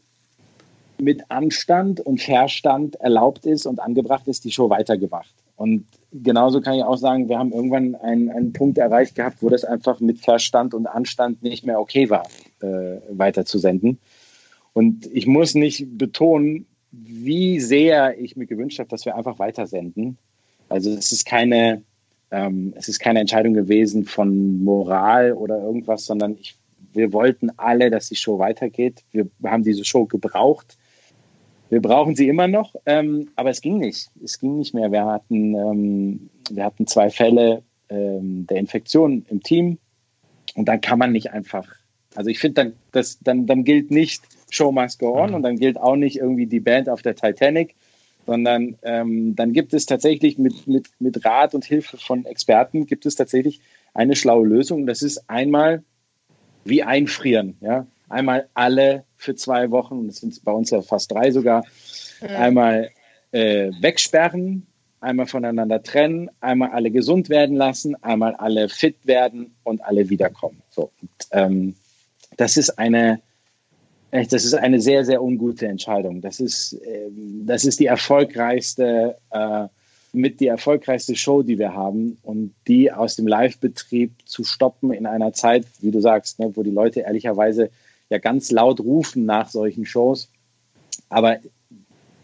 mit 1.00 1.22
Anstand 1.30 2.00
und 2.00 2.22
Verstand 2.22 2.96
erlaubt 2.96 3.46
ist 3.46 3.66
und 3.66 3.80
angebracht 3.80 4.28
ist, 4.28 4.44
die 4.46 4.52
Show 4.52 4.70
weitergemacht. 4.70 5.34
Und 5.56 5.86
genauso 6.12 6.62
kann 6.62 6.76
ich 6.76 6.84
auch 6.84 6.98
sagen, 6.98 7.30
wir 7.30 7.38
haben 7.38 7.52
irgendwann 7.52 7.96
einen, 7.96 8.30
einen 8.30 8.54
Punkt 8.54 8.78
erreicht 8.78 9.16
gehabt, 9.16 9.38
wo 9.42 9.50
das 9.50 9.64
einfach 9.64 10.00
mit 10.00 10.20
Verstand 10.20 10.74
und 10.74 10.88
Anstand 10.88 11.44
nicht 11.44 11.66
mehr 11.66 11.80
okay 11.80 12.10
war, 12.10 12.28
äh, 12.62 12.98
weiterzusenden. 13.10 14.00
Und 14.74 15.06
ich 15.14 15.28
muss 15.28 15.54
nicht 15.54 15.98
betonen, 15.98 16.66
wie 16.92 17.60
sehr 17.60 18.20
ich 18.20 18.36
mir 18.36 18.46
gewünscht 18.46 18.80
habe, 18.80 18.90
dass 18.90 19.06
wir 19.06 19.16
einfach 19.16 19.40
weitersenden. 19.40 20.18
Also 20.70 20.92
es 20.92 21.12
ist 21.12 21.26
keine, 21.26 21.84
ähm, 22.32 22.74
es 22.76 22.88
ist 22.88 23.00
keine 23.00 23.20
Entscheidung 23.20 23.54
gewesen 23.54 24.06
von 24.06 24.64
Moral 24.64 25.34
oder 25.34 25.62
irgendwas, 25.62 26.06
sondern 26.06 26.36
ich, 26.40 26.56
wir 26.94 27.14
wollten 27.14 27.52
alle, 27.58 27.90
dass 27.90 28.10
die 28.10 28.16
Show 28.16 28.40
weitergeht. 28.40 29.04
Wir 29.12 29.28
haben 29.46 29.64
diese 29.64 29.86
Show 29.86 30.06
gebraucht. 30.06 30.78
Wir 31.70 31.82
brauchen 31.82 32.16
sie 32.16 32.28
immer 32.28 32.48
noch, 32.48 32.76
ähm, 32.86 33.30
aber 33.36 33.50
es 33.50 33.62
ging 33.62 33.80
nicht. 33.80 34.10
Es 34.24 34.40
ging 34.40 34.58
nicht 34.58 34.74
mehr. 34.74 34.92
Wir 34.92 35.06
hatten, 35.06 35.56
ähm, 35.56 36.30
wir 36.52 36.66
hatten 36.66 36.86
zwei 36.86 37.10
Fälle 37.10 37.64
ähm, 37.90 38.46
der 38.48 38.58
Infektion 38.58 39.26
im 39.30 39.42
Team 39.42 39.80
und 40.56 40.68
dann 40.68 40.82
kann 40.82 41.00
man 41.00 41.12
nicht 41.12 41.32
einfach. 41.32 41.68
Also 42.16 42.30
ich 42.30 42.40
finde, 42.40 42.64
dann, 42.64 42.74
das, 42.92 43.18
dann, 43.22 43.48
dann 43.48 43.64
gilt 43.64 43.90
nicht 43.90 44.22
Show 44.52 44.72
must 44.72 45.00
go 45.00 45.18
on 45.18 45.34
und 45.34 45.42
dann 45.42 45.58
gilt 45.58 45.80
auch 45.80 45.96
nicht 45.96 46.18
irgendwie 46.18 46.46
die 46.46 46.60
Band 46.60 46.90
auf 46.90 47.02
der 47.02 47.16
Titanic, 47.16 47.76
sondern 48.28 48.78
ähm, 48.84 49.36
dann 49.36 49.52
gibt 49.52 49.74
es 49.74 49.86
tatsächlich 49.86 50.38
mit, 50.38 50.68
mit, 50.68 50.90
mit 51.00 51.26
Rat 51.26 51.56
und 51.56 51.66
Hilfe 51.66 51.98
von 51.98 52.26
Experten 52.26 52.86
gibt 52.86 53.06
es 53.06 53.16
tatsächlich 53.16 53.62
eine 53.94 54.16
schlaue 54.16 54.46
Lösung. 54.46 54.86
Das 54.86 55.02
ist 55.02 55.30
einmal 55.30 55.84
wie 56.64 56.84
einfrieren. 56.84 57.58
Ja? 57.62 57.88
Einmal 58.10 58.48
alle 58.54 59.04
für 59.18 59.36
zwei 59.36 59.72
Wochen, 59.72 60.08
das 60.08 60.18
sind 60.18 60.44
bei 60.44 60.52
uns 60.52 60.70
ja 60.70 60.82
fast 60.82 61.12
drei 61.12 61.32
sogar, 61.32 61.64
einmal 62.22 62.90
äh, 63.32 63.72
wegsperren, 63.82 64.68
einmal 65.02 65.26
voneinander 65.26 65.84
trennen, 65.84 66.30
einmal 66.40 66.72
alle 66.72 66.92
gesund 66.92 67.30
werden 67.30 67.58
lassen, 67.58 67.96
einmal 68.04 68.36
alle 68.36 68.70
fit 68.70 69.06
werden 69.06 69.56
und 69.64 69.84
alle 69.84 70.10
wiederkommen. 70.10 70.62
So, 70.70 70.92
und, 71.02 71.10
ähm, 71.32 71.76
das 72.38 72.58
ist 72.58 72.80
eine, 72.80 73.20
das 74.12 74.46
ist 74.46 74.54
eine 74.54 74.80
sehr, 74.80 75.06
sehr 75.06 75.22
ungute 75.22 75.68
Entscheidung. 75.68 76.22
Das 76.22 76.40
ist, 76.40 76.80
ähm, 76.86 77.44
das 77.46 77.66
ist 77.66 77.80
die 77.80 77.88
erfolgreichste, 77.88 79.18
äh, 79.32 79.68
mit 80.14 80.40
die 80.40 80.48
erfolgreichste 80.48 81.16
Show, 81.16 81.42
die 81.42 81.58
wir 81.58 81.74
haben 81.74 82.18
und 82.22 82.54
die 82.68 82.92
aus 82.92 83.16
dem 83.16 83.28
Live-Betrieb 83.28 84.12
zu 84.26 84.44
stoppen 84.44 84.94
in 84.94 85.06
einer 85.06 85.34
Zeit, 85.34 85.66
wie 85.82 85.92
du 85.92 86.00
sagst, 86.00 86.40
ne, 86.40 86.56
wo 86.56 86.64
die 86.64 86.70
Leute 86.70 87.02
ehrlicherweise 87.02 87.72
ja 88.10 88.20
ganz 88.20 88.52
laut 88.52 88.80
rufen 88.80 89.26
nach 89.26 89.50
solchen 89.50 89.86
Shows, 89.86 90.30
aber 91.10 91.40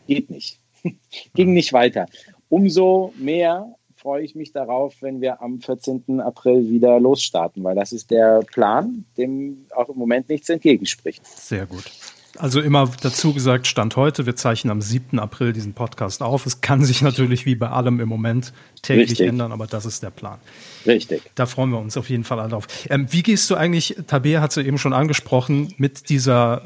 geht 0.07 0.29
nicht. 0.29 0.59
Ging 1.33 1.53
nicht 1.53 1.73
weiter. 1.73 2.05
Umso 2.47 3.13
mehr 3.17 3.75
freue 3.95 4.23
ich 4.23 4.35
mich 4.35 4.51
darauf, 4.51 5.01
wenn 5.01 5.19
wir 5.19 5.41
am 5.41 5.59
14. 5.59 6.21
April 6.21 6.69
wieder 6.69 6.99
losstarten, 6.99 7.63
weil 7.63 7.75
das 7.75 7.91
ist 7.91 8.11
der 8.11 8.41
Plan, 8.41 9.05
dem 9.17 9.65
auch 9.75 9.89
im 9.89 9.97
Moment 9.97 10.29
nichts 10.29 10.47
entgegenspricht. 10.49 11.25
Sehr 11.25 11.65
gut. 11.65 11.91
Also 12.39 12.61
immer 12.61 12.89
dazu 13.01 13.33
gesagt, 13.33 13.67
Stand 13.67 13.97
heute, 13.97 14.25
wir 14.25 14.33
zeichnen 14.33 14.71
am 14.71 14.81
7. 14.81 15.19
April 15.19 15.51
diesen 15.51 15.73
Podcast 15.73 16.23
auf. 16.23 16.45
Es 16.45 16.61
kann 16.61 16.85
sich 16.85 17.01
natürlich 17.01 17.45
wie 17.45 17.55
bei 17.55 17.69
allem 17.69 17.99
im 17.99 18.07
Moment 18.07 18.53
täglich 18.81 19.09
Richtig. 19.09 19.27
ändern, 19.27 19.51
aber 19.51 19.67
das 19.67 19.85
ist 19.85 20.03
der 20.03 20.09
Plan. 20.09 20.39
Richtig. 20.85 21.21
Da 21.35 21.45
freuen 21.45 21.71
wir 21.71 21.79
uns 21.79 21.97
auf 21.97 22.09
jeden 22.09 22.23
Fall 22.23 22.39
alle 22.39 22.51
drauf. 22.51 22.65
Ähm, 22.89 23.07
wie 23.11 23.23
gehst 23.23 23.49
du 23.49 23.55
eigentlich, 23.55 23.97
Tabea 24.07 24.39
hat 24.39 24.51
es 24.51 24.55
ja 24.55 24.63
eben 24.63 24.77
schon 24.77 24.93
angesprochen, 24.93 25.73
mit 25.77 26.07
dieser, 26.07 26.61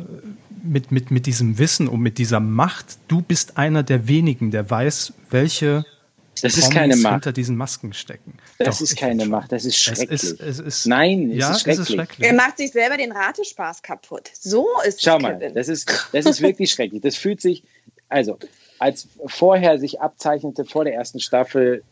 mit, 0.61 0.91
mit, 0.91 1.09
mit 1.09 1.25
diesem 1.25 1.57
Wissen 1.57 1.87
und 1.87 2.01
mit 2.01 2.19
dieser 2.19 2.39
Macht? 2.39 2.99
Du 3.07 3.23
bist 3.23 3.57
einer 3.57 3.81
der 3.81 4.07
wenigen, 4.07 4.51
der 4.51 4.69
weiß, 4.69 5.13
welche 5.31 5.85
Das 6.43 6.53
ist 6.53 6.61
Promis 6.65 6.75
keine 6.77 6.95
Macht. 6.97 7.13
hinter 7.13 7.31
diesen 7.33 7.55
Masken 7.57 7.93
stecken. 7.93 8.37
Das 8.59 8.77
Doch, 8.77 8.81
ist 8.83 8.95
keine. 8.97 9.25
Macht. 9.25 9.51
Das 9.51 9.65
ist 9.65 9.75
Es 9.75 9.81
schrecklich. 9.81 10.11
ist, 10.11 10.39
es 10.41 10.59
ist, 10.59 10.85
Nein, 10.85 11.31
es 11.31 11.37
ja, 11.37 11.49
ist 11.51 11.55
es 11.57 11.61
schrecklich. 11.63 11.79
ist 11.89 11.93
schrecklich. 11.95 12.27
Er 12.27 12.33
macht 12.35 12.57
sich 12.57 12.71
selber 12.71 12.97
den 12.97 13.11
Ratespaß 13.11 13.81
kaputt. 13.81 14.29
So 14.39 14.67
ist 14.87 15.01
Schau 15.03 15.17
es, 15.17 15.21
mal, 15.23 15.33
Kevin. 15.39 15.53
das 15.55 15.67
ist, 15.69 16.09
das 16.11 16.25
ist 16.25 16.41
wirklich 16.41 16.69
schrecklich. 16.73 17.01
Das 17.01 17.15
fühlt 17.15 17.41
sich, 17.41 17.63
also, 18.09 18.37
als 18.79 19.07
vorher 19.25 19.79
sich 19.79 20.01
abzeichnete 20.01 20.65
vor 20.65 20.83
der 20.83 20.93
ersten 20.93 21.19
Staffel, 21.19 21.83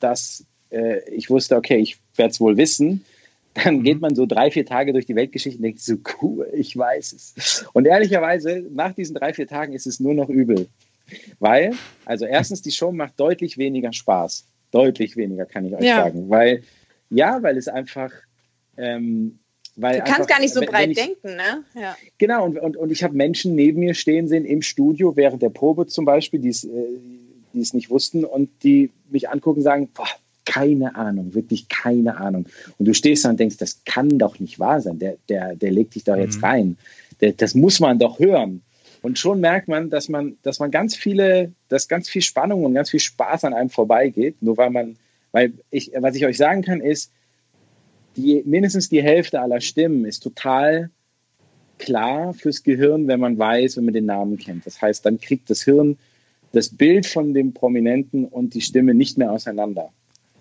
dass 0.00 0.44
äh, 0.70 1.00
ich 1.10 1.28
wusste, 1.28 1.56
okay, 1.56 1.76
ich 1.78 1.98
werde 2.16 2.30
es 2.30 2.40
wohl 2.40 2.56
wissen, 2.56 3.04
dann 3.54 3.82
geht 3.82 4.00
man 4.00 4.14
so 4.14 4.26
drei, 4.26 4.50
vier 4.50 4.66
Tage 4.66 4.92
durch 4.92 5.06
die 5.06 5.14
Weltgeschichte 5.16 5.56
und 5.58 5.62
denkt 5.62 5.80
so, 5.80 5.94
cool, 6.20 6.46
ich 6.52 6.76
weiß 6.76 7.12
es. 7.14 7.64
Und 7.72 7.86
ehrlicherweise, 7.86 8.62
nach 8.70 8.92
diesen 8.94 9.14
drei, 9.16 9.32
vier 9.32 9.46
Tagen 9.48 9.72
ist 9.72 9.86
es 9.86 9.98
nur 9.98 10.12
noch 10.14 10.28
übel. 10.28 10.68
Weil, 11.38 11.74
also 12.04 12.24
erstens, 12.26 12.62
die 12.62 12.70
Show 12.72 12.92
macht 12.92 13.18
deutlich 13.18 13.58
weniger 13.58 13.92
Spaß. 13.92 14.44
Deutlich 14.72 15.16
weniger, 15.16 15.46
kann 15.46 15.64
ich 15.64 15.74
euch 15.74 15.82
Ja. 15.84 15.96
sagen. 16.02 16.28
Weil, 16.28 16.62
ja, 17.10 17.42
weil 17.42 17.56
es 17.56 17.68
einfach, 17.68 18.12
ähm, 18.76 19.38
weil 19.76 19.98
Du 19.98 20.04
kannst 20.04 20.14
einfach, 20.20 20.26
gar 20.28 20.40
nicht 20.40 20.52
so 20.54 20.60
wenn- 20.60 20.68
breit 20.68 20.82
wenn 20.84 20.90
ich, 20.92 20.96
denken, 20.98 21.36
ne? 21.36 21.64
Ja. 21.80 21.96
Genau, 22.18 22.44
und, 22.46 22.58
und, 22.58 22.76
und 22.76 22.90
ich 22.90 23.04
habe 23.04 23.14
Menschen 23.14 23.54
neben 23.54 23.80
mir 23.80 23.94
stehen 23.94 24.26
sehen 24.28 24.44
im 24.44 24.62
Studio 24.62 25.16
während 25.16 25.42
der 25.42 25.50
Probe 25.50 25.86
zum 25.86 26.04
Beispiel, 26.04 26.40
die 26.40 26.48
es 26.48 26.64
äh, 26.64 26.68
die 27.52 27.60
es 27.62 27.72
nicht 27.72 27.88
wussten 27.88 28.24
und 28.26 28.50
die 28.64 28.90
mich 29.08 29.30
angucken 29.30 29.60
und 29.60 29.64
sagen, 29.64 29.88
boah, 29.94 30.06
keine 30.44 30.94
Ahnung, 30.94 31.32
wirklich 31.34 31.68
keine 31.70 32.18
Ahnung. 32.18 32.46
Und 32.78 32.86
du 32.86 32.92
stehst 32.92 33.24
da 33.24 33.30
und 33.30 33.40
denkst, 33.40 33.56
das 33.56 33.82
kann 33.84 34.18
doch 34.18 34.38
nicht 34.40 34.58
wahr 34.58 34.80
sein. 34.82 34.98
Der, 34.98 35.16
der, 35.30 35.56
der 35.56 35.70
legt 35.70 35.94
dich 35.94 36.04
doch 36.04 36.16
jetzt 36.16 36.38
Mhm. 36.38 36.44
rein. 36.44 36.78
Der, 37.22 37.32
das 37.32 37.54
muss 37.54 37.80
man 37.80 37.98
doch 37.98 38.18
hören. 38.18 38.60
Und 39.06 39.20
schon 39.20 39.38
merkt 39.38 39.68
man, 39.68 39.88
dass 39.88 40.08
man, 40.08 40.36
dass 40.42 40.58
man 40.58 40.72
ganz 40.72 40.96
viele, 40.96 41.52
dass 41.68 41.86
ganz 41.86 42.08
viel 42.08 42.22
Spannung 42.22 42.64
und 42.64 42.74
ganz 42.74 42.90
viel 42.90 42.98
Spaß 42.98 43.44
an 43.44 43.54
einem 43.54 43.70
vorbeigeht, 43.70 44.42
nur 44.42 44.56
weil 44.56 44.70
man, 44.70 44.96
weil 45.30 45.52
ich, 45.70 45.92
was 45.96 46.16
ich 46.16 46.26
euch 46.26 46.36
sagen 46.36 46.62
kann, 46.62 46.80
ist, 46.80 47.12
die, 48.16 48.42
mindestens 48.44 48.88
die 48.88 49.00
Hälfte 49.00 49.40
aller 49.40 49.60
Stimmen 49.60 50.06
ist 50.06 50.24
total 50.24 50.90
klar 51.78 52.34
fürs 52.34 52.64
Gehirn, 52.64 53.06
wenn 53.06 53.20
man 53.20 53.38
weiß, 53.38 53.76
wenn 53.76 53.84
man 53.84 53.94
den 53.94 54.06
Namen 54.06 54.38
kennt. 54.38 54.66
Das 54.66 54.82
heißt, 54.82 55.06
dann 55.06 55.20
kriegt 55.20 55.50
das 55.50 55.62
Hirn 55.62 55.98
das 56.50 56.70
Bild 56.70 57.06
von 57.06 57.32
dem 57.32 57.54
Prominenten 57.54 58.24
und 58.24 58.54
die 58.54 58.60
Stimme 58.60 58.92
nicht 58.92 59.18
mehr 59.18 59.30
auseinander. 59.30 59.90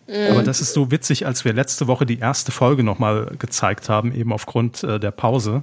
Aber 0.07 0.41
das 0.41 0.59
ist 0.59 0.73
so 0.73 0.89
witzig, 0.89 1.27
als 1.27 1.45
wir 1.45 1.53
letzte 1.53 1.85
Woche 1.85 2.07
die 2.07 2.17
erste 2.17 2.51
Folge 2.51 2.81
nochmal 2.81 3.35
gezeigt 3.37 3.89
haben, 3.89 4.11
eben 4.15 4.33
aufgrund 4.33 4.83
äh, 4.83 4.99
der 4.99 5.11
Pause. 5.11 5.61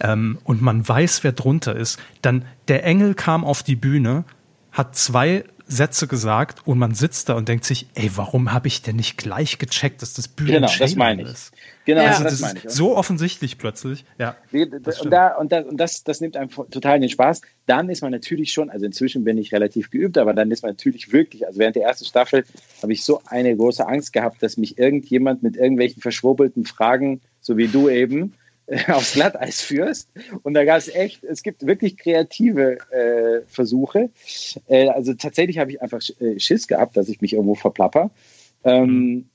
Ähm, 0.00 0.38
und 0.44 0.62
man 0.62 0.86
weiß, 0.86 1.24
wer 1.24 1.32
drunter 1.32 1.76
ist. 1.76 1.98
Dann 2.22 2.44
der 2.68 2.84
Engel 2.84 3.14
kam 3.14 3.44
auf 3.44 3.62
die 3.62 3.76
Bühne, 3.76 4.24
hat 4.72 4.96
zwei 4.96 5.44
Sätze 5.72 6.06
gesagt 6.06 6.66
und 6.66 6.78
man 6.78 6.92
sitzt 6.94 7.28
da 7.28 7.34
und 7.34 7.48
denkt 7.48 7.64
sich, 7.64 7.86
ey, 7.94 8.10
warum 8.16 8.52
habe 8.52 8.68
ich 8.68 8.82
denn 8.82 8.96
nicht 8.96 9.16
gleich 9.16 9.58
gecheckt, 9.58 10.02
dass 10.02 10.12
das 10.12 10.28
Bühnen 10.28 10.52
Genau, 10.52 10.70
das 10.78 10.96
meine 10.96 11.22
ich. 11.22 11.28
ist? 11.28 11.52
Genau, 11.84 12.02
Ja. 12.02 12.10
Also 12.10 12.24
das, 12.24 12.32
das 12.32 12.40
meine 12.42 12.58
ich. 12.58 12.64
ist 12.66 12.74
so 12.74 12.96
offensichtlich 12.96 13.58
plötzlich. 13.58 14.04
Ja, 14.18 14.36
das 14.82 15.00
und 15.00 15.10
da, 15.10 15.36
und, 15.36 15.50
da, 15.52 15.60
und 15.62 15.78
das, 15.78 16.04
das 16.04 16.20
nimmt 16.20 16.36
einem 16.36 16.50
total 16.50 17.00
den 17.00 17.08
Spaß. 17.08 17.40
Dann 17.66 17.88
ist 17.88 18.02
man 18.02 18.10
natürlich 18.10 18.52
schon, 18.52 18.70
also 18.70 18.84
inzwischen 18.84 19.24
bin 19.24 19.38
ich 19.38 19.52
relativ 19.52 19.90
geübt, 19.90 20.18
aber 20.18 20.34
dann 20.34 20.50
ist 20.50 20.62
man 20.62 20.72
natürlich 20.72 21.12
wirklich, 21.12 21.46
also 21.46 21.58
während 21.58 21.76
der 21.76 21.84
ersten 21.84 22.04
Staffel 22.04 22.44
habe 22.82 22.92
ich 22.92 23.04
so 23.04 23.22
eine 23.26 23.56
große 23.56 23.86
Angst 23.86 24.12
gehabt, 24.12 24.42
dass 24.42 24.56
mich 24.56 24.78
irgendjemand 24.78 25.42
mit 25.42 25.56
irgendwelchen 25.56 26.02
verschwurbelten 26.02 26.66
Fragen, 26.66 27.20
so 27.40 27.56
wie 27.56 27.68
du 27.68 27.88
eben, 27.88 28.34
aufs 28.88 29.12
Glatteis 29.14 29.60
führst. 29.60 30.08
Und 30.42 30.54
da 30.54 30.64
gab 30.64 30.78
es 30.78 30.88
echt, 30.88 31.24
es 31.24 31.42
gibt 31.42 31.66
wirklich 31.66 31.96
kreative 31.96 32.78
äh, 32.90 33.42
Versuche. 33.46 34.10
Äh, 34.68 34.88
also 34.88 35.14
tatsächlich 35.14 35.58
habe 35.58 35.70
ich 35.72 35.82
einfach 35.82 36.00
äh, 36.20 36.38
Schiss 36.38 36.66
gehabt, 36.68 36.96
dass 36.96 37.08
ich 37.08 37.20
mich 37.20 37.32
irgendwo 37.34 37.54
verplapper. 37.54 38.10
Ähm, 38.64 39.28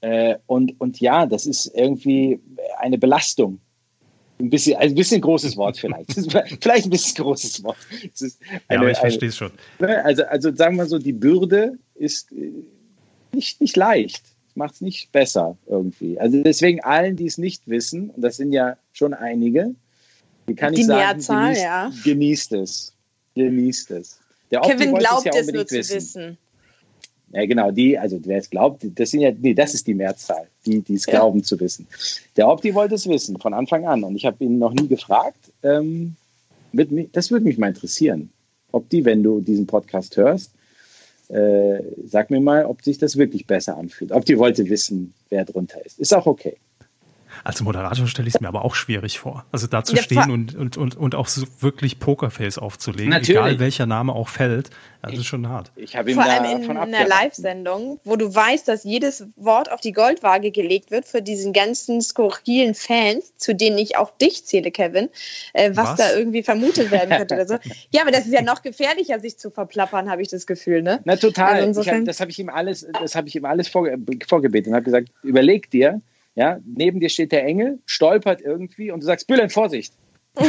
äh, 0.00 0.36
und, 0.46 0.78
und 0.80 1.00
ja, 1.00 1.26
das 1.26 1.46
ist 1.46 1.66
irgendwie 1.74 2.40
eine 2.78 2.98
Belastung. 2.98 3.60
Ein 4.40 4.50
bisschen, 4.50 4.76
ein 4.78 4.94
bisschen 4.96 5.20
großes 5.20 5.56
Wort 5.56 5.78
vielleicht. 5.78 6.12
Vielleicht 6.60 6.86
ein 6.86 6.90
bisschen 6.90 7.22
großes 7.24 7.62
Wort. 7.62 7.76
Ist 8.12 8.40
ja 8.42 8.58
eine- 8.66 8.80
aber 8.80 8.90
ich 8.90 8.96
eine- 8.98 9.10
verstehe 9.10 9.28
es 9.28 9.36
schon. 9.36 9.52
Ne, 9.78 10.04
Also, 10.04 10.24
also 10.24 10.54
sagen 10.54 10.76
wir 10.76 10.86
so, 10.86 10.98
die 10.98 11.12
Bürde 11.12 11.78
ist 11.94 12.32
äh, 12.32 12.50
nicht, 13.32 13.60
nicht 13.60 13.76
leicht. 13.76 14.24
Macht 14.54 14.74
es 14.74 14.80
nicht 14.80 15.10
besser 15.12 15.56
irgendwie. 15.66 16.18
Also 16.18 16.42
deswegen 16.42 16.80
allen, 16.82 17.16
die 17.16 17.26
es 17.26 17.38
nicht 17.38 17.66
wissen, 17.66 18.10
und 18.10 18.22
das 18.22 18.36
sind 18.36 18.52
ja 18.52 18.76
schon 18.92 19.12
einige, 19.14 19.74
die 20.48 20.54
kann 20.54 20.74
Die 20.74 20.82
ich 20.82 20.86
sagen, 20.86 21.00
Mehrzahl, 21.00 21.44
genießt, 21.54 21.62
ja. 21.62 21.92
genießt 22.04 22.52
es. 22.52 22.92
Genießt 23.34 23.90
es. 23.92 24.20
Der 24.50 24.60
Kevin 24.60 24.94
glaubt 24.94 25.24
ja 25.24 25.32
es 25.34 25.46
nur 25.48 25.62
unbedingt 25.62 25.86
zu 25.86 25.94
wissen. 25.94 26.38
Ja, 27.32 27.46
genau, 27.46 27.72
die, 27.72 27.98
also 27.98 28.20
wer 28.24 28.38
es 28.38 28.48
glaubt, 28.48 28.86
das 28.94 29.10
sind 29.10 29.20
ja, 29.20 29.32
nee, 29.36 29.54
das 29.54 29.74
ist 29.74 29.88
die 29.88 29.94
Mehrzahl, 29.94 30.46
die, 30.66 30.82
die 30.82 30.94
es 30.94 31.06
Ja. 31.06 31.14
glauben 31.14 31.42
zu 31.42 31.58
wissen. 31.58 31.88
Der 32.36 32.46
Opti 32.46 32.72
wollte 32.74 32.94
es 32.94 33.08
wissen, 33.08 33.40
von 33.40 33.52
Anfang 33.54 33.86
an. 33.86 34.04
Und 34.04 34.14
ich 34.14 34.24
habe 34.24 34.44
ihn 34.44 34.58
noch 34.58 34.72
nie 34.72 34.86
gefragt. 34.86 35.50
Ähm, 35.64 36.14
mich, 36.70 37.08
das 37.12 37.32
würde 37.32 37.44
mich 37.44 37.58
mal 37.58 37.68
interessieren. 37.68 38.30
Opti, 38.70 39.04
wenn 39.04 39.24
du 39.24 39.40
diesen 39.40 39.66
Podcast 39.66 40.16
hörst, 40.16 40.52
äh, 41.28 41.82
sag 42.04 42.30
mir 42.30 42.40
mal, 42.40 42.66
ob 42.66 42.82
sich 42.82 42.98
das 42.98 43.16
wirklich 43.16 43.46
besser 43.46 43.76
anfühlt. 43.76 44.12
Opti 44.12 44.38
wollte 44.38 44.68
wissen, 44.68 45.14
wer 45.28 45.44
drunter 45.44 45.84
ist. 45.84 45.98
Ist 45.98 46.14
auch 46.14 46.26
okay. 46.26 46.56
Als 47.42 47.60
Moderator 47.60 48.06
stelle 48.06 48.28
ich 48.28 48.34
es 48.34 48.40
mir 48.40 48.48
aber 48.48 48.64
auch 48.64 48.74
schwierig 48.74 49.18
vor. 49.18 49.44
Also 49.52 49.66
da 49.66 49.84
zu 49.84 49.96
Ja, 49.96 50.02
stehen 50.02 50.30
und, 50.30 50.54
und, 50.54 50.76
und, 50.76 50.96
und 50.96 51.14
auch 51.14 51.26
so 51.26 51.46
wirklich 51.60 51.98
Pokerface 51.98 52.58
aufzulegen, 52.58 53.10
Natürlich. 53.10 53.30
egal 53.30 53.58
welcher 53.58 53.86
Name 53.86 54.12
auch 54.12 54.28
fällt. 54.28 54.70
Das 55.02 55.18
ist 55.18 55.26
schon 55.26 55.48
hart. 55.50 55.70
Ich 55.76 55.96
habe 55.96 56.10
ihm 56.10 56.14
Vor 56.14 56.24
da 56.24 56.38
allem 56.38 56.60
in 56.60 56.64
von 56.64 56.78
einer. 56.78 57.06
Live-Sendung, 57.06 58.00
wo 58.04 58.16
du 58.16 58.34
weißt, 58.34 58.66
dass 58.66 58.84
jedes 58.84 59.26
Wort 59.36 59.70
auf 59.70 59.80
die 59.80 59.92
Goldwaage 59.92 60.50
gelegt 60.50 60.90
wird 60.90 61.04
für 61.04 61.20
diesen 61.20 61.52
ganzen 61.52 62.00
skurrilen 62.00 62.74
Fans, 62.74 63.36
zu 63.36 63.54
denen 63.54 63.76
ich 63.76 63.98
auch 63.98 64.16
dich 64.16 64.46
zähle, 64.46 64.70
Kevin, 64.70 65.10
äh, 65.52 65.72
was, 65.74 65.90
Was? 65.90 65.96
da 65.96 66.16
irgendwie 66.16 66.42
vermutet 66.42 66.90
werden 66.90 67.10
könnte 67.16 67.34
oder 67.34 67.46
so. 67.46 67.58
Ja, 67.92 68.02
aber 68.02 68.10
das 68.12 68.26
ist 68.26 68.32
ja 68.32 68.42
noch 68.42 68.62
gefährlicher, 68.62 69.20
sich 69.20 69.36
zu 69.38 69.50
verplappern, 69.50 70.10
habe 70.10 70.22
ich 70.22 70.28
das 70.28 70.46
Gefühl, 70.46 70.82
ne? 70.82 71.00
Na 71.04 71.16
total. 71.16 71.54
Also 71.62 71.84
hab, 71.84 72.04
das 72.04 72.20
habe 72.20 72.30
ich 72.30 72.38
ihm 72.38 72.48
alles, 72.48 72.86
das 73.00 73.14
habe 73.14 73.28
ich 73.28 73.36
ihm 73.36 73.44
alles 73.44 73.68
vorge 73.68 73.98
vorgebetet 74.26 74.68
und 74.68 74.74
habe 74.74 74.84
gesagt, 74.84 75.08
überleg 75.22 75.70
dir, 75.70 76.00
ja, 76.34 76.58
neben 76.66 77.00
dir 77.00 77.08
steht 77.08 77.32
der 77.32 77.44
Engel, 77.44 77.78
stolpert 77.86 78.40
irgendwie 78.40 78.90
und 78.90 79.00
du 79.00 79.06
sagst, 79.06 79.26
Bülent, 79.26 79.52
Vorsicht. 79.52 79.92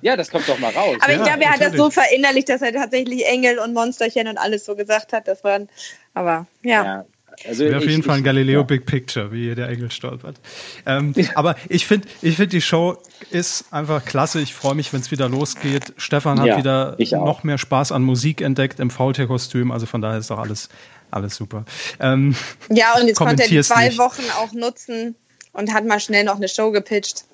ja, 0.00 0.16
das 0.16 0.30
kommt 0.30 0.48
doch 0.48 0.58
mal 0.58 0.72
raus. 0.72 0.96
Aber 1.00 1.12
Ja, 1.12 1.18
ich 1.18 1.24
glaube, 1.24 1.42
er 1.44 1.50
hat 1.50 1.60
das 1.60 1.74
so 1.74 1.90
verinnerlicht, 1.90 2.48
dass 2.48 2.62
er 2.62 2.72
tatsächlich 2.72 3.26
Engel 3.26 3.58
und 3.58 3.72
Monsterchen 3.74 4.26
und 4.28 4.38
alles 4.38 4.64
so 4.64 4.74
gesagt 4.74 5.12
hat. 5.12 5.28
Das 5.28 5.44
waren, 5.44 5.68
aber 6.14 6.46
ja. 6.62 6.84
ja. 6.84 7.04
Also 7.48 7.64
Wäre 7.64 7.78
auf 7.78 7.84
ich- 7.84 7.90
jeden 7.90 8.02
Fall 8.02 8.16
ein 8.16 8.18
ich- 8.20 8.24
Galileo 8.26 8.60
ja. 8.60 8.66
Big 8.66 8.84
Picture, 8.84 9.32
wie 9.32 9.44
hier 9.44 9.54
der 9.54 9.68
Engel 9.68 9.90
stolpert. 9.90 10.36
Ähm, 10.84 11.14
aber 11.34 11.56
ich 11.68 11.86
finde, 11.86 12.06
ich 12.20 12.36
finde, 12.36 12.50
die 12.50 12.60
Show 12.60 12.98
ist 13.30 13.72
einfach 13.72 14.04
klasse. 14.04 14.40
Ich 14.40 14.52
freue 14.52 14.74
mich, 14.74 14.92
wenn 14.92 15.00
es 15.00 15.10
wieder 15.10 15.28
losgeht. 15.30 15.94
Stefan 15.96 16.38
hat 16.40 16.46
Ja, 16.48 16.58
wieder 16.58 16.94
ich 16.98 17.12
noch 17.12 17.42
mehr 17.42 17.56
Spaß 17.56 17.90
an 17.92 18.02
Musik 18.02 18.42
entdeckt 18.42 18.80
im 18.80 18.90
Faultier-Kostüm. 18.90 19.70
Also 19.70 19.86
von 19.86 20.02
daher 20.02 20.18
ist 20.18 20.30
doch 20.30 20.38
alles, 20.38 20.68
alles 21.12 21.36
super. 21.36 21.64
Ähm, 22.00 22.34
Ja, 22.70 22.94
und 22.98 23.06
jetzt 23.06 23.16
konnte 23.18 23.42
er 23.42 23.48
die 23.48 23.60
zwei 23.62 23.88
nicht. 23.88 23.98
Wochen 23.98 24.22
auch 24.38 24.52
nutzen 24.52 25.14
und 25.52 25.72
hat 25.72 25.84
mal 25.86 26.00
schnell 26.00 26.24
noch 26.24 26.36
eine 26.36 26.48
Show 26.48 26.70
gepitcht. 26.70 27.24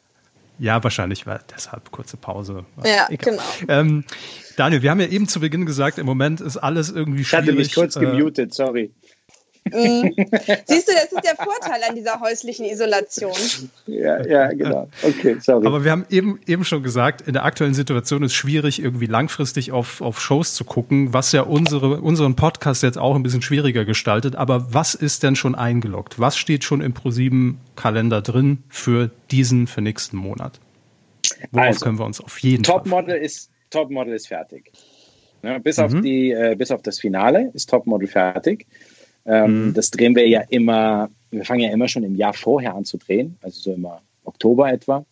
ja, 0.59 0.83
wahrscheinlich 0.83 1.27
war 1.27 1.41
deshalb 1.55 1.91
kurze 1.93 2.17
Pause. 2.17 2.65
Ja, 2.85 3.07
Egal. 3.11 3.35
genau. 3.35 3.43
Ähm, 3.69 4.05
Daniel, 4.57 4.83
wir 4.83 4.91
haben 4.91 5.01
ja 5.01 5.07
eben 5.07 5.29
zu 5.29 5.39
Beginn 5.41 5.67
gesagt, 5.67 5.99
im 5.99 6.07
Moment 6.07 6.41
ist 6.41 6.57
alles 6.57 6.91
irgendwie 6.91 7.21
Ich 7.23 7.29
schwierig. 7.29 7.47
hatte 7.47 7.57
mich 7.57 7.75
kurz 7.75 7.95
äh, 7.97 8.01
gemutet, 8.01 8.53
sorry. 8.55 8.91
Siehst 9.71 10.89
du, 10.89 10.93
das 10.93 11.13
ist 11.13 11.25
der 11.25 11.37
Vorteil 11.37 11.81
an 11.89 11.95
dieser 11.95 12.21
häuslichen 12.21 12.65
Isolation. 12.65 13.33
Ja, 13.87 14.25
ja, 14.27 14.49
genau. 14.49 14.89
Okay, 15.03 15.37
sorry. 15.41 15.67
Aber 15.67 15.85
wir 15.85 15.91
haben 15.91 16.07
eben, 16.11 16.41
eben 16.47 16.65
schon 16.65 16.83
gesagt, 16.83 17.23
in 17.23 17.33
der 17.35 17.45
aktuellen 17.45 17.75
Situation 17.75 18.23
ist 18.23 18.35
schwierig, 18.35 18.83
irgendwie 18.83 19.07
langfristig 19.07 19.73
auf, 19.73 20.01
auf 20.01 20.21
Shows 20.21 20.55
zu 20.55 20.65
gucken, 20.65 21.13
was 21.13 21.33
ja 21.33 21.43
unsere, 21.43 22.01
unseren 22.01 22.37
Podcast 22.37 22.83
jetzt 22.83 22.99
auch 22.99 23.15
ein 23.15 23.23
bisschen 23.23 23.43
schwieriger 23.43 23.85
gestaltet. 23.85 24.37
Aber 24.37 24.73
was 24.73 24.95
ist 24.95 25.23
denn 25.23 25.37
schon 25.37 25.55
eingeloggt? 25.55 26.19
Was 26.19 26.37
steht 26.37 26.65
schon 26.65 26.81
im 26.81 26.95
ProSieben-Kalender 26.95 28.23
drin 28.23 28.63
für 28.69 29.11
diesen, 29.31 29.67
für 29.67 29.81
nächsten 29.83 30.17
Monat? 30.17 30.61
Worauf 31.51 31.67
Also, 31.67 31.85
können 31.85 31.99
wir 31.99 32.07
uns 32.07 32.21
auf 32.21 32.39
jeden 32.39 32.65
Fall 32.65 32.77
Topmodel 32.77 33.17
ist, 33.17 33.51
Topmodel 33.71 34.15
ist 34.15 34.29
fertig. 34.29 34.73
Ne, 35.43 35.61
bis, 35.61 35.77
Mhm. 35.77 35.85
auf 35.85 35.95
die, 36.01 36.33
äh, 36.33 36.57
bis 36.59 36.71
auf 36.73 36.83
das 36.83 36.99
Finale 36.99 37.51
ist 37.55 37.71
Topmodel 37.71 38.09
fertig. 38.09 38.67
Ähm, 39.27 39.69
Mhm. 39.69 39.75
Das 39.75 39.91
drehen 39.91 40.15
wir 40.17 40.27
ja 40.29 40.43
immer, 40.49 41.11
wir 41.31 41.45
fangen 41.45 41.61
ja 41.61 41.71
immer 41.71 41.89
schon 41.89 42.05
im 42.05 42.15
Jahr 42.17 42.35
vorher 42.35 42.75
an 42.75 42.85
zu 42.85 42.99
drehen, 42.99 43.37
also 43.43 43.61
so 43.61 43.73
immer 43.75 44.03
Oktober 44.25 44.71
etwa, 44.73 45.05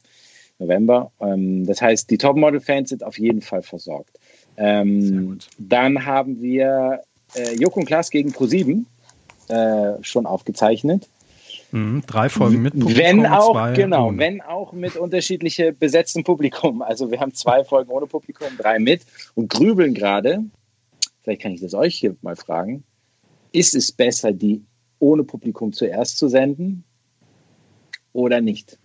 November. 0.58 1.10
Ähm, 1.20 1.66
das 1.66 1.82
heißt, 1.82 2.10
die 2.10 2.18
Topmodel-Fans 2.18 2.90
sind 2.90 3.04
auf 3.04 3.18
jeden 3.18 3.42
Fall 3.42 3.62
versorgt. 3.62 4.18
Ähm, 4.56 5.38
dann 5.58 6.06
haben 6.06 6.40
wir 6.40 7.02
äh, 7.34 7.54
Joko 7.56 7.80
und 7.80 7.86
Klaas 7.86 8.10
gegen 8.10 8.30
Pro7 8.30 8.84
äh, 9.48 10.02
schon 10.02 10.26
aufgezeichnet. 10.26 11.08
Mhm, 11.72 12.02
drei 12.06 12.28
Folgen 12.28 12.62
mit 12.62 12.74
Publikum, 12.74 13.02
Wenn 13.02 13.26
auch, 13.26 13.74
genau, 13.74 14.08
ohne. 14.08 14.18
wenn 14.18 14.40
auch 14.40 14.72
mit 14.72 14.96
unterschiedliche 14.96 15.72
besetztem 15.72 16.24
Publikum. 16.24 16.80
Also 16.80 17.10
wir 17.10 17.20
haben 17.20 17.34
zwei 17.34 17.64
Folgen 17.64 17.90
ohne 17.90 18.06
Publikum, 18.06 18.48
drei 18.56 18.78
mit 18.78 19.02
und 19.34 19.50
grübeln 19.50 19.92
gerade. 19.92 20.44
Vielleicht 21.22 21.42
kann 21.42 21.52
ich 21.52 21.60
das 21.60 21.74
euch 21.74 21.96
hier 21.96 22.14
mal 22.22 22.36
fragen. 22.36 22.84
Ist 23.56 23.74
es 23.74 23.90
besser, 23.90 24.32
die 24.32 24.62
ohne 24.98 25.24
Publikum 25.24 25.72
zuerst 25.72 26.18
zu 26.18 26.28
senden 26.28 26.84
oder 28.12 28.40
nicht? 28.42 28.78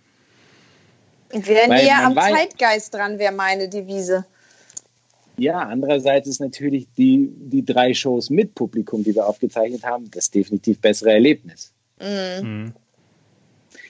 Wer 1.30 1.68
näher 1.68 2.06
am 2.06 2.14
weiß- 2.16 2.30
Zeitgeist 2.34 2.94
dran 2.94 3.18
wäre 3.18 3.32
meine 3.34 3.68
Devise. 3.68 4.24
Ja, 5.36 5.58
andererseits 5.60 6.26
ist 6.28 6.40
natürlich 6.40 6.86
die, 6.96 7.28
die 7.36 7.64
drei 7.64 7.92
Shows 7.92 8.30
mit 8.30 8.54
Publikum, 8.54 9.04
die 9.04 9.14
wir 9.14 9.26
aufgezeichnet 9.26 9.82
haben, 9.84 10.10
das 10.10 10.30
definitiv 10.30 10.78
bessere 10.80 11.12
Erlebnis. 11.12 11.72
Mhm. 12.00 12.72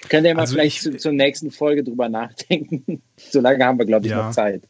Könnt 0.08 0.26
ihr 0.26 0.34
mal 0.34 0.42
Also 0.42 0.54
vielleicht 0.54 0.76
ich- 0.78 0.82
zu, 0.82 0.96
zur 0.96 1.12
nächsten 1.12 1.50
Folge 1.52 1.84
drüber 1.84 2.08
nachdenken? 2.08 3.02
so 3.16 3.40
lange 3.40 3.64
haben 3.64 3.78
wir, 3.78 3.86
glaube 3.86 4.06
ich, 4.06 4.10
Ja. 4.12 4.26
noch 4.26 4.32
Zeit. 4.32 4.62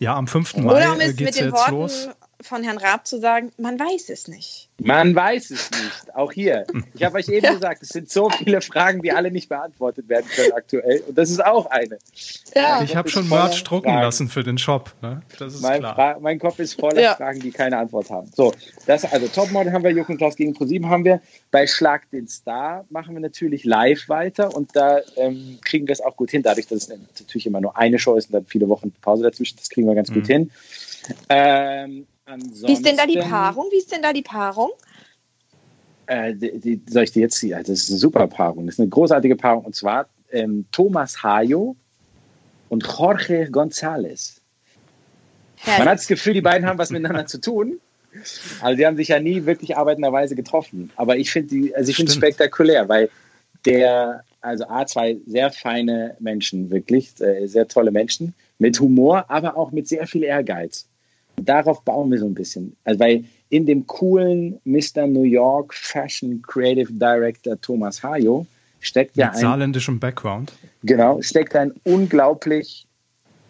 Ja, 0.00 0.16
am 0.16 0.26
5. 0.26 0.56
Mai 0.58 0.72
Oder 0.76 0.92
um 0.92 1.00
äh, 1.00 1.04
es 1.06 1.16
geht's 1.16 1.36
mit 1.36 1.40
den 1.40 1.44
jetzt 1.46 1.54
Worten 1.58 1.74
los. 1.74 2.08
Von 2.42 2.62
Herrn 2.62 2.78
Raab 2.78 3.06
zu 3.06 3.20
sagen, 3.20 3.52
man 3.58 3.78
weiß 3.78 4.08
es 4.10 4.28
nicht. 4.28 4.68
Man 4.78 5.14
weiß 5.14 5.50
es 5.50 5.70
nicht. 5.70 6.14
Auch 6.14 6.32
hier. 6.32 6.66
Ich 6.94 7.02
habe 7.04 7.18
euch 7.18 7.28
eben 7.28 7.46
gesagt, 7.54 7.82
es 7.82 7.90
sind 7.90 8.10
so 8.10 8.30
viele 8.30 8.60
Fragen, 8.60 9.02
die 9.02 9.12
alle 9.12 9.30
nicht 9.30 9.48
beantwortet 9.48 10.08
werden 10.08 10.26
können 10.34 10.52
aktuell. 10.52 11.02
Und 11.06 11.18
das 11.18 11.30
ist 11.30 11.44
auch 11.44 11.66
eine. 11.66 11.98
Ja. 12.54 12.82
Ich 12.82 12.96
habe 12.96 13.08
schon 13.10 13.28
Merch 13.28 13.62
drucken 13.64 13.88
Fragen. 13.90 14.02
lassen 14.02 14.28
für 14.28 14.42
den 14.42 14.58
Shop. 14.58 14.94
Ne? 15.02 15.22
Das 15.38 15.54
ist 15.54 15.62
Mein, 15.62 15.80
klar. 15.80 15.94
Fra 15.94 16.18
mein 16.20 16.38
Kopf 16.38 16.58
ist 16.58 16.74
voller 16.80 17.00
Ja. 17.00 17.14
Fragen, 17.16 17.40
die 17.40 17.50
keine 17.50 17.76
Antwort 17.78 18.10
haben. 18.10 18.30
So, 18.34 18.54
das 18.86 19.04
also 19.04 19.28
Topmodel 19.28 19.72
haben 19.72 19.84
wir, 19.84 20.08
und 20.08 20.16
Klaus 20.16 20.36
gegen 20.36 20.54
ProSieben 20.54 20.88
haben 20.88 21.04
wir. 21.04 21.20
Bei 21.50 21.66
Schlag 21.66 22.10
den 22.10 22.28
Star 22.28 22.84
machen 22.90 23.14
wir 23.14 23.20
natürlich 23.20 23.64
live 23.64 24.08
weiter 24.08 24.54
und 24.54 24.74
da 24.74 25.00
ähm, 25.16 25.58
kriegen 25.64 25.86
wir 25.86 25.92
es 25.92 26.00
auch 26.00 26.16
gut 26.16 26.30
hin, 26.30 26.42
dadurch, 26.42 26.66
dass 26.68 26.84
es 26.84 26.88
natürlich 26.88 27.46
immer 27.46 27.60
nur 27.60 27.76
eine 27.76 27.98
Show 27.98 28.16
ist 28.16 28.26
und 28.26 28.34
dann 28.34 28.46
viele 28.46 28.68
Wochen 28.68 28.92
Pause 29.02 29.24
dazwischen. 29.24 29.56
Das 29.58 29.68
kriegen 29.68 29.86
wir 29.86 29.94
ganz 29.94 30.12
gut 30.12 30.26
hin. 30.26 30.50
Ähm, 31.28 32.06
Wie 32.36 32.72
ist 32.72 32.84
denn 32.84 32.96
da 32.96 33.06
die 33.06 33.16
ansonsten- 33.16 33.30
Paarung? 33.30 33.66
Wie 33.70 33.78
ist 33.78 33.92
denn 33.92 34.02
da 34.02 34.12
die 34.12 34.22
Paarung? 34.22 34.70
Äh, 36.06 36.34
die, 36.34 36.58
die, 36.58 36.82
soll 36.88 37.04
ich 37.04 37.12
die 37.12 37.20
jetzt 37.20 37.38
hier? 37.38 37.58
Das 37.58 37.68
ist 37.68 37.90
eine 37.90 37.98
super 37.98 38.26
Paarung. 38.26 38.66
Das 38.66 38.74
ist 38.76 38.80
eine 38.80 38.88
großartige 38.88 39.36
Paarung. 39.36 39.64
Und 39.64 39.76
zwar 39.76 40.08
ähm, 40.30 40.66
Thomas 40.72 41.22
Hayo 41.22 41.76
und 42.68 42.84
Jorge 42.86 43.48
González. 43.50 44.40
Man 45.66 45.88
hat 45.88 45.98
das 45.98 46.06
Gefühl, 46.06 46.34
die 46.34 46.40
beiden 46.40 46.66
haben 46.66 46.78
was 46.78 46.90
miteinander 46.90 47.26
zu 47.26 47.40
tun. 47.40 47.80
Also 48.60 48.76
die 48.76 48.86
haben 48.86 48.96
sich 48.96 49.08
ja 49.08 49.20
nie 49.20 49.44
wirklich 49.46 49.76
arbeitenderweise 49.76 50.34
getroffen. 50.34 50.90
Aber 50.96 51.16
ich 51.16 51.30
finde 51.30 51.48
die, 51.48 51.74
also 51.76 51.90
ich 51.90 51.96
finde 51.96 52.12
spektakulär, 52.12 52.88
weil 52.88 53.08
der, 53.64 54.24
also 54.40 54.64
A, 54.68 54.86
zwei 54.86 55.18
sehr 55.26 55.52
feine 55.52 56.16
Menschen, 56.18 56.70
wirklich, 56.70 57.20
äh, 57.20 57.46
sehr 57.46 57.68
tolle 57.68 57.90
Menschen, 57.90 58.34
mit 58.58 58.80
Humor, 58.80 59.26
aber 59.28 59.56
auch 59.56 59.70
mit 59.70 59.86
sehr 59.86 60.06
viel 60.06 60.24
Ehrgeiz. 60.24 60.86
Und 61.40 61.48
darauf 61.48 61.82
bauen 61.86 62.10
wir 62.10 62.18
so 62.18 62.26
ein 62.26 62.34
bisschen. 62.34 62.76
Also 62.84 63.00
weil 63.00 63.24
in 63.48 63.64
dem 63.64 63.86
coolen 63.86 64.60
Mr. 64.64 65.06
New 65.06 65.22
York 65.22 65.72
Fashion 65.72 66.42
Creative 66.42 66.92
Director 66.92 67.58
Thomas 67.58 68.02
Hayo 68.02 68.46
steckt 68.80 69.16
ja 69.16 69.28
Mit 69.28 69.36
ein 69.36 69.40
saarländischem 69.40 69.98
Background. 69.98 70.52
Genau, 70.82 71.22
steckt 71.22 71.56
ein 71.56 71.72
unglaublich 71.84 72.86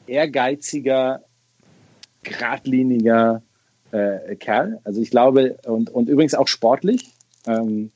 ehrgeiziger, 0.06 1.24
geradliniger 2.22 3.42
äh, 3.90 4.36
Kerl. 4.36 4.78
Also 4.84 5.00
ich 5.00 5.10
glaube, 5.10 5.56
und, 5.64 5.90
und 5.90 6.08
übrigens 6.08 6.36
auch 6.36 6.46
sportlich. 6.46 7.10
Ähm, 7.48 7.90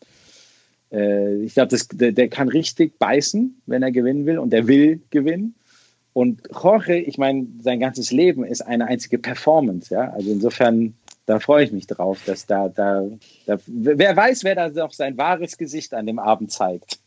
äh, 0.91 1.37
ich 1.37 1.55
glaube, 1.55 1.79
der, 1.93 2.11
der 2.11 2.29
kann 2.29 2.49
richtig 2.49 2.99
beißen, 2.99 3.63
wenn 3.67 3.85
er 3.85 3.93
gewinnen 3.93 4.27
will 4.27 4.41
und 4.41 4.51
der 4.51 4.67
will 4.67 5.03
gewinnen. 5.11 5.55
Und 6.15 6.43
Jorge, 6.51 6.97
ich 6.97 7.19
meine, 7.19 7.47
sein 7.61 7.81
ganzes 7.81 8.11
Leben 8.12 8.45
ist 8.45 8.62
eine 8.62 8.87
einzige 8.87 9.19
Performance, 9.19 9.93
ja. 9.93 10.11
Also 10.11 10.31
insofern, 10.31 10.95
da 11.27 11.41
freue 11.41 11.65
ich 11.65 11.73
mich 11.73 11.87
drauf, 11.87 12.21
dass 12.25 12.47
da, 12.47 12.69
da, 12.69 13.05
da 13.47 13.59
wer 13.67 14.17
weiß, 14.17 14.45
wer 14.45 14.55
da 14.55 14.69
noch 14.69 14.93
sein 14.93 15.19
wahres 15.19 15.59
Gesicht 15.59 15.93
an 15.93 16.07
dem 16.07 16.19
Abend 16.19 16.53
zeigt. 16.53 16.99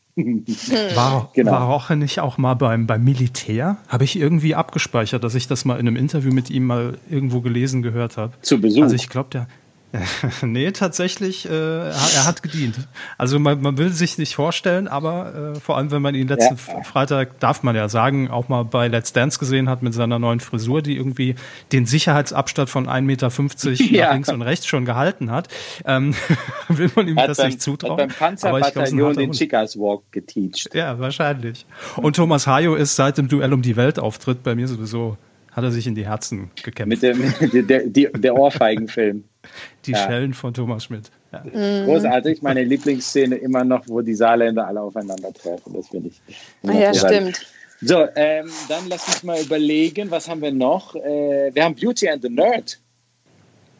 War, 0.95 1.29
Genau. 1.33 1.51
war 1.51 1.71
Roche 1.71 1.95
nicht 1.95 2.19
auch 2.19 2.37
mal 2.37 2.55
beim, 2.55 2.87
beim 2.87 3.03
Militär? 3.03 3.77
Habe 3.87 4.03
ich 4.03 4.19
irgendwie 4.19 4.55
abgespeichert, 4.55 5.23
dass 5.23 5.35
ich 5.35 5.47
das 5.47 5.63
mal 5.63 5.79
in 5.79 5.87
einem 5.87 5.95
Interview 5.95 6.33
mit 6.33 6.49
ihm 6.49 6.65
mal 6.65 6.97
irgendwo 7.09 7.41
gelesen 7.41 7.83
gehört 7.83 8.17
habe. 8.17 8.33
Zu 8.41 8.59
Besuch. 8.59 8.83
Also 8.83 8.95
ich 8.95 9.09
glaube, 9.09 9.29
der. 9.31 9.47
nee, 10.41 10.71
tatsächlich, 10.71 11.49
äh, 11.49 11.89
er 11.89 12.25
hat 12.25 12.43
gedient. 12.43 12.75
Also 13.17 13.39
man, 13.39 13.61
man 13.61 13.77
will 13.77 13.89
sich 13.89 14.17
nicht 14.17 14.35
vorstellen, 14.35 14.87
aber 14.87 15.53
äh, 15.55 15.59
vor 15.59 15.77
allem, 15.77 15.91
wenn 15.91 16.01
man 16.01 16.13
ihn 16.13 16.27
letzten 16.27 16.55
Ja. 16.55 16.83
Freitag, 16.83 17.39
darf 17.39 17.63
man 17.63 17.75
ja 17.75 17.87
sagen, 17.87 18.29
auch 18.29 18.49
mal 18.49 18.63
bei 18.63 18.89
Let's 18.89 19.13
Dance 19.13 19.39
gesehen 19.39 19.69
hat 19.69 19.83
mit 19.83 19.93
seiner 19.93 20.19
neuen 20.19 20.39
Frisur, 20.41 20.81
die 20.81 20.97
irgendwie 20.97 21.35
den 21.71 21.85
Sicherheitsabstand 21.85 22.69
von 22.69 22.87
1,50 22.87 23.01
Meter 23.01 23.29
Ja. 23.97 24.07
nach 24.07 24.13
links 24.15 24.29
und 24.29 24.41
rechts 24.41 24.65
schon 24.67 24.83
gehalten 24.85 25.31
hat, 25.31 25.47
ähm, 25.85 26.13
will 26.67 26.91
man 26.95 27.07
ihm 27.07 27.17
hat 27.17 27.29
das 27.29 27.37
beim, 27.37 27.47
nicht 27.47 27.61
zutrauen. 27.61 27.91
Hat 27.91 28.09
beim 28.09 28.09
Panzerbataillon 28.09 29.15
den. 29.15 29.31
Chicas 29.31 29.77
Walk 29.77 30.03
geteacht. 30.11 30.73
Ja, 30.73 30.99
wahrscheinlich. 30.99 31.65
Und 31.95 32.15
Thomas 32.17 32.45
Hayo 32.45 32.75
ist 32.75 32.95
seit 32.95 33.17
dem 33.17 33.29
Duell 33.29 33.53
um 33.53 33.61
die 33.61 33.75
Welt 33.77 33.99
auftritt 33.99 34.43
bei 34.43 34.53
mir 34.55 34.67
sowieso, 34.67 35.17
hat 35.57 35.63
er 35.63 35.71
sich 35.71 35.87
in 35.87 35.95
die 35.95 36.05
Herzen 36.05 36.51
gekämpft. 36.63 37.01
Mit 37.01 37.51
dem 37.51 37.67
der, 37.67 37.87
der, 37.87 38.11
der 38.11 38.35
Ohrfeigenfilm. 38.37 39.23
Die 39.85 39.91
Ja. 39.91 39.97
Schellen 40.05 40.33
von 40.33 40.53
Thomas 40.53 40.83
Schmidt. 40.83 41.09
Ja. 41.31 41.83
Großartig. 41.85 42.41
Meine 42.41 42.63
Lieblingsszene 42.63 43.35
immer 43.37 43.63
noch, 43.63 43.87
wo 43.87 44.01
die 44.01 44.13
Saarländer 44.13 44.67
alle 44.67 44.81
aufeinandertreffen. 44.81 45.73
Das 45.73 45.87
finde 45.87 46.09
ich. 46.09 46.21
Ah, 46.63 46.73
ja, 46.73 46.93
stimmt. 46.93 47.45
So, 47.81 48.05
ähm, 48.15 48.49
dann 48.69 48.87
lass 48.89 49.07
mich 49.07 49.23
mal 49.23 49.41
überlegen, 49.41 50.11
was 50.11 50.27
haben 50.29 50.41
wir 50.41 50.51
noch? 50.51 50.95
Äh, 50.95 51.51
wir 51.53 51.63
haben 51.63 51.75
Beauty 51.75 52.09
and 52.09 52.21
the 52.21 52.29
Nerd 52.29 52.79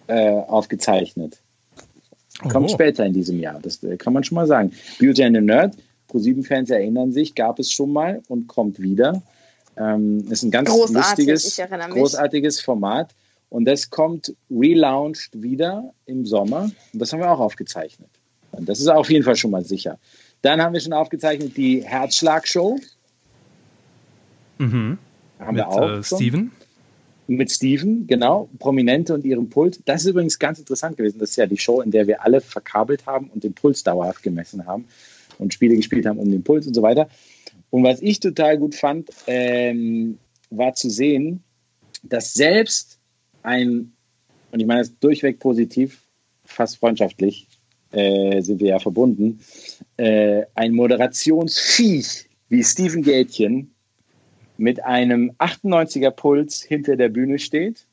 äh, 0.07 0.29
aufgezeichnet. 0.29 1.41
Kommt 2.49 2.69
Oh. 2.69 2.73
später 2.73 3.05
in 3.05 3.13
diesem 3.13 3.39
Jahr, 3.39 3.59
das 3.61 3.83
äh, 3.83 3.97
kann 3.97 4.13
man 4.13 4.23
schon 4.23 4.35
mal 4.35 4.47
sagen. 4.47 4.71
Beauty 4.99 5.23
and 5.23 5.35
the 5.35 5.41
Nerd, 5.41 5.75
Pro7-Fans 6.11 6.69
erinnern 6.69 7.11
sich, 7.11 7.35
gab 7.35 7.59
es 7.59 7.71
schon 7.71 7.91
mal 7.91 8.21
und 8.29 8.47
kommt 8.47 8.79
wieder. 8.79 9.21
Ähm, 9.77 10.25
ist 10.29 10.43
ein 10.43 10.51
ganz 10.51 10.69
Großartig, 10.69 11.27
lustiges, 11.27 11.61
großartiges 11.89 12.61
Format. 12.61 13.13
Und 13.49 13.65
das 13.65 13.89
kommt 13.89 14.33
relaunched 14.49 15.41
wieder 15.41 15.93
im 16.05 16.25
Sommer. 16.25 16.69
Und 16.93 16.99
das 16.99 17.13
haben 17.13 17.19
wir 17.21 17.31
auch 17.31 17.39
aufgezeichnet. 17.39 18.09
Und 18.51 18.67
das 18.67 18.79
ist 18.79 18.87
auf 18.87 19.09
jeden 19.09 19.23
Fall 19.23 19.35
schon 19.35 19.51
mal 19.51 19.63
sicher. 19.63 19.99
Dann 20.41 20.61
haben 20.61 20.73
wir 20.73 20.79
schon 20.79 20.93
aufgezeichnet 20.93 21.55
die 21.55 21.83
Herzschlag-Show. 21.83 22.79
Mhm. 24.57 24.97
Haben 25.39 25.55
Mit 25.55 25.65
wir 25.65 25.67
auch 25.69 25.89
äh. 25.99 26.03
Steven. 26.03 26.51
Mit 27.29 27.51
Steven, 27.51 28.07
genau, 28.07 28.47
Prominente 28.57 29.13
und 29.13 29.25
ihrem 29.25 29.49
Pult. 29.49 29.81
Das 29.83 30.03
ist 30.03 30.11
übrigens 30.11 30.39
ganz 30.39 30.59
interessant 30.59 30.95
gewesen. 30.95 31.19
Das 31.19 31.31
ist 31.31 31.35
ja 31.35 31.45
die 31.45 31.57
Show, 31.57 31.81
in 31.81 31.91
der 31.91 32.07
wir 32.07 32.23
alle 32.23 32.39
verkabelt 32.39 33.05
haben 33.05 33.29
und 33.33 33.43
den 33.43 33.53
Puls 33.53 33.83
dauerhaft 33.83 34.23
gemessen 34.23 34.65
haben 34.65 34.85
und 35.37 35.53
Spiele 35.53 35.75
gespielt 35.75 36.05
haben 36.05 36.19
um 36.19 36.31
den 36.31 36.43
Puls 36.43 36.67
und 36.67 36.73
so 36.73 36.81
weiter. 36.81 37.09
Und 37.69 37.83
was 37.83 38.01
ich 38.01 38.19
total 38.19 38.57
gut 38.57 38.75
fand, 38.75 39.09
ähm, 39.27 40.17
war 40.49 40.73
zu 40.73 40.89
sehen, 40.89 41.43
dass 42.03 42.33
selbst 42.33 42.99
ein, 43.43 43.93
und 44.51 44.59
ich 44.59 44.65
meine 44.65 44.81
das 44.81 44.97
durchweg 44.99 45.39
positiv, 45.39 46.01
fast 46.45 46.77
freundschaftlich 46.77 47.47
äh, 47.91 48.41
sind 48.41 48.59
wir 48.61 48.69
ja 48.69 48.79
verbunden, 48.79 49.39
äh, 49.97 50.43
ein 50.55 50.73
Moderationsviech 50.73 52.29
wie 52.49 52.63
Steven 52.63 53.01
Gätchen 53.01 53.71
mit 54.57 54.83
einem 54.83 55.31
98er 55.37 56.11
Puls 56.11 56.61
hinter 56.61 56.95
der 56.95 57.09
Bühne 57.09 57.39
steht. 57.39 57.85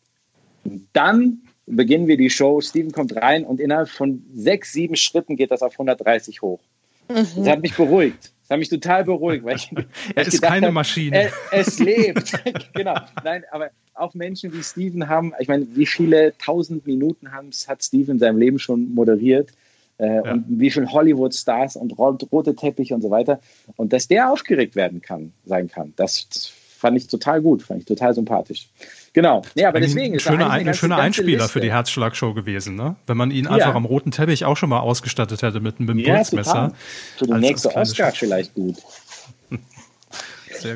Und 0.65 0.89
dann 0.93 1.43
beginnen 1.67 2.07
wir 2.07 2.17
die 2.17 2.31
Show. 2.31 2.61
Steven 2.61 2.93
kommt 2.93 3.15
rein 3.17 3.45
und 3.45 3.61
innerhalb 3.61 3.89
von 3.89 4.25
sechs, 4.35 4.73
sieben 4.73 4.97
Schritten 4.97 5.37
geht 5.37 5.51
das 5.51 5.63
auf 5.63 5.73
130 5.73 6.43
hoch. 6.43 6.61
Das 7.09 7.37
hat 7.37 7.61
mich 7.61 7.77
beruhigt. 7.77 8.34
Das 8.47 8.51
hat 8.51 8.59
mich 8.59 8.69
total 8.69 9.05
beruhigt, 9.05 9.45
weil 9.45 9.57
ich, 9.57 9.71
weil 9.75 9.87
Er 10.15 10.27
ist 10.27 10.41
keine 10.43 10.67
hab, 10.69 10.75
Maschine. 10.75 11.31
Es, 11.51 11.69
es 11.69 11.79
lebt. 11.79 12.33
genau. 12.75 12.95
Nein, 13.25 13.45
aber 13.51 13.71
auch 13.95 14.13
Menschen 14.15 14.53
wie 14.53 14.63
Steven 14.63 15.09
haben, 15.09 15.33
ich 15.39 15.49
meine, 15.49 15.67
wie 15.75 15.87
viele 15.87 16.37
tausend 16.39 16.87
Minuten 16.87 17.33
haben, 17.33 17.51
hat 17.69 17.83
Steven 17.83 18.13
in 18.13 18.19
seinem 18.19 18.39
Leben 18.39 18.59
schon 18.59 18.93
moderiert? 18.95 19.51
Äh, 19.99 20.17
Ja. 20.17 20.33
Und 20.33 20.45
wie 20.49 20.71
viele 20.71 20.91
Hollywood-Stars 20.93 21.77
und 21.77 21.97
ro- 21.99 22.19
rote 22.33 22.55
Teppiche 22.57 22.95
und 22.95 23.03
so 23.03 23.11
weiter. 23.11 23.41
Und 23.77 23.93
dass 23.93 24.09
der 24.09 24.31
aufgeregt 24.31 24.75
werden 24.77 25.01
kann, 25.01 25.33
sein 25.47 25.69
kann, 25.69 25.93
das, 25.97 26.29
das 26.29 26.47
fand 26.49 26.97
ich 26.99 27.07
total 27.07 27.41
gut, 27.41 27.63
fand 27.63 27.81
ich 27.81 27.87
total 27.87 28.13
sympathisch. 28.15 28.69
Genau. 29.15 29.43
Nee, 29.55 29.65
aber 29.65 29.81
deswegen 29.81 30.13
ein 30.15 30.17
ist 30.17 30.25
schöner, 30.25 30.51
ein, 30.51 30.69
ein 30.69 30.75
schöner 30.75 30.97
Einspieler 30.99 31.49
für 31.49 31.59
Liste. 31.59 31.61
die 31.61 31.73
Herzschlagshow 31.73 32.35
gewesen, 32.35 32.75
ne? 32.75 32.97
Wenn 33.07 33.17
man 33.17 33.31
ihn 33.31 33.47
einfach 33.47 33.75
am 33.75 33.85
roten 33.87 34.11
Teppich 34.11 34.45
auch 34.45 34.57
schon 34.57 34.69
mal 34.69 34.81
ausgestattet 34.81 35.41
hätte 35.43 35.61
mit 35.61 35.79
einem 35.81 35.99
Ja, 36.01 36.17
Pulsmesser. 36.17 36.73
Für 37.17 37.25
die 37.27 37.33
als- 37.33 37.41
nächste 37.41 37.69
als 37.77 37.95
kleine 37.95 38.11
Oscar 38.11 38.11
Show. 38.13 38.19
vielleicht 38.27 38.55
gut. 38.55 38.77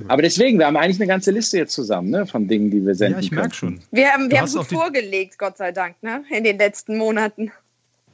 Aber 0.08 0.22
deswegen, 0.22 0.58
wir 0.58 0.66
haben 0.66 0.76
eigentlich 0.76 0.98
eine 1.00 1.06
ganze 1.06 1.30
Liste 1.30 1.56
jetzt 1.58 1.72
zusammen, 1.72 2.10
ne, 2.10 2.26
von 2.26 2.46
Dingen, 2.46 2.70
die 2.70 2.84
wir 2.84 2.94
senden 2.94 3.20
ja, 3.20 3.24
ich 3.24 3.30
merke 3.30 3.54
schon. 3.54 3.80
Wir 3.90 4.08
haben, 4.12 4.30
wir 4.30 4.40
haben 4.40 4.52
gut 4.52 4.66
vorgelegt, 4.66 5.38
Gott 5.38 5.56
sei 5.56 5.72
Dank, 5.72 6.02
ne? 6.02 6.24
in 6.30 6.44
den 6.44 6.58
letzten 6.58 6.98
Monaten. 6.98 7.50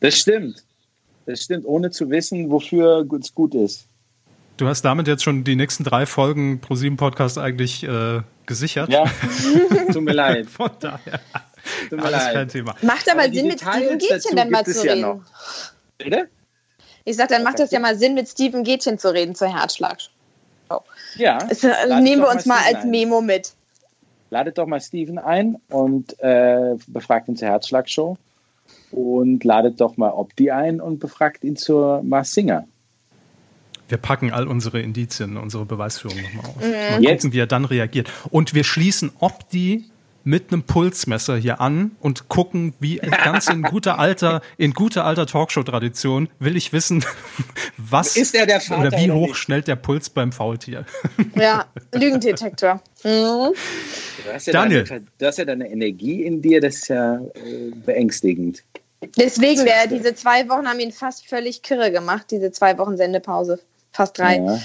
Das 0.00 0.18
stimmt. 0.18 0.62
Das 1.26 1.42
stimmt, 1.42 1.64
ohne 1.66 1.90
zu 1.90 2.08
wissen, 2.10 2.50
wofür 2.50 3.06
es 3.20 3.34
gut 3.34 3.54
ist. 3.54 3.86
Du 4.56 4.68
hast 4.68 4.82
damit 4.82 5.08
jetzt 5.08 5.24
schon 5.24 5.42
die 5.42 5.56
nächsten 5.56 5.82
drei 5.82 6.06
Folgen 6.06 6.60
pro 6.60 6.76
sieben 6.76 6.96
Podcast 6.96 7.38
eigentlich 7.38 7.82
äh, 7.82 8.20
gesichert. 8.46 8.88
Ja, 8.90 9.04
tut 9.92 10.02
mir 10.02 10.12
leid. 10.12 10.46
Von 10.46 10.70
daher. 10.78 11.20
Tut 11.90 11.98
mir 11.98 12.04
Alles 12.04 12.22
leid. 12.24 12.34
kein 12.34 12.48
Thema. 12.48 12.74
Macht 12.82 13.10
aber, 13.10 13.22
Aber 13.24 13.32
Sinn, 13.32 13.48
mit 13.48 13.60
Steven 13.60 13.98
Gätchen 13.98 14.36
dann 14.36 14.50
mal 14.50 14.64
zu 14.64 14.86
ja 14.86 14.92
reden. 14.92 15.00
noch. 15.02 15.22
Bitte? 15.98 16.28
Ich 17.04 17.16
sag, 17.16 17.28
dann 17.28 17.42
macht 17.42 17.58
das 17.58 17.70
ja 17.72 17.80
mal 17.80 17.96
Sinn, 17.98 18.14
mit 18.14 18.28
Steven 18.28 18.62
Gätchen 18.64 18.98
zu 18.98 19.12
reden 19.12 19.34
zur 19.34 19.48
Herzschlag. 19.48 19.98
Ja. 21.16 21.38
Das, 21.38 21.62
äh, 21.64 22.00
nehmen 22.00 22.22
wir 22.22 22.30
uns 22.30 22.46
mal 22.46 22.58
Steven 22.60 22.76
als 22.76 22.84
ein. 22.84 22.90
Memo 22.90 23.20
mit. 23.20 23.52
Ladet 24.30 24.58
doch 24.58 24.66
mal 24.66 24.80
Steven 24.80 25.18
ein 25.18 25.56
und 25.68 26.18
äh, 26.20 26.76
befragt 26.86 27.28
ihn 27.28 27.36
zur 27.36 27.48
Herzschlagshow. 27.48 28.16
Und 28.90 29.42
ladet 29.44 29.80
doch 29.80 29.96
mal 29.96 30.10
Opti 30.10 30.50
ein 30.50 30.80
und 30.80 30.98
befragt 31.00 31.44
ihn 31.44 31.56
zur 31.56 32.02
Mars 32.02 32.32
Singer. 32.32 32.66
Wir 33.88 33.98
packen 33.98 34.32
all 34.32 34.46
unsere 34.46 34.80
Indizien, 34.80 35.36
unsere 35.36 35.66
Beweisführung 35.66 36.20
nochmal 36.22 36.44
aus. 36.50 36.64
Mhm. 36.64 36.70
Mal 36.70 37.02
Jetzt- 37.02 37.22
gucken, 37.22 37.32
wie 37.32 37.38
er 37.38 37.46
dann 37.46 37.64
reagiert. 37.64 38.10
Und 38.30 38.54
wir 38.54 38.64
schließen 38.64 39.12
Opti 39.20 39.84
mit 40.26 40.50
einem 40.50 40.62
Pulsmesser 40.62 41.36
hier 41.36 41.60
an 41.60 41.96
und 42.00 42.28
gucken, 42.28 42.72
wie 42.80 42.96
ganz 43.24 43.48
in 43.48 43.62
guter 43.62 43.98
alter, 43.98 44.40
in 44.56 44.72
guter 44.72 45.04
alter 45.04 45.26
Talkshow-Tradition 45.26 46.30
will 46.38 46.56
ich 46.56 46.72
wissen, 46.72 47.04
was 47.76 48.16
Ist 48.16 48.34
er 48.34 48.46
der 48.46 48.60
Vater 48.62 48.80
oder 48.88 48.98
wie 48.98 49.10
hoch 49.10 49.34
schnellt 49.34 49.68
der 49.68 49.76
Puls 49.76 50.08
beim 50.10 50.32
Faultier. 50.32 50.86
Ja, 51.36 51.66
Lügendetektor. 51.92 52.80
Mhm. 53.02 53.52
Du 54.24 54.32
hast 54.32 54.46
ja 54.46 54.52
Daniel. 54.54 54.84
Deine, 54.84 55.04
du 55.18 55.26
hast 55.26 55.38
ja 55.38 55.44
deine 55.44 55.70
Energie 55.70 56.22
in 56.22 56.40
dir, 56.40 56.60
das 56.60 56.76
ist 56.76 56.88
ja 56.88 57.16
äh, 57.16 57.70
beängstigend. 57.84 58.62
Deswegen, 59.18 59.64
der, 59.64 59.86
diese 59.88 60.14
zwei 60.14 60.48
Wochen 60.48 60.66
haben 60.66 60.80
ihn 60.80 60.92
fast 60.92 61.26
völlig 61.26 61.60
kirre 61.62 61.92
gemacht, 61.92 62.30
diese 62.30 62.50
zwei 62.52 62.78
Wochen 62.78 62.96
Sendepause. 62.96 63.60
Fast 63.94 64.18
drei. 64.18 64.36
Ja. 64.38 64.58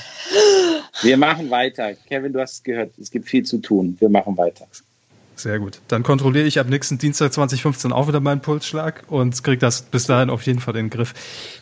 Wir 1.02 1.18
machen 1.18 1.50
weiter. 1.50 1.94
Kevin, 2.08 2.34
du 2.34 2.42
hast 2.42 2.54
es 2.56 2.64
gehört, 2.64 2.92
es 3.00 3.12
gibt 3.12 3.30
viel 3.30 3.44
zu 3.44 3.60
tun. 3.60 3.96
Wir 4.00 4.10
machen 4.10 4.36
weiter. 4.38 4.66
Sehr 5.36 5.60
gut. 5.60 5.80
Dann 5.88 6.04
kontrolliere 6.04 6.46
ich 6.46 6.60
ab 6.60 6.68
nächsten 6.68 6.98
Dienstag 6.98 7.32
2015 7.32 7.94
auch 7.94 8.08
wieder 8.10 8.20
meinen 8.20 8.42
Pulsschlag 8.42 9.04
und 9.08 9.42
kriege 9.44 9.60
das 9.60 9.84
bis 9.84 10.08
dahin 10.08 10.30
auf 10.30 10.42
jeden 10.42 10.60
Fall 10.60 10.76
in 10.76 10.88
den 10.88 10.90
Griff. 10.90 11.14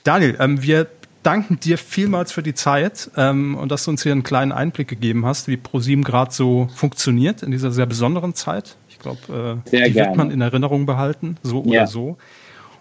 Daniel, 0.04 0.36
ähm, 0.40 0.64
wir 0.64 0.88
danken 1.22 1.60
dir 1.60 1.78
vielmals 1.78 2.32
für 2.32 2.42
die 2.42 2.56
Zeit 2.56 3.12
ähm, 3.18 3.56
und 3.56 3.70
dass 3.72 3.84
du 3.84 3.92
uns 3.92 4.02
hier 4.02 4.14
einen 4.14 4.24
kleinen 4.24 4.52
Einblick 4.54 4.88
gegeben 4.88 5.26
hast, 5.26 5.48
wie 5.48 5.58
ProSieben 5.58 6.04
gerade 6.04 6.32
so 6.34 6.70
funktioniert 6.74 7.44
in 7.44 7.52
dieser 7.52 7.72
sehr 7.72 7.86
besonderen 7.86 8.34
Zeit. 8.34 8.78
Ich 8.90 8.98
glaube, 8.98 9.62
äh, 9.66 9.70
die 9.70 9.92
gerne. 9.94 9.96
wird 9.96 10.16
man 10.16 10.32
in 10.32 10.42
Erinnerung 10.42 10.86
behalten, 10.86 11.38
so 11.44 11.64
Ja. 11.66 11.82
oder 11.82 11.88
so. 11.88 12.18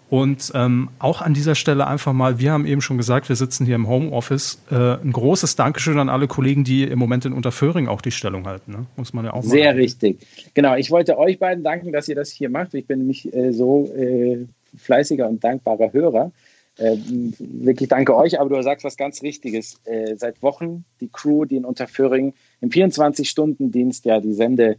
Und 0.09 0.53
ähm, 0.55 0.89
auch 0.99 1.21
an 1.21 1.33
dieser 1.33 1.55
Stelle 1.55 1.85
einfach 1.85 2.13
mal, 2.13 2.39
wir 2.39 2.51
haben 2.51 2.65
eben 2.65 2.79
schon 2.79 2.97
gesagt, 2.97 3.27
wir 3.27 3.35
sitzen 3.35 3.65
hier 3.65 3.75
im 3.75 3.89
Homeoffice. 3.89 4.61
Äh, 4.71 4.75
ein 4.75 5.11
großes 5.11 5.57
Dankeschön 5.57 5.99
an 5.99 6.07
alle 6.07 6.27
Kollegen, 6.27 6.63
die 6.63 6.83
im 6.83 6.97
Moment 6.97 7.25
in 7.25 7.33
Unterföhring 7.33 7.89
auch 7.89 8.01
die 8.01 8.11
Stellung 8.11 8.47
halten. 8.47 8.71
Ne? 8.71 8.85
Muss 8.95 9.13
man 9.13 9.25
ja 9.25 9.33
auch 9.33 9.43
Sehr 9.43 9.75
richtig. 9.75 10.25
Genau, 10.53 10.75
ich 10.75 10.91
wollte 10.91 11.17
euch 11.17 11.39
beiden 11.39 11.63
danken, 11.63 11.91
dass 11.91 12.07
ihr 12.07 12.15
das 12.15 12.31
hier 12.31 12.49
macht. 12.49 12.73
Ich 12.73 12.87
bin 12.87 12.99
nämlich 12.99 13.33
äh, 13.33 13.51
so 13.51 13.91
äh, 13.97 14.45
fleißiger 14.77 15.27
und 15.27 15.43
dankbarer 15.43 15.91
Hörer. 15.91 16.31
Äh, 16.77 16.97
wirklich 17.39 17.89
danke 17.89 18.15
euch, 18.15 18.39
aber 18.39 18.55
du 18.55 18.61
sagst 18.61 18.85
was 18.85 18.95
ganz 18.95 19.21
Richtiges. 19.23 19.81
Äh, 19.83 20.15
seit 20.15 20.41
Wochen 20.41 20.85
die 21.01 21.09
Crew, 21.11 21.43
die 21.43 21.57
in 21.57 21.65
Unterföhring 21.65 22.33
im 22.61 22.69
24-Stunden-Dienst 22.69 24.05
ja 24.05 24.21
die 24.21 24.33
Sende, 24.33 24.77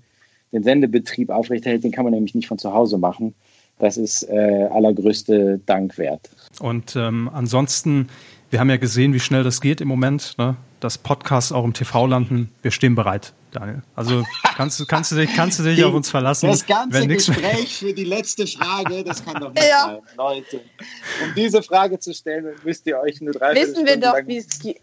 den 0.52 0.62
Sendebetrieb 0.62 1.28
aufrechterhält, 1.28 1.84
den 1.84 1.92
kann 1.92 2.04
man 2.04 2.14
nämlich 2.14 2.34
nicht 2.34 2.48
von 2.48 2.58
zu 2.58 2.72
Hause 2.72 2.96
machen. 2.96 3.34
Das 3.78 3.96
ist 3.96 4.22
äh, 4.24 4.66
allergrößte 4.72 5.60
Dank 5.66 5.98
wert. 5.98 6.28
Und 6.60 6.96
ähm, 6.96 7.30
ansonsten, 7.32 8.08
wir 8.50 8.60
haben 8.60 8.70
ja 8.70 8.76
gesehen, 8.76 9.12
wie 9.14 9.20
schnell 9.20 9.42
das 9.44 9.60
geht 9.60 9.80
im 9.80 9.88
Moment, 9.88 10.34
ne? 10.38 10.56
dass 10.80 10.98
Podcasts 10.98 11.52
auch 11.52 11.64
im 11.64 11.72
TV 11.74 12.06
landen. 12.06 12.50
Wir 12.62 12.70
stehen 12.70 12.94
bereit, 12.94 13.32
Daniel. 13.52 13.82
Also 13.96 14.24
kannst, 14.56 14.78
du- 14.80 14.86
kannst, 14.86 15.12
du, 15.12 15.16
dich, 15.16 15.34
kannst 15.34 15.58
du 15.58 15.64
dich 15.64 15.82
auf 15.84 15.92
uns 15.94 16.08
verlassen. 16.10 16.48
Das 16.48 16.66
ganze 16.66 17.06
Gespräch 17.06 17.78
für 17.78 17.92
die 17.92 18.04
letzte 18.04 18.46
Frage, 18.46 19.02
das 19.04 19.24
kann 19.24 19.40
doch 19.40 19.52
nicht 19.54 19.64
Ja. 19.68 19.86
sein, 19.86 19.98
Leute. 20.16 20.60
Um 21.24 21.34
diese 21.36 21.62
Frage 21.62 21.98
zu 21.98 22.12
stellen, 22.14 22.46
müsst 22.64 22.86
ihr 22.86 22.98
euch 23.00 23.20
nur 23.20 23.32
drei 23.34 23.54
Wissen 23.54 23.86
wir 23.86 23.96
doch, 23.96 24.14
wie 24.26 24.36
es 24.38 24.58
geht. 24.60 24.80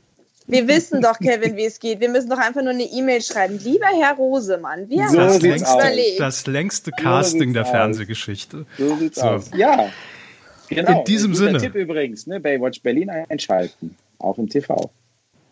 Wir 0.48 0.68
wissen 0.68 1.02
doch, 1.02 1.18
Kevin, 1.18 1.56
wie 1.56 1.66
es 1.66 1.80
geht. 1.80 2.00
Wir 2.00 2.10
müssen 2.10 2.30
doch 2.30 2.38
einfach 2.38 2.62
nur 2.62 2.72
eine 2.72 2.84
E-Mail 2.84 3.22
schreiben. 3.22 3.60
Lieber 3.64 3.88
Herr 3.88 4.14
Rosemann, 4.16 4.90
wir 4.90 5.08
So 5.10 5.18
haben 5.18 5.18
das, 5.18 5.34
uns 5.36 5.44
längste, 5.44 5.74
überlegt. 5.76 6.20
das 6.20 6.48
längste 6.48 6.92
Casting 6.92 7.54
der 7.54 7.64
aus. 7.64 7.70
Fernsehgeschichte. 7.72 8.66
So 8.78 8.96
sieht's 8.98 9.20
So. 9.20 9.26
aus. 9.26 9.50
Ja. 9.56 9.90
Genau. 10.70 11.00
In 11.00 11.06
diesem 11.06 11.34
Sinne. 11.36 11.58
Tipp 11.60 11.76
übrigens, 11.76 12.28
ne? 12.28 12.40
Baywatch 12.40 12.82
Berlin 12.82 13.10
einschalten. 13.10 13.96
Auch 14.20 14.38
im 14.38 14.48
TV. 14.50 14.92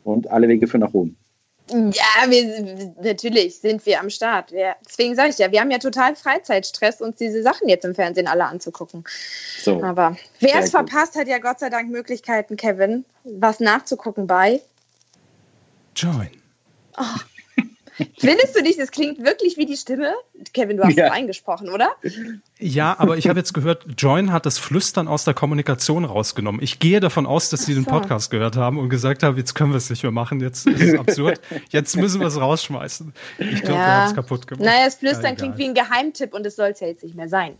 Und 0.03 0.29
alle 0.29 0.47
Wege 0.47 0.67
führen 0.67 0.81
nach 0.81 0.93
Rom. 0.93 1.15
Ja, 1.69 2.29
wir, 2.29 2.93
natürlich 3.01 3.59
sind 3.59 3.85
wir 3.85 3.99
am 4.01 4.09
Start. 4.09 4.51
Wir, 4.51 4.75
deswegen 4.85 5.15
sage 5.15 5.29
ich 5.29 5.37
ja, 5.37 5.51
wir 5.51 5.61
haben 5.61 5.71
ja 5.71 5.77
total 5.77 6.15
Freizeitstress, 6.15 6.99
uns 6.99 7.15
diese 7.15 7.41
Sachen 7.41 7.69
jetzt 7.69 7.85
im 7.85 7.95
Fernsehen 7.95 8.27
alle 8.27 8.43
anzugucken. 8.45 9.05
So. 9.61 9.81
Aber 9.81 10.17
wer 10.39 10.49
Sehr 10.49 10.59
es 10.59 10.65
gut. 10.65 10.71
verpasst, 10.89 11.15
hat 11.15 11.27
ja 11.27 11.37
Gott 11.39 11.59
sei 11.59 11.69
Dank 11.69 11.89
Möglichkeiten, 11.89 12.57
Kevin, 12.57 13.05
was 13.23 13.59
nachzugucken 13.61 14.27
bei. 14.27 14.61
Join. 15.95 16.29
Findest 18.17 18.57
du 18.57 18.63
nicht, 18.63 18.79
das 18.79 18.89
klingt 18.89 19.23
wirklich 19.23 19.55
wie 19.57 19.67
die 19.67 19.77
Stimme? 19.77 20.13
Kevin, 20.53 20.77
du 20.77 20.83
hast 20.83 20.97
Ja. 20.97 21.07
ja. 21.07 21.11
eingesprochen, 21.11 21.69
oder? 21.69 21.91
Ja, 22.57 22.95
aber 22.97 23.17
ich 23.17 23.27
habe 23.29 23.37
jetzt 23.37 23.53
gehört, 23.53 23.85
Join 23.99 24.31
hat 24.33 24.47
das 24.47 24.57
Flüstern 24.57 25.07
aus 25.07 25.25
der 25.25 25.35
Kommunikation 25.35 26.03
rausgenommen. 26.03 26.59
Ich 26.63 26.79
gehe 26.79 26.99
davon 26.99 27.27
aus, 27.27 27.51
dass 27.51 27.65
sie 27.65 27.75
den 27.75 27.83
so. 27.83 27.91
Podcast 27.91 28.31
gehört 28.31 28.55
haben 28.57 28.79
und 28.79 28.89
gesagt 28.89 29.21
haben, 29.21 29.37
jetzt 29.37 29.53
können 29.53 29.71
wir 29.73 29.77
es 29.77 29.91
nicht 29.91 30.01
mehr 30.01 30.11
machen, 30.11 30.39
jetzt 30.39 30.65
ist 30.65 30.81
es 30.81 30.99
absurd, 30.99 31.39
jetzt 31.69 31.95
müssen 31.95 32.19
wir 32.19 32.27
es 32.27 32.39
rausschmeißen. 32.39 33.13
Ich 33.37 33.61
glaube, 33.61 33.79
wir 33.79 33.85
haben 33.85 34.07
es 34.09 34.15
kaputt 34.15 34.47
gemacht. 34.47 34.65
Naja, 34.65 34.85
das 34.85 34.95
Flüstern 34.95 35.23
Ja, 35.25 35.35
klingt 35.35 35.57
wie 35.59 35.65
ein 35.65 35.75
Geheimtipp 35.75 36.33
und 36.33 36.45
es 36.47 36.55
soll 36.55 36.69
es 36.69 36.79
ja 36.79 36.87
jetzt 36.87 37.03
nicht 37.03 37.15
mehr 37.15 37.29
sein. 37.29 37.57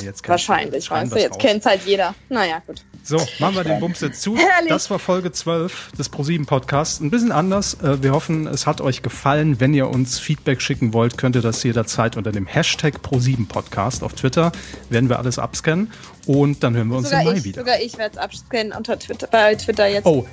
Nee, 0.00 0.06
jetzt 0.06 0.26
Wahrscheinlich, 0.28 0.90
weißt 0.90 1.12
du, 1.12 1.18
jetzt 1.18 1.38
kennt 1.38 1.64
halt 1.66 1.82
jeder. 1.86 2.14
Naja, 2.28 2.62
gut. 2.66 2.82
So, 3.02 3.18
machen 3.38 3.56
wir 3.56 3.64
den 3.64 3.80
Bums 3.80 4.00
jetzt 4.00 4.22
zu. 4.22 4.34
Herrlich. 4.36 4.70
Das 4.70 4.90
war 4.90 4.98
Folge 4.98 5.30
12 5.30 5.92
des 5.98 6.08
ProSieben 6.08 6.46
Podcasts. 6.46 7.00
Ein 7.00 7.10
bisschen 7.10 7.32
anders. 7.32 7.74
Äh, 7.82 8.02
Wir 8.02 8.12
hoffen, 8.12 8.46
es 8.46 8.66
hat 8.66 8.80
euch 8.80 9.02
gefallen. 9.02 9.60
Wenn 9.60 9.74
ihr 9.74 9.90
uns 9.90 10.18
Feedback 10.18 10.62
schicken 10.62 10.94
wollt, 10.94 11.18
könnt 11.18 11.36
ihr 11.36 11.42
das 11.42 11.62
jederzeit 11.62 12.16
unter 12.16 12.32
dem 12.32 12.46
Hashtag 12.46 13.02
ProSieben 13.02 13.46
Podcast 13.46 14.02
auf 14.02 14.14
Twitter. 14.14 14.52
Werden 14.88 15.10
wir 15.10 15.18
alles 15.18 15.38
abscannen. 15.38 15.92
Und 16.26 16.62
dann 16.62 16.74
hören 16.74 16.88
wir 16.88 16.96
uns 16.96 17.08
Sogar 17.10 17.22
im 17.22 17.28
Mai 17.28 17.34
ich, 17.34 17.44
wieder. 17.44 17.60
sogar 17.60 17.80
ich 17.80 17.98
werde 17.98 18.14
es 18.16 18.18
abscannen 18.18 18.72
unter 18.72 18.98
Twitter, 18.98 19.26
bei 19.26 19.54
Twitter 19.54 19.86
jetzt. 19.86 20.06
Oh, 20.06 20.26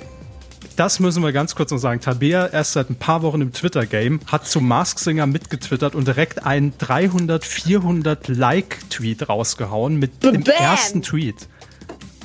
das 0.76 1.00
müssen 1.00 1.22
wir 1.22 1.32
ganz 1.32 1.54
kurz 1.54 1.70
noch 1.70 1.78
sagen. 1.78 2.00
Tabea, 2.00 2.46
erst 2.46 2.72
seit 2.72 2.90
ein 2.90 2.96
paar 2.96 3.22
Wochen 3.22 3.40
im 3.40 3.52
Twitter-Game, 3.52 4.20
hat 4.26 4.46
zu 4.46 4.60
Mask 4.60 4.98
Singer 4.98 5.26
mitgetwittert 5.26 5.94
und 5.94 6.06
direkt 6.06 6.44
einen 6.44 6.72
300, 6.78 7.44
400 7.44 8.28
Like-Tweet 8.28 9.28
rausgehauen 9.28 9.96
mit 9.96 10.22
dem 10.22 10.44
Bam! 10.44 10.54
ersten 10.58 11.02
Tweet. 11.02 11.48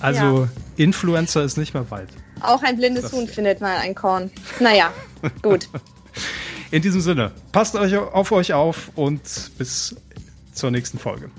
Also, 0.02 0.44
Ja. 0.44 0.50
Influencer 0.78 1.44
ist 1.44 1.58
nicht 1.58 1.74
mehr 1.74 1.90
weit. 1.92 2.10
Auch 2.42 2.62
ein 2.64 2.78
blindes 2.78 3.04
Das- 3.04 3.14
Huhn 3.14 3.28
findet 3.28 3.62
mal 3.62 3.78
ein 3.78 3.96
Korn. 3.96 4.30
Naja, 4.60 4.92
gut. 5.42 5.68
In 6.72 6.82
diesem 6.82 7.02
Sinne, 7.02 7.32
passt 7.52 7.76
euch 7.76 7.96
auf 7.96 8.32
euch 8.32 8.54
auf 8.54 8.92
und 8.96 9.22
bis 9.58 9.96
zur 10.54 10.70
nächsten 10.70 11.00
Folge. 11.00 11.32